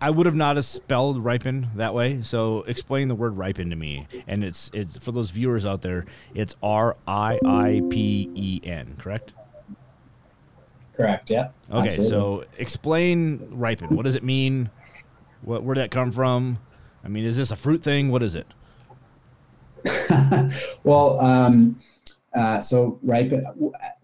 I 0.00 0.10
would 0.10 0.26
have 0.26 0.34
not 0.34 0.56
have 0.56 0.64
spelled 0.64 1.22
Riipen 1.22 1.74
that 1.76 1.94
way. 1.94 2.22
So 2.22 2.62
explain 2.62 3.08
the 3.08 3.14
word 3.14 3.36
Riipen 3.36 3.70
to 3.70 3.76
me. 3.76 4.08
And 4.26 4.42
it's 4.42 4.70
it's 4.72 4.98
for 4.98 5.12
those 5.12 5.30
viewers 5.30 5.66
out 5.66 5.82
there, 5.82 6.06
it's 6.34 6.56
R 6.62 6.96
I 7.06 7.38
I 7.44 7.82
P 7.90 8.30
E 8.34 8.60
N, 8.64 8.96
correct? 8.98 9.34
Correct, 10.94 11.30
yeah. 11.30 11.48
Okay, 11.70 11.86
Absolutely. 11.86 12.08
so 12.08 12.44
explain 12.58 13.38
Riipen. 13.52 13.90
What 13.90 14.04
does 14.04 14.14
it 14.14 14.24
mean? 14.24 14.70
What 15.42 15.62
where 15.62 15.74
did 15.74 15.82
that 15.82 15.90
come 15.90 16.12
from? 16.12 16.58
I 17.04 17.08
mean, 17.08 17.24
is 17.24 17.36
this 17.36 17.50
a 17.50 17.56
fruit 17.56 17.82
thing? 17.82 18.10
What 18.10 18.22
is 18.22 18.34
it? 18.34 18.46
well, 20.84 21.18
um, 21.20 21.78
uh, 22.34 22.60
so 22.60 22.98
right, 23.02 23.32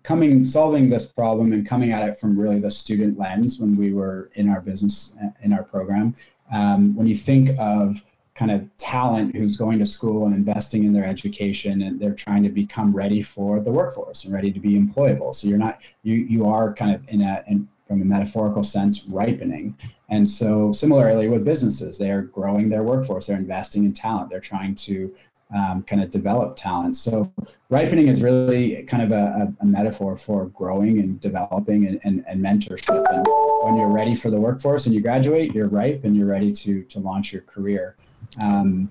coming 0.02 0.42
solving 0.42 0.88
this 0.88 1.04
problem 1.04 1.52
and 1.52 1.66
coming 1.66 1.92
at 1.92 2.08
it 2.08 2.18
from 2.18 2.38
really 2.38 2.58
the 2.58 2.70
student 2.70 3.18
lens 3.18 3.60
when 3.60 3.76
we 3.76 3.92
were 3.92 4.30
in 4.34 4.48
our 4.48 4.60
business 4.60 5.14
in 5.42 5.52
our 5.52 5.62
program, 5.62 6.14
um, 6.52 6.96
when 6.96 7.06
you 7.06 7.16
think 7.16 7.50
of 7.58 8.02
kind 8.36 8.50
of 8.50 8.68
talent 8.76 9.34
who's 9.34 9.56
going 9.56 9.78
to 9.78 9.86
school 9.86 10.26
and 10.26 10.34
investing 10.34 10.84
in 10.84 10.92
their 10.92 11.06
education 11.06 11.82
and 11.82 11.98
they're 11.98 12.14
trying 12.14 12.42
to 12.42 12.50
become 12.50 12.94
ready 12.94 13.22
for 13.22 13.60
the 13.60 13.70
workforce 13.70 14.24
and 14.24 14.34
ready 14.34 14.52
to 14.52 14.60
be 14.60 14.78
employable. 14.78 15.34
So 15.34 15.48
you're 15.48 15.58
not 15.58 15.80
you 16.02 16.14
you 16.14 16.46
are 16.46 16.72
kind 16.74 16.94
of 16.94 17.08
in 17.08 17.22
a 17.22 17.42
in, 17.48 17.66
from 17.88 18.02
a 18.02 18.04
metaphorical 18.04 18.62
sense 18.62 19.04
ripening. 19.06 19.76
And 20.08 20.28
so 20.28 20.72
similarly 20.72 21.28
with 21.28 21.44
businesses, 21.44 21.98
they're 21.98 22.22
growing 22.22 22.68
their 22.68 22.82
workforce, 22.82 23.26
they're 23.26 23.38
investing 23.38 23.84
in 23.84 23.92
talent, 23.92 24.28
they're 24.28 24.40
trying 24.40 24.74
to 24.74 25.14
um, 25.54 25.84
kind 25.84 26.02
of 26.02 26.10
develop 26.10 26.56
talent. 26.56 26.96
So 26.96 27.32
ripening 27.70 28.08
is 28.08 28.20
really 28.20 28.82
kind 28.82 29.04
of 29.04 29.12
a, 29.12 29.54
a, 29.60 29.64
metaphor 29.64 30.16
for 30.16 30.46
growing 30.46 30.98
and 30.98 31.20
developing 31.20 31.86
and, 31.86 32.00
and, 32.02 32.24
and, 32.26 32.44
mentorship. 32.44 33.06
And 33.12 33.24
when 33.62 33.76
you're 33.76 33.92
ready 33.92 34.16
for 34.16 34.28
the 34.28 34.40
workforce 34.40 34.86
and 34.86 34.94
you 34.94 35.00
graduate, 35.00 35.54
you're 35.54 35.68
ripe 35.68 36.02
and 36.02 36.16
you're 36.16 36.26
ready 36.26 36.50
to 36.50 36.82
to 36.82 36.98
launch 36.98 37.32
your 37.32 37.42
career. 37.42 37.96
Um, 38.40 38.90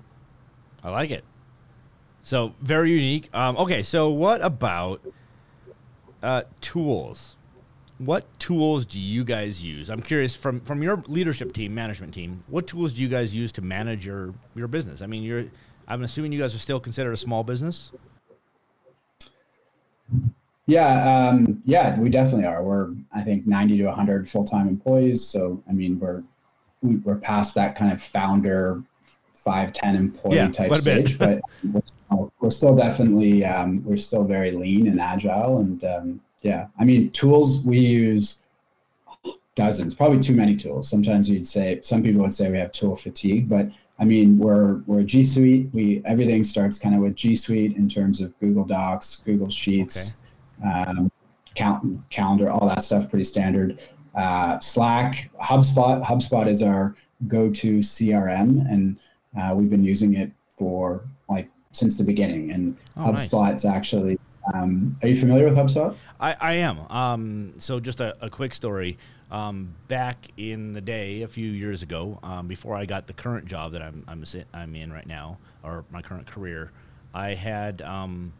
I 0.82 0.90
like 0.90 1.10
it. 1.10 1.24
So 2.22 2.54
very 2.60 2.90
unique. 2.90 3.28
Um, 3.32 3.56
okay, 3.56 3.82
so 3.82 4.10
what 4.10 4.44
about 4.44 5.00
uh, 6.22 6.42
tools? 6.60 7.36
What 7.98 8.26
tools 8.38 8.84
do 8.84 9.00
you 9.00 9.24
guys 9.24 9.64
use? 9.64 9.88
I'm 9.88 10.02
curious 10.02 10.34
from 10.34 10.60
from 10.60 10.82
your 10.82 11.02
leadership 11.06 11.52
team, 11.52 11.74
management 11.74 12.12
team. 12.12 12.42
What 12.48 12.66
tools 12.66 12.92
do 12.92 13.00
you 13.02 13.08
guys 13.08 13.34
use 13.34 13.52
to 13.52 13.62
manage 13.62 14.04
your 14.04 14.34
your 14.54 14.68
business? 14.68 15.02
I 15.02 15.06
mean, 15.06 15.22
you're 15.22 15.44
I'm 15.88 16.02
assuming 16.02 16.32
you 16.32 16.40
guys 16.40 16.54
are 16.54 16.58
still 16.58 16.80
considered 16.80 17.12
a 17.12 17.16
small 17.16 17.44
business. 17.44 17.92
Yeah, 20.66 21.28
um, 21.28 21.62
yeah, 21.64 21.98
we 21.98 22.10
definitely 22.10 22.46
are. 22.46 22.62
We're 22.62 22.90
I 23.14 23.22
think 23.22 23.46
90 23.46 23.78
to 23.78 23.84
100 23.84 24.28
full 24.28 24.44
time 24.44 24.68
employees. 24.68 25.24
So 25.24 25.62
I 25.68 25.72
mean, 25.72 25.98
we're 26.00 26.22
we're 26.82 27.16
past 27.16 27.54
that 27.54 27.76
kind 27.76 27.92
of 27.92 28.02
founder 28.02 28.82
five 29.46 29.72
ten 29.72 29.94
employee 29.94 30.34
yeah, 30.34 30.50
type 30.50 30.74
stage, 30.74 31.18
but 31.18 31.40
we're 31.72 31.80
still, 31.86 32.32
we're 32.40 32.50
still 32.50 32.74
definitely 32.74 33.44
um, 33.44 33.82
we're 33.84 33.96
still 33.96 34.24
very 34.24 34.50
lean 34.50 34.88
and 34.88 35.00
agile. 35.00 35.60
And 35.60 35.84
um, 35.84 36.20
yeah, 36.42 36.66
I 36.80 36.84
mean, 36.84 37.10
tools 37.10 37.60
we 37.60 37.78
use 37.78 38.40
dozens, 39.54 39.94
probably 39.94 40.18
too 40.18 40.34
many 40.34 40.56
tools. 40.56 40.90
Sometimes 40.90 41.30
you'd 41.30 41.46
say 41.46 41.80
some 41.82 42.02
people 42.02 42.22
would 42.22 42.32
say 42.32 42.50
we 42.50 42.58
have 42.58 42.72
tool 42.72 42.96
fatigue, 42.96 43.48
but 43.48 43.70
I 44.00 44.04
mean, 44.04 44.36
we're 44.36 44.82
we're 44.86 45.04
G 45.04 45.22
Suite. 45.22 45.70
We 45.72 46.02
everything 46.04 46.42
starts 46.42 46.76
kind 46.76 46.96
of 46.96 47.00
with 47.00 47.14
G 47.14 47.36
Suite 47.36 47.76
in 47.76 47.88
terms 47.88 48.20
of 48.20 48.36
Google 48.40 48.64
Docs, 48.64 49.22
Google 49.24 49.48
Sheets, 49.48 50.18
okay. 50.60 50.90
um, 50.90 51.10
count, 51.54 52.10
calendar, 52.10 52.50
all 52.50 52.66
that 52.66 52.82
stuff. 52.82 53.08
Pretty 53.08 53.24
standard. 53.24 53.80
Uh, 54.16 54.58
Slack, 54.58 55.30
HubSpot. 55.40 56.02
HubSpot 56.02 56.48
is 56.48 56.62
our 56.62 56.96
go-to 57.28 57.78
CRM, 57.78 58.70
and 58.70 58.98
uh, 59.38 59.54
we've 59.54 59.70
been 59.70 59.84
using 59.84 60.14
it 60.14 60.30
for 60.56 61.04
like 61.28 61.48
since 61.72 61.96
the 61.96 62.04
beginning. 62.04 62.50
And 62.52 62.76
oh, 62.96 63.12
HubSpot's 63.12 63.64
nice. 63.64 63.74
actually. 63.74 64.18
Um, 64.54 64.96
are 65.02 65.08
you 65.08 65.16
familiar 65.16 65.48
with 65.48 65.56
HubSpot? 65.56 65.94
I, 66.20 66.36
I 66.40 66.52
am. 66.54 66.80
Um, 66.90 67.54
so 67.58 67.80
just 67.80 68.00
a, 68.00 68.16
a 68.24 68.30
quick 68.30 68.54
story. 68.54 68.96
Um, 69.30 69.74
back 69.88 70.28
in 70.36 70.72
the 70.72 70.80
day, 70.80 71.22
a 71.22 71.28
few 71.28 71.50
years 71.50 71.82
ago, 71.82 72.20
um, 72.22 72.46
before 72.46 72.76
I 72.76 72.86
got 72.86 73.08
the 73.08 73.12
current 73.12 73.46
job 73.46 73.72
that 73.72 73.82
I'm, 73.82 74.04
I'm, 74.06 74.24
I'm 74.54 74.76
in 74.76 74.92
right 74.92 75.06
now, 75.06 75.38
or 75.64 75.84
my 75.90 76.00
current 76.00 76.28
career, 76.28 76.70
I 77.12 77.34
had 77.34 77.82
um, 77.82 78.32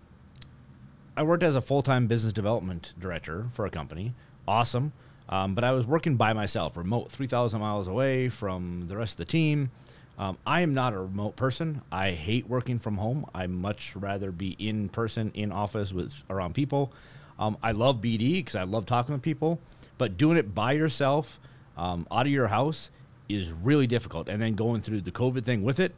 I 1.16 1.22
worked 1.22 1.42
as 1.42 1.56
a 1.56 1.60
full 1.60 1.82
time 1.82 2.06
business 2.06 2.32
development 2.32 2.92
director 2.98 3.46
for 3.52 3.64
a 3.64 3.70
company. 3.70 4.14
Awesome. 4.46 4.92
Um, 5.28 5.54
but 5.54 5.64
I 5.64 5.72
was 5.72 5.86
working 5.86 6.16
by 6.16 6.32
myself, 6.32 6.76
remote, 6.76 7.10
3,000 7.10 7.60
miles 7.60 7.88
away 7.88 8.28
from 8.28 8.84
the 8.86 8.96
rest 8.96 9.14
of 9.14 9.18
the 9.18 9.24
team. 9.24 9.72
Um, 10.18 10.38
I 10.46 10.62
am 10.62 10.72
not 10.72 10.94
a 10.94 10.98
remote 10.98 11.36
person. 11.36 11.82
I 11.92 12.12
hate 12.12 12.48
working 12.48 12.78
from 12.78 12.96
home. 12.96 13.26
I 13.34 13.46
much 13.46 13.94
rather 13.94 14.32
be 14.32 14.56
in 14.58 14.88
person, 14.88 15.30
in 15.34 15.52
office 15.52 15.92
with 15.92 16.14
around 16.30 16.54
people. 16.54 16.92
Um, 17.38 17.58
I 17.62 17.72
love 17.72 17.96
BD 17.96 18.36
because 18.36 18.54
I 18.54 18.62
love 18.62 18.86
talking 18.86 19.12
with 19.12 19.22
people. 19.22 19.60
But 19.98 20.16
doing 20.16 20.36
it 20.38 20.54
by 20.54 20.72
yourself, 20.72 21.38
um, 21.76 22.06
out 22.10 22.26
of 22.26 22.32
your 22.32 22.48
house, 22.48 22.90
is 23.28 23.52
really 23.52 23.86
difficult. 23.86 24.28
And 24.28 24.40
then 24.40 24.54
going 24.54 24.80
through 24.80 25.02
the 25.02 25.10
COVID 25.10 25.44
thing 25.44 25.62
with 25.62 25.80
it, 25.80 25.94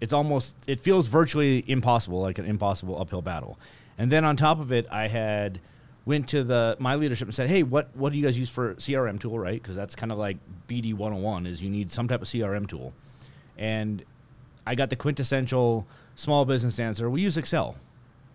it's 0.00 0.12
almost 0.12 0.56
it 0.66 0.80
feels 0.80 1.08
virtually 1.08 1.64
impossible, 1.66 2.20
like 2.20 2.38
an 2.38 2.44
impossible 2.44 3.00
uphill 3.00 3.22
battle. 3.22 3.58
And 3.96 4.10
then 4.10 4.24
on 4.24 4.36
top 4.36 4.60
of 4.60 4.72
it, 4.72 4.86
I 4.90 5.08
had 5.08 5.60
went 6.04 6.28
to 6.30 6.44
the 6.44 6.76
my 6.78 6.96
leadership 6.96 7.28
and 7.28 7.34
said, 7.34 7.48
"Hey, 7.48 7.62
what 7.62 7.88
what 7.94 8.12
do 8.12 8.18
you 8.18 8.24
guys 8.24 8.38
use 8.38 8.50
for 8.50 8.74
CRM 8.74 9.18
tool, 9.18 9.38
right? 9.38 9.62
Because 9.62 9.76
that's 9.76 9.94
kind 9.94 10.12
of 10.12 10.18
like 10.18 10.36
BD 10.68 10.92
101 10.92 11.46
is 11.46 11.62
you 11.62 11.70
need 11.70 11.90
some 11.90 12.08
type 12.08 12.20
of 12.20 12.28
CRM 12.28 12.68
tool." 12.68 12.92
And 13.58 14.04
I 14.66 14.74
got 14.74 14.90
the 14.90 14.96
quintessential 14.96 15.86
small 16.14 16.44
business 16.44 16.78
answer. 16.78 17.08
We 17.10 17.22
use 17.22 17.36
Excel, 17.36 17.76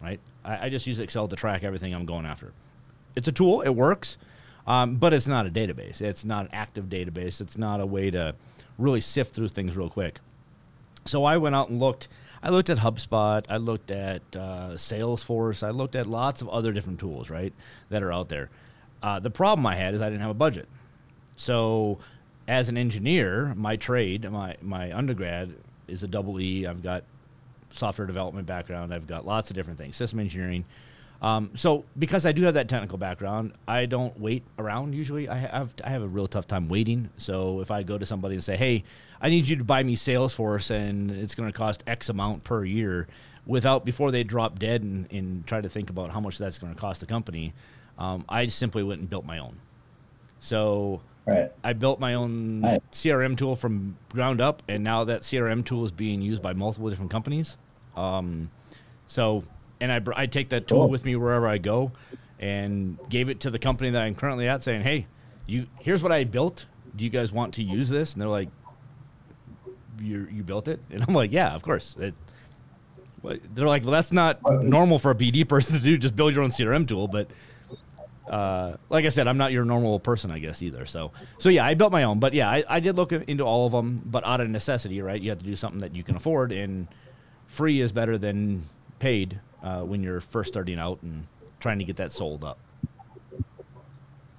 right? 0.02 0.20
I, 0.44 0.66
I 0.66 0.70
just 0.70 0.88
use 0.88 1.00
Excel 1.00 1.28
to 1.28 1.36
track 1.36 1.64
everything 1.64 1.94
I'm 1.94 2.06
going 2.06 2.26
after. 2.26 2.54
It's 3.16 3.28
a 3.28 3.32
tool. 3.32 3.62
It 3.62 3.70
works. 3.76 4.18
Um, 4.68 4.98
but 4.98 5.14
it's 5.14 5.28
not 5.28 5.48
a 5.48 5.50
database. 5.50 6.00
It's 6.02 6.24
not 6.24 6.46
an 6.46 6.52
active 6.54 6.86
database. 6.86 7.42
It's 7.42 7.58
not 7.58 7.82
a 7.82 7.86
way 7.86 8.12
to 8.12 8.36
really 8.78 9.02
sift 9.02 9.34
through 9.34 9.48
things 9.50 9.76
real 9.76 9.90
quick. 9.90 10.20
So 11.06 11.24
I 11.24 11.38
went 11.38 11.56
out 11.56 11.70
and 11.70 11.80
looked. 11.80 12.08
I 12.44 12.50
looked 12.50 12.70
at 12.70 12.78
HubSpot. 12.78 13.44
I 13.50 13.58
looked 13.58 13.90
at 13.90 14.22
uh, 14.36 14.72
Salesforce. 14.74 15.66
I 15.66 15.72
looked 15.72 15.96
at 15.96 16.08
lots 16.08 16.42
of 16.42 16.50
other 16.50 16.72
different 16.72 17.00
tools, 17.00 17.30
right, 17.30 17.52
that 17.90 18.04
are 18.04 18.14
out 18.14 18.30
there. 18.30 18.50
Uh, 19.02 19.20
the 19.20 19.32
problem 19.32 19.66
I 19.66 19.76
had 19.76 19.94
is 19.94 20.02
I 20.02 20.10
didn't 20.10 20.22
have 20.22 20.30
a 20.30 20.36
budget. 20.36 20.68
So, 21.36 21.98
as 22.50 22.68
an 22.68 22.78
engineer, 22.78 23.54
my 23.56 23.76
trade, 23.76 24.30
my 24.30 24.58
my 24.62 24.92
undergrad 24.92 25.54
is 25.88 26.02
a 26.02 26.08
double 26.08 26.42
E. 26.42 26.66
I've 26.66 26.82
got 26.82 27.04
software 27.70 28.08
development 28.08 28.48
background. 28.48 28.92
I've 28.92 29.06
got 29.06 29.26
lots 29.26 29.52
of 29.52 29.56
different 29.56 29.78
things, 29.78 29.96
system 29.96 30.20
engineering. 30.20 30.66
Um, 31.22 31.52
so 31.54 31.86
because 31.98 32.26
I 32.26 32.32
do 32.32 32.42
have 32.44 32.56
that 32.56 32.68
technical 32.68 32.98
background, 32.98 33.54
I 33.68 33.86
don't 33.86 34.20
wait 34.20 34.44
around 34.58 34.96
usually. 34.96 35.30
I 35.30 35.36
have 35.36 35.74
I 35.86 35.92
have 35.92 36.02
a 36.02 36.08
real 36.08 36.28
tough 36.28 36.48
time 36.48 36.70
waiting. 36.70 37.12
So 37.18 37.62
if 37.62 37.70
I 37.70 37.84
go 37.84 38.00
to 38.00 38.06
somebody 38.06 38.34
and 38.34 38.44
say, 38.44 38.58
"Hey, 38.58 38.84
I 39.22 39.30
need 39.30 39.48
you 39.48 39.56
to 39.58 39.64
buy 39.64 39.84
me 39.84 39.96
Salesforce 39.96 40.72
and 40.72 41.12
it's 41.12 41.36
going 41.36 41.52
to 41.52 41.58
cost 41.58 41.84
X 41.86 42.10
amount 42.10 42.46
per 42.46 42.66
year," 42.66 43.08
without 43.46 43.86
before 43.86 44.10
they 44.10 44.24
drop 44.24 44.58
dead 44.58 44.82
and, 44.82 45.08
and 45.12 45.46
try 45.46 45.62
to 45.62 45.70
think 45.70 45.92
about 45.92 46.10
how 46.10 46.20
much 46.20 46.40
that's 46.40 46.58
going 46.58 46.74
to 46.74 46.80
cost 46.80 47.00
the 47.00 47.06
company, 47.06 47.54
um, 48.00 48.26
I 48.28 48.48
simply 48.48 48.82
went 48.82 49.02
and 49.02 49.10
built 49.10 49.26
my 49.26 49.38
own. 49.38 49.58
So 50.40 51.02
Right. 51.30 51.52
I 51.64 51.74
built 51.74 52.00
my 52.00 52.14
own 52.16 52.62
Nice. 52.62 52.80
CRM 52.92 53.38
tool 53.38 53.56
from 53.56 53.98
ground 54.10 54.42
up, 54.42 54.64
and 54.68 54.84
now 54.84 55.04
that 55.06 55.22
CRM 55.22 55.64
tool 55.66 55.86
is 55.86 55.92
being 55.92 56.22
used 56.22 56.42
by 56.42 56.54
multiple 56.54 56.90
different 56.90 57.12
companies. 57.12 57.58
Um, 57.96 58.50
so, 59.08 59.44
and 59.82 59.92
I, 59.92 60.02
I 60.16 60.26
take 60.26 60.50
that 60.50 60.68
tool 60.68 60.80
Cool. 60.82 60.90
with 60.90 61.06
me 61.06 61.16
wherever 61.16 61.48
I 61.48 61.58
go, 61.58 61.92
and 62.40 62.98
gave 63.10 63.30
it 63.30 63.40
to 63.42 63.50
the 63.52 63.60
company 63.60 63.90
that 63.92 64.02
I'm 64.02 64.16
currently 64.16 64.48
at, 64.48 64.62
saying, 64.62 64.82
"Hey, 64.82 65.08
you 65.48 65.68
here's 65.80 66.02
what 66.04 66.12
I 66.12 66.24
built. 66.24 66.66
Do 66.96 67.04
you 67.04 67.10
guys 67.10 67.32
want 67.32 67.54
to 67.56 67.64
use 67.64 67.90
this?" 67.90 68.14
And 68.14 68.22
they're 68.22 68.30
like, 68.30 68.50
"You 70.00 70.28
you 70.32 70.44
built 70.44 70.68
it?" 70.68 70.80
And 70.90 71.04
I'm 71.08 71.14
like, 71.14 71.32
"Yeah, 71.32 71.54
of 71.54 71.64
course." 71.64 71.96
It, 72.00 72.14
they're 73.54 73.68
like, 73.68 73.84
"Well, 73.84 73.92
that's 73.92 74.12
not 74.14 74.40
normal 74.64 74.98
for 75.00 75.12
a 75.12 75.16
BD 75.16 75.48
person 75.48 75.76
to 75.78 75.82
do. 75.84 75.98
Just 75.98 76.16
build 76.16 76.34
your 76.34 76.44
own 76.44 76.52
CRM 76.52 76.88
tool." 76.88 77.08
But 77.08 77.30
uh, 78.30 78.78
like 78.90 79.06
I 79.06 79.10
said, 79.10 79.28
I'm 79.28 79.38
not 79.38 79.52
your 79.52 79.66
normal 79.66 80.00
person, 80.00 80.32
I 80.32 80.40
guess, 80.40 80.62
either. 80.62 80.86
So, 80.86 81.12
so 81.38 81.50
yeah, 81.50 81.66
I 81.66 81.74
built 81.74 81.92
my 81.92 82.04
own, 82.04 82.20
but 82.20 82.34
yeah, 82.34 82.50
I, 82.50 82.64
I 82.70 82.80
did 82.80 82.96
look 82.96 83.12
into 83.12 83.44
all 83.44 83.66
of 83.66 83.72
them, 83.72 84.02
but 84.06 84.26
out 84.26 84.40
of 84.42 84.50
necessity, 84.50 85.02
right? 85.02 85.22
You 85.22 85.30
have 85.32 85.40
to 85.40 85.46
do 85.46 85.56
something 85.56 85.82
that 85.82 85.96
you 85.96 86.04
can 86.04 86.16
afford, 86.16 86.52
and 86.52 86.88
free 87.48 87.82
is 87.82 87.92
better 87.92 88.18
than 88.18 88.64
paid 89.00 89.40
uh, 89.64 89.82
when 89.82 90.04
you're 90.04 90.22
first 90.22 90.50
starting 90.54 90.80
out 90.80 91.00
and 91.02 91.26
trying 91.60 91.80
to 91.80 91.86
get 91.86 91.98
that 91.98 92.12
sold 92.12 92.44
up. 92.44 92.60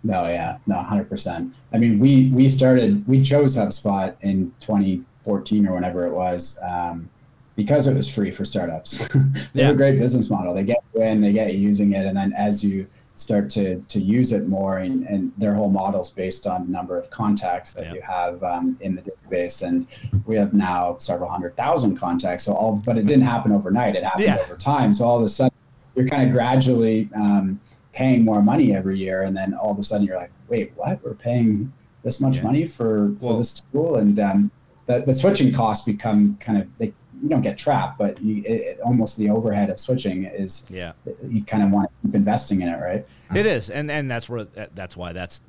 No, 0.02 0.26
yeah, 0.28 0.56
no, 0.66 0.76
hundred 0.76 1.10
percent. 1.10 1.54
I 1.72 1.78
mean, 1.78 1.98
we 1.98 2.28
we 2.28 2.48
started, 2.48 3.06
we 3.06 3.22
chose 3.22 3.54
HubSpot 3.56 4.16
in 4.22 4.50
2014 4.60 5.66
or 5.68 5.74
whenever 5.74 6.06
it 6.06 6.12
was, 6.12 6.58
um, 6.62 7.08
because 7.54 7.86
it 7.86 7.94
was 7.94 8.08
free 8.08 8.30
for 8.30 8.46
startups. 8.46 8.96
they 9.52 9.60
Yeah. 9.60 9.66
have 9.66 9.74
a 9.74 9.76
great 9.76 9.98
business 9.98 10.30
model. 10.30 10.54
They 10.54 10.62
get 10.64 10.78
you 10.94 11.02
in, 11.02 11.20
they 11.20 11.34
get 11.34 11.52
you 11.52 11.60
using 11.60 11.92
it, 11.92 12.06
and 12.06 12.16
then 12.16 12.32
as 12.32 12.64
you 12.64 12.86
start 13.20 13.50
to 13.50 13.80
to 13.88 14.00
use 14.00 14.32
it 14.32 14.48
more, 14.48 14.78
and, 14.78 15.04
and 15.06 15.30
their 15.36 15.54
whole 15.54 15.68
model's 15.70 16.10
based 16.10 16.46
on 16.46 16.64
the 16.66 16.72
number 16.72 16.98
of 16.98 17.10
contacts 17.10 17.72
that 17.74 17.84
Yeah. 17.86 17.94
you 17.94 18.00
have 18.02 18.42
um, 18.42 18.76
in 18.80 18.94
the 18.94 19.02
database, 19.02 19.62
and 19.66 19.86
we 20.26 20.36
have 20.36 20.54
now 20.54 20.96
several 20.98 21.28
hundred 21.30 21.56
thousand 21.56 21.96
contacts. 21.96 22.44
So 22.44 22.54
all, 22.54 22.82
but 22.84 22.96
it 22.96 23.06
didn't 23.06 23.24
happen 23.24 23.52
overnight. 23.52 23.94
It 23.96 24.04
happened 24.04 24.24
Yeah. 24.24 24.38
over 24.44 24.56
time. 24.56 24.92
So 24.94 25.04
all 25.04 25.18
of 25.18 25.24
a 25.24 25.28
sudden, 25.28 25.56
you're 25.94 26.08
kind 26.08 26.26
of 26.26 26.32
gradually 26.32 27.10
um, 27.14 27.60
paying 27.92 28.24
more 28.24 28.42
money 28.42 28.74
every 28.74 28.98
year, 28.98 29.22
and 29.22 29.36
then 29.36 29.52
all 29.54 29.70
of 29.70 29.78
a 29.78 29.82
sudden 29.82 30.06
you're 30.06 30.16
like, 30.16 30.32
wait, 30.48 30.72
what? 30.76 31.04
We're 31.04 31.14
paying 31.14 31.72
this 32.02 32.20
much 32.20 32.36
Yeah. 32.38 32.44
money 32.44 32.66
for, 32.66 33.14
for 33.20 33.26
Well- 33.28 33.38
this 33.38 33.64
tool, 33.72 33.96
and 33.96 34.18
um, 34.18 34.50
the, 34.86 35.02
the 35.06 35.12
switching 35.14 35.52
costs 35.52 35.84
become 35.84 36.36
kind 36.40 36.56
of 36.60 36.66
they 36.78 36.92
you 37.22 37.28
don't 37.28 37.42
get 37.42 37.58
trapped, 37.58 37.98
but 37.98 38.20
you, 38.20 38.42
it, 38.44 38.80
almost 38.80 39.16
the 39.16 39.30
overhead 39.30 39.70
of 39.70 39.78
switching 39.78 40.24
is 40.24 40.64
Yeah, 40.70 40.92
you 41.22 41.44
kind 41.44 41.62
of 41.62 41.70
want 41.70 41.90
to 41.90 42.06
keep 42.06 42.14
investing 42.14 42.62
in 42.62 42.68
it, 42.68 42.80
right? 42.80 43.06
it 43.34 43.46
is, 43.46 43.70
and 43.70 43.90
and 43.90 44.10
that's 44.10 44.28
where 44.28 44.44
that's 44.74 44.96
why 44.96 45.12
that's 45.12 45.40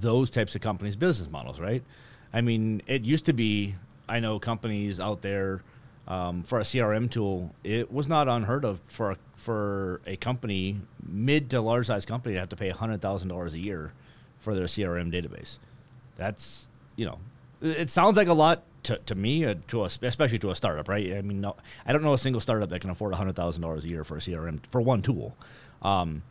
those 0.00 0.30
types 0.30 0.54
of 0.54 0.60
companies' 0.60 0.96
business 0.96 1.30
models, 1.30 1.60
right? 1.60 1.82
I 2.32 2.40
mean, 2.40 2.82
it 2.86 3.02
used 3.02 3.26
to 3.26 3.32
be. 3.32 3.74
I 4.08 4.20
know 4.20 4.38
companies 4.38 5.00
out 5.00 5.20
there 5.20 5.62
um, 6.06 6.42
for 6.42 6.58
a 6.58 6.62
CRM 6.62 7.10
tool. 7.10 7.54
It 7.62 7.92
was 7.92 8.08
not 8.08 8.26
unheard 8.26 8.64
of 8.64 8.80
for 8.86 9.12
a, 9.12 9.16
for 9.36 10.00
a 10.06 10.16
company, 10.16 10.80
mid 11.06 11.50
to 11.50 11.60
large 11.60 11.86
size 11.86 12.06
company, 12.06 12.34
to 12.34 12.40
have 12.40 12.48
to 12.48 12.56
pay 12.56 12.70
hundred 12.70 13.02
thousand 13.02 13.28
dollars 13.28 13.54
a 13.54 13.58
year 13.58 13.92
for 14.40 14.54
their 14.54 14.64
CRM 14.64 15.12
database. 15.12 15.58
That's 16.16 16.66
you 16.96 17.06
know, 17.06 17.18
it 17.60 17.90
sounds 17.90 18.16
like 18.16 18.28
a 18.28 18.34
lot 18.34 18.62
to, 18.84 18.98
to 18.98 19.14
me, 19.14 19.44
uh, 19.44 19.54
to 19.68 19.82
a, 19.82 19.86
especially 19.86 20.38
to 20.38 20.50
a 20.50 20.54
startup, 20.54 20.88
right? 20.88 21.14
I 21.14 21.22
mean, 21.22 21.40
no, 21.40 21.56
I 21.86 21.92
don't 21.92 22.02
know 22.02 22.14
a 22.14 22.18
single 22.18 22.40
startup 22.40 22.70
that 22.70 22.80
can 22.80 22.90
afford 22.90 23.14
hundred 23.14 23.36
thousand 23.36 23.62
dollars 23.62 23.84
a 23.84 23.88
year 23.88 24.04
for 24.04 24.16
a 24.16 24.20
CRM 24.20 24.60
for 24.70 24.80
one 24.80 25.02
tool. 25.02 25.36
Um, 25.82 26.22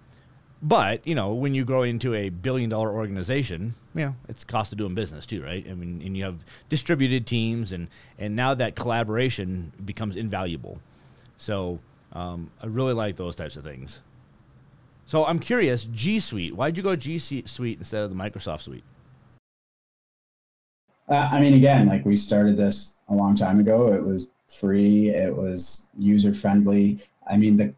but 0.61 1.05
you 1.05 1.13
know, 1.13 1.33
when 1.33 1.53
you 1.53 1.65
grow 1.65 1.83
into 1.83 2.13
a 2.13 2.29
billion 2.29 2.69
dollar 2.69 2.91
organization, 2.91 3.75
you 3.93 4.05
know, 4.05 4.15
it's 4.27 4.43
cost 4.43 4.71
of 4.71 4.77
doing 4.77 4.95
business 4.95 5.25
too, 5.25 5.43
right? 5.43 5.65
I 5.69 5.73
mean, 5.73 6.01
and 6.03 6.17
you 6.17 6.23
have 6.23 6.43
distributed 6.69 7.27
teams, 7.27 7.71
and 7.71 7.89
and 8.17 8.35
now 8.35 8.53
that 8.53 8.75
collaboration 8.75 9.71
becomes 9.83 10.15
invaluable. 10.15 10.79
So 11.37 11.79
um, 12.13 12.49
I 12.61 12.65
really 12.65 12.93
like 12.93 13.15
those 13.17 13.35
types 13.35 13.57
of 13.57 13.63
things. 13.63 13.99
So 15.05 15.25
I'm 15.25 15.39
curious, 15.39 15.85
G 15.85 16.19
Suite. 16.19 16.55
Why'd 16.55 16.75
you 16.75 16.83
go 16.83 16.95
G 16.95 17.19
Suite 17.19 17.77
instead 17.77 18.03
of 18.03 18.09
the 18.09 18.15
Microsoft 18.15 18.61
Suite? 18.61 18.83
Uh, 21.09 21.29
I 21.31 21.39
mean, 21.39 21.53
again, 21.53 21.87
like 21.87 22.05
we 22.05 22.17
started 22.17 22.57
this 22.57 22.95
a 23.09 23.13
long 23.15 23.35
time 23.35 23.59
ago. 23.59 23.93
It 23.93 24.03
was 24.03 24.31
free. 24.59 25.09
It 25.09 25.35
was 25.35 25.87
user 25.97 26.33
friendly. 26.33 26.99
I 27.29 27.37
mean, 27.37 27.57
the 27.57 27.73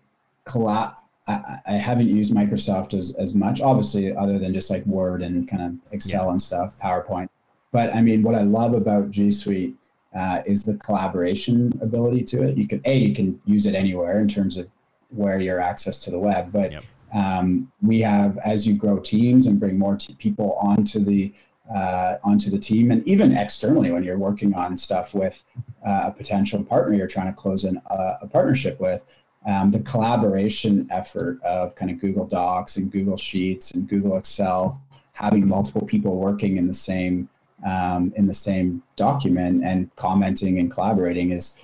collab. 0.46 0.96
I, 1.28 1.60
I 1.68 1.72
haven't 1.74 2.08
used 2.10 2.34
Microsoft 2.34 2.98
as, 2.98 3.16
as 3.16 3.36
much, 3.36 3.62
obviously, 3.62 4.16
other 4.16 4.40
than 4.40 4.52
just 4.54 4.72
like 4.72 4.84
Word 4.88 5.22
and 5.22 5.48
kind 5.48 5.62
of 5.62 5.94
Excel 5.94 6.32
and 6.32 6.42
stuff, 6.42 6.76
PowerPoint. 6.80 7.30
But 7.72 7.94
I 7.94 8.02
mean, 8.02 8.24
what 8.24 8.34
I 8.34 8.42
love 8.42 8.74
about 8.74 9.12
G 9.12 9.32
Suite 9.32 9.76
uh, 10.16 10.42
is 10.48 10.64
the 10.64 10.76
collaboration 10.78 11.78
ability 11.84 12.24
to 12.24 12.44
it. 12.48 12.58
You 12.58 12.68
can 12.68 12.82
a 12.86 12.98
you 12.98 13.14
can 13.14 13.40
use 13.46 13.68
it 13.68 13.76
anywhere 13.76 14.20
in 14.22 14.28
terms 14.28 14.58
of 14.58 14.68
where 15.12 15.40
your 15.40 15.60
access 15.60 16.00
to 16.00 16.12
the 16.12 16.18
web, 16.18 16.52
but 16.52 16.72
Yep. 16.72 16.84
um, 17.14 17.72
we 17.82 18.00
have 18.02 18.38
as 18.40 18.66
you 18.68 18.74
grow 18.74 18.98
teams 18.98 19.46
and 19.46 19.60
bring 19.60 19.78
more 19.78 19.98
t- 19.98 20.16
people 20.16 20.54
onto 20.54 21.00
the 21.00 21.32
uh, 21.74 22.18
onto 22.24 22.50
the 22.50 22.60
team, 22.60 22.92
and 22.92 23.08
even 23.08 23.36
externally 23.36 23.92
when 23.92 24.04
you're 24.04 24.18
working 24.18 24.54
on 24.54 24.76
stuff 24.76 25.14
with 25.14 25.44
uh, 25.86 26.04
a 26.06 26.12
potential 26.12 26.64
partner 26.64 26.96
you're 26.96 27.08
trying 27.08 27.28
to 27.28 27.34
close 27.34 27.64
in 27.64 27.82
a, 27.88 28.18
a 28.22 28.28
partnership 28.28 28.80
with. 28.80 29.04
Um, 29.46 29.72
the 29.72 29.80
collaboration 29.80 30.86
effort 30.92 31.42
of 31.44 31.74
kind 31.74 31.90
of 31.90 32.00
Google 32.00 32.26
Docs 32.26 32.76
and 32.76 32.92
Google 32.92 33.16
Sheets 33.16 33.72
and 33.72 33.88
Google 33.88 34.18
Excel, 34.18 34.82
having 35.14 35.48
multiple 35.48 35.86
people 35.86 36.18
working 36.18 36.58
in 36.58 36.68
the 36.68 36.74
same 36.74 37.30
um, 37.66 38.14
in 38.16 38.26
the 38.26 38.34
same 38.34 38.82
document 38.96 39.64
and 39.66 39.94
commenting 39.96 40.60
and 40.60 40.72
collaborating 40.72 41.32
is, 41.32 41.58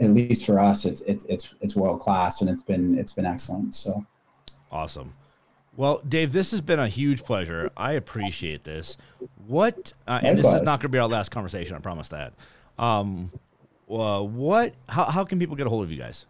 at 0.00 0.10
least 0.10 0.46
for 0.46 0.58
us, 0.58 0.84
it's 0.84 1.02
it's 1.02 1.24
it's 1.26 1.54
it's 1.60 1.76
world 1.76 2.00
class 2.00 2.40
and 2.40 2.50
it's 2.50 2.62
been 2.62 2.98
it's 2.98 3.12
been 3.12 3.26
excellent. 3.26 3.74
So 3.74 4.04
Awesome. 4.70 5.12
Well, 5.76 6.02
Dave, 6.06 6.32
this 6.32 6.50
has 6.50 6.60
been 6.60 6.78
a 6.78 6.88
huge 6.88 7.24
pleasure. 7.24 7.70
I 7.76 7.92
appreciate 7.92 8.64
this. 8.64 8.96
What, 9.46 9.94
uh, 10.06 10.20
and 10.22 10.38
this 10.38 10.46
is 10.46 10.62
not 10.62 10.80
going 10.80 10.82
to 10.82 10.88
be 10.90 10.98
our 10.98 11.08
last 11.08 11.30
conversation. 11.30 11.74
I 11.74 11.78
promise 11.78 12.10
that. 12.10 12.34
Um, 12.78 13.32
uh, 13.90 14.20
what? 14.20 14.74
How, 14.88 15.04
how 15.04 15.24
can 15.24 15.38
people 15.38 15.56
get 15.56 15.66
a 15.66 15.70
hold 15.70 15.84
of 15.84 15.90
you 15.90 15.98
guys? 15.98 16.26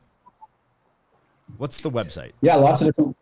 What's 1.58 1.80
the 1.80 1.90
website? 1.90 2.32
yeah, 2.40 2.54
lots 2.54 2.80
of 2.80 2.88
different 2.88 3.16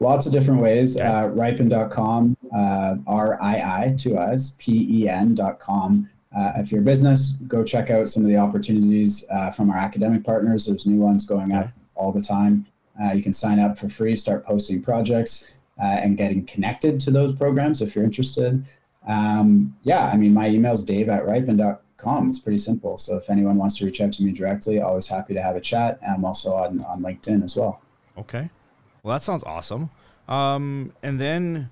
lots 0.00 0.26
of 0.26 0.32
different 0.32 0.60
ways. 0.60 0.96
Okay. 0.96 1.06
Uh, 1.06 1.28
riipen.com, 1.28 2.36
uh, 2.54 2.96
R 3.06 3.42
I 3.42 3.56
I 3.56 3.94
two 3.98 4.16
I's, 4.16 4.52
P 4.52 5.02
E 5.02 5.08
N.com. 5.08 6.08
Uh, 6.36 6.52
if 6.56 6.70
you're 6.70 6.80
a 6.80 6.84
business, 6.84 7.32
go 7.48 7.64
check 7.64 7.90
out 7.90 8.08
some 8.08 8.22
of 8.22 8.28
the 8.28 8.36
opportunities 8.36 9.24
uh, 9.30 9.50
from 9.50 9.70
our 9.70 9.76
academic 9.76 10.24
partners. 10.24 10.66
There's 10.66 10.86
new 10.86 10.98
ones 10.98 11.24
going 11.24 11.52
up 11.52 11.68
all 11.94 12.12
the 12.12 12.20
time. 12.20 12.66
Uh, 13.02 13.12
you 13.12 13.22
can 13.22 13.32
sign 13.32 13.58
up 13.58 13.78
for 13.78 13.88
free, 13.88 14.16
start 14.16 14.44
posting 14.44 14.82
projects, 14.82 15.56
uh, 15.80 15.84
and 15.84 16.16
getting 16.16 16.44
connected 16.46 16.98
to 17.00 17.10
those 17.10 17.34
programs 17.34 17.80
if 17.80 17.94
you're 17.94 18.04
interested. 18.04 18.64
Um, 19.06 19.76
yeah, 19.82 20.10
I 20.12 20.16
mean, 20.16 20.34
my 20.34 20.48
email 20.48 20.72
is 20.72 20.84
dave 20.84 21.08
at 21.08 21.24
riipen.com. 21.24 22.28
It's 22.28 22.38
pretty 22.38 22.58
simple. 22.58 22.98
So 22.98 23.16
if 23.16 23.30
anyone 23.30 23.56
wants 23.56 23.78
to 23.78 23.86
reach 23.86 24.00
out 24.00 24.12
to 24.12 24.22
me 24.22 24.32
directly, 24.32 24.80
always 24.80 25.06
happy 25.06 25.34
to 25.34 25.42
have 25.42 25.56
a 25.56 25.60
chat. 25.60 25.98
I'm 26.06 26.24
also 26.24 26.52
on, 26.52 26.82
on 26.84 27.02
LinkedIn 27.02 27.44
as 27.44 27.56
well. 27.56 27.80
Okay. 28.16 28.50
Well, 29.02 29.14
that 29.14 29.22
sounds 29.22 29.44
awesome. 29.44 29.90
Um, 30.28 30.92
and 31.02 31.20
then, 31.20 31.70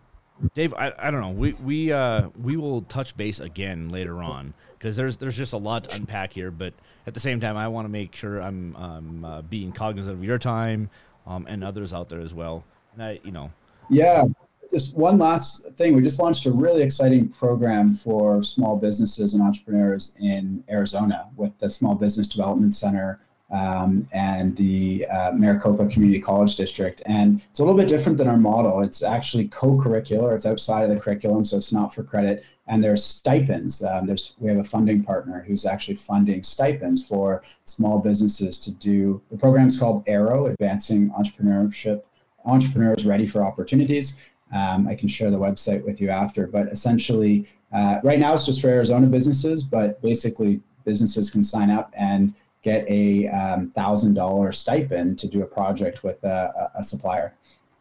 Dave, 0.55 0.73
I, 0.75 0.93
I 0.99 1.11
don't 1.11 1.21
know. 1.21 1.31
We 1.31 1.53
we 1.55 1.93
uh, 1.93 2.29
we 2.43 2.57
will 2.57 2.83
touch 2.83 3.17
base 3.17 3.41
again 3.41 3.89
later 3.89 4.23
on 4.23 4.55
because 4.79 4.97
there's 4.97 5.17
there's 5.17 5.37
just 5.37 5.53
a 5.53 5.59
lot 5.59 5.85
to 5.85 5.97
unpack 5.97 6.33
here. 6.33 6.51
But 6.51 6.73
at 7.07 7.15
the 7.15 7.21
same 7.21 7.41
time, 7.41 7.57
I 7.57 7.69
want 7.69 7.87
to 7.87 7.91
make 7.91 8.15
sure 8.15 8.41
I'm 8.41 8.77
um, 8.77 9.25
uh, 9.25 9.43
being 9.43 9.73
cognizant 9.73 10.17
of 10.17 10.25
your 10.25 10.39
time 10.39 10.89
um, 11.27 11.47
and 11.49 11.65
others 11.65 11.93
out 11.93 12.09
there 12.09 12.21
as 12.21 12.35
well. 12.35 12.65
And 12.95 13.03
I, 13.03 13.21
you 13.25 13.33
know, 13.33 13.51
Yeah, 13.89 14.25
just 14.71 14.97
one 14.97 15.19
last 15.19 15.71
thing. 15.73 15.95
We 15.95 16.03
just 16.03 16.19
launched 16.19 16.47
a 16.47 16.51
really 16.51 16.83
exciting 16.83 17.29
program 17.29 17.95
for 17.95 18.43
small 18.43 18.77
businesses 18.77 19.35
and 19.35 19.43
entrepreneurs 19.43 20.15
in 20.21 20.65
Arizona 20.69 21.29
with 21.37 21.57
the 21.59 21.71
Small 21.71 21.95
Business 21.95 22.27
Development 22.27 22.75
Center 22.75 23.21
um, 23.51 24.09
and 24.13 24.57
the 24.57 25.07
uh, 25.07 25.33
Maricopa 25.33 25.87
Community 25.87 26.21
College 26.21 26.57
District. 26.57 27.03
And 27.07 27.45
it's 27.51 27.61
a 27.61 27.65
little 27.65 27.79
bit 27.79 27.89
different 27.89 28.19
than 28.19 28.29
our 28.29 28.37
model. 28.37 28.83
It's 28.83 29.03
actually 29.03 29.49
co-curricular. 29.49 30.35
It's 30.35 30.47
outside 30.47 30.83
of 30.83 30.91
the 30.91 30.97
curriculum, 30.97 31.45
so 31.45 31.57
it's 31.57 31.73
not 31.73 31.95
for 31.95 32.03
credit. 32.03 32.45
And 32.67 32.83
there's 32.83 33.05
stipends. 33.05 33.85
Um, 33.85 34.07
there's 34.07 34.35
we 34.39 34.49
have 34.49 34.59
a 34.59 34.65
funding 34.65 35.05
partner 35.05 35.45
who's 35.47 35.65
actually 35.65 35.95
funding 35.95 36.43
stipends 36.43 37.07
for 37.07 37.45
small 37.65 38.01
businesses 38.01 38.59
to 38.61 38.73
do. 38.73 39.23
The 39.31 39.39
program's 39.39 39.79
called 39.79 40.03
Arrow, 40.07 40.47
Advancing 40.47 41.11
Entrepreneurship 41.11 42.03
entrepreneurs 42.47 43.05
ready 43.05 43.27
for 43.27 43.45
opportunities. 43.45 44.17
Um, 44.55 44.87
I 44.87 44.95
can 44.95 45.09
share 45.09 45.31
the 45.31 45.39
website 45.39 45.85
with 45.85 46.01
you 46.01 46.09
after, 46.09 46.47
but 46.47 46.69
essentially, 46.69 47.49
uh, 47.73 47.99
right 48.05 48.19
now 48.19 48.33
it's 48.33 48.47
just 48.47 48.61
for 48.61 48.69
Arizona 48.69 49.07
businesses, 49.07 49.65
but 49.65 50.01
basically, 50.01 50.61
businesses 50.85 51.31
can 51.31 51.43
sign 51.43 51.69
up 51.69 51.93
and 51.99 52.33
get 52.67 52.85
a 52.89 53.29
um, 53.29 53.71
thousand 53.71 54.15
dollar 54.15 54.51
stipend 54.51 55.17
to 55.21 55.29
do 55.29 55.41
a 55.43 55.47
project 55.47 56.03
with 56.03 56.23
a, 56.25 56.71
a 56.75 56.83
supplier. 56.83 57.33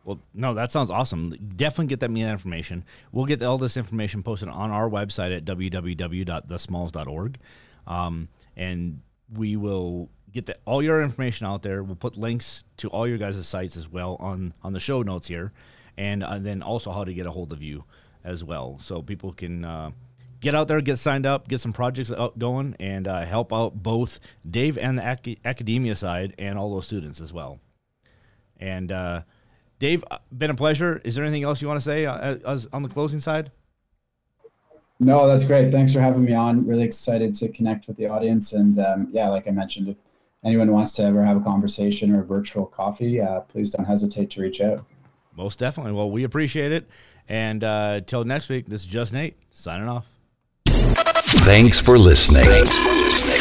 Well, 0.03 0.19
no, 0.35 0.53
that 0.53 0.69
sounds 0.69 0.91
awesome. 0.91 1.31
Definitely 1.55 1.87
get 1.87 2.01
that 2.01 2.11
me 2.11 2.21
information. 2.21 2.85
We'll 3.11 3.25
get 3.25 3.41
all 3.41 3.57
this 3.57 3.77
information 3.77 4.21
posted 4.21 4.49
on 4.49 4.69
our 4.69 4.87
website 4.87 5.35
at 5.35 5.43
www.thesmalls.org. 5.43 7.37
Um, 7.87 8.27
and 8.55 9.01
we 9.33 9.55
will 9.55 10.09
get 10.31 10.45
the, 10.45 10.55
all 10.65 10.83
your 10.83 11.01
information 11.01 11.47
out 11.47 11.63
there. 11.63 11.81
We'll 11.81 11.95
put 11.95 12.15
links 12.15 12.63
to 12.77 12.87
all 12.89 13.07
your 13.07 13.17
guys' 13.17 13.47
sites 13.47 13.75
as 13.75 13.89
well 13.89 14.17
on, 14.19 14.53
on 14.61 14.73
the 14.73 14.79
show 14.79 15.01
notes 15.01 15.27
here. 15.27 15.51
And 15.97 16.23
uh, 16.23 16.37
then 16.37 16.61
also 16.61 16.91
how 16.91 17.03
to 17.03 17.13
get 17.13 17.25
a 17.25 17.31
hold 17.31 17.51
of 17.51 17.63
you 17.63 17.85
as 18.23 18.43
well. 18.43 18.77
So 18.79 19.01
people 19.01 19.33
can 19.33 19.65
uh, 19.65 19.89
get 20.45 20.53
out 20.53 20.67
there, 20.67 20.79
get 20.79 20.99
signed 20.99 21.25
up, 21.25 21.47
get 21.47 21.59
some 21.59 21.73
projects 21.73 22.11
out 22.11 22.37
going, 22.37 22.75
and 22.79 23.07
uh, 23.07 23.25
help 23.25 23.51
out 23.51 23.81
both 23.81 24.19
Dave 24.47 24.77
and 24.77 24.99
the 24.99 25.11
ac- 25.11 25.39
academia 25.43 25.95
side 25.95 26.35
and 26.37 26.59
all 26.59 26.71
those 26.71 26.85
students 26.85 27.19
as 27.19 27.33
well. 27.33 27.59
And, 28.59 28.91
uh, 28.91 29.23
Dave, 29.79 30.03
uh, 30.11 30.19
been 30.31 30.51
a 30.51 30.55
pleasure. 30.55 31.01
Is 31.03 31.15
there 31.15 31.25
anything 31.25 31.41
else 31.41 31.63
you 31.63 31.67
want 31.67 31.79
to 31.79 31.83
say 31.83 32.05
uh, 32.05 32.37
as, 32.45 32.67
on 32.71 32.83
the 32.83 32.89
closing 32.89 33.19
side? 33.19 33.49
No, 34.99 35.25
that's 35.25 35.43
great. 35.43 35.71
Thanks 35.71 35.91
for 35.91 35.99
having 35.99 36.23
me 36.23 36.35
on. 36.35 36.65
Really 36.67 36.83
excited 36.83 37.33
to 37.35 37.51
connect 37.51 37.87
with 37.87 37.97
the 37.97 38.05
audience. 38.05 38.53
And 38.53 38.77
um, 38.77 39.07
yeah, 39.11 39.27
like 39.29 39.47
I 39.47 39.51
mentioned, 39.51 39.89
if 39.89 39.97
anyone 40.43 40.71
wants 40.71 40.91
to 40.93 41.03
ever 41.05 41.25
have 41.25 41.37
a 41.37 41.43
conversation 41.43 42.13
or 42.13 42.21
a 42.21 42.23
virtual 42.23 42.67
coffee, 42.67 43.19
uh, 43.19 43.39
please 43.41 43.71
don't 43.71 43.85
hesitate 43.85 44.29
to 44.29 44.41
reach 44.41 44.61
out. 44.61 44.85
Most 45.35 45.57
definitely. 45.57 45.93
Well, 45.93 46.11
we 46.11 46.23
appreciate 46.23 46.71
it. 46.71 46.87
And 47.27 47.63
uh, 47.63 48.01
till 48.05 48.23
next 48.23 48.47
week, 48.47 48.67
this 48.67 48.81
is 48.81 48.87
just 48.87 49.11
Nate 49.11 49.37
signing 49.49 49.87
off. 49.87 50.07
Thanks 51.45 51.79
for 51.79 51.95
listening. 51.99 52.43
Thanks 52.43 52.79
for 52.79 52.89
listening. 52.89 53.39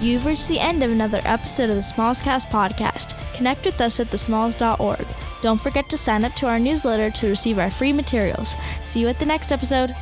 You've 0.00 0.26
reached 0.26 0.48
the 0.48 0.58
end 0.58 0.82
of 0.82 0.90
another 0.90 1.20
episode 1.24 1.70
of 1.70 1.76
the 1.76 1.82
Smalls 1.82 2.20
Cast 2.20 2.48
podcast. 2.48 3.14
Connect 3.36 3.64
with 3.64 3.80
us 3.80 4.00
at 4.00 4.08
thesmalls.org. 4.08 5.06
Don't 5.40 5.60
forget 5.60 5.88
to 5.90 5.96
sign 5.96 6.24
up 6.24 6.32
to 6.34 6.48
our 6.48 6.58
newsletter 6.58 7.10
to 7.12 7.28
receive 7.28 7.60
our 7.60 7.70
free 7.70 7.92
materials. 7.92 8.56
See 8.84 8.98
you 8.98 9.06
at 9.06 9.20
the 9.20 9.26
next 9.26 9.52
episode. 9.52 9.94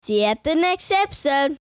See 0.00 0.20
you 0.20 0.24
at 0.24 0.42
the 0.42 0.54
next 0.54 0.90
episode. 0.90 1.58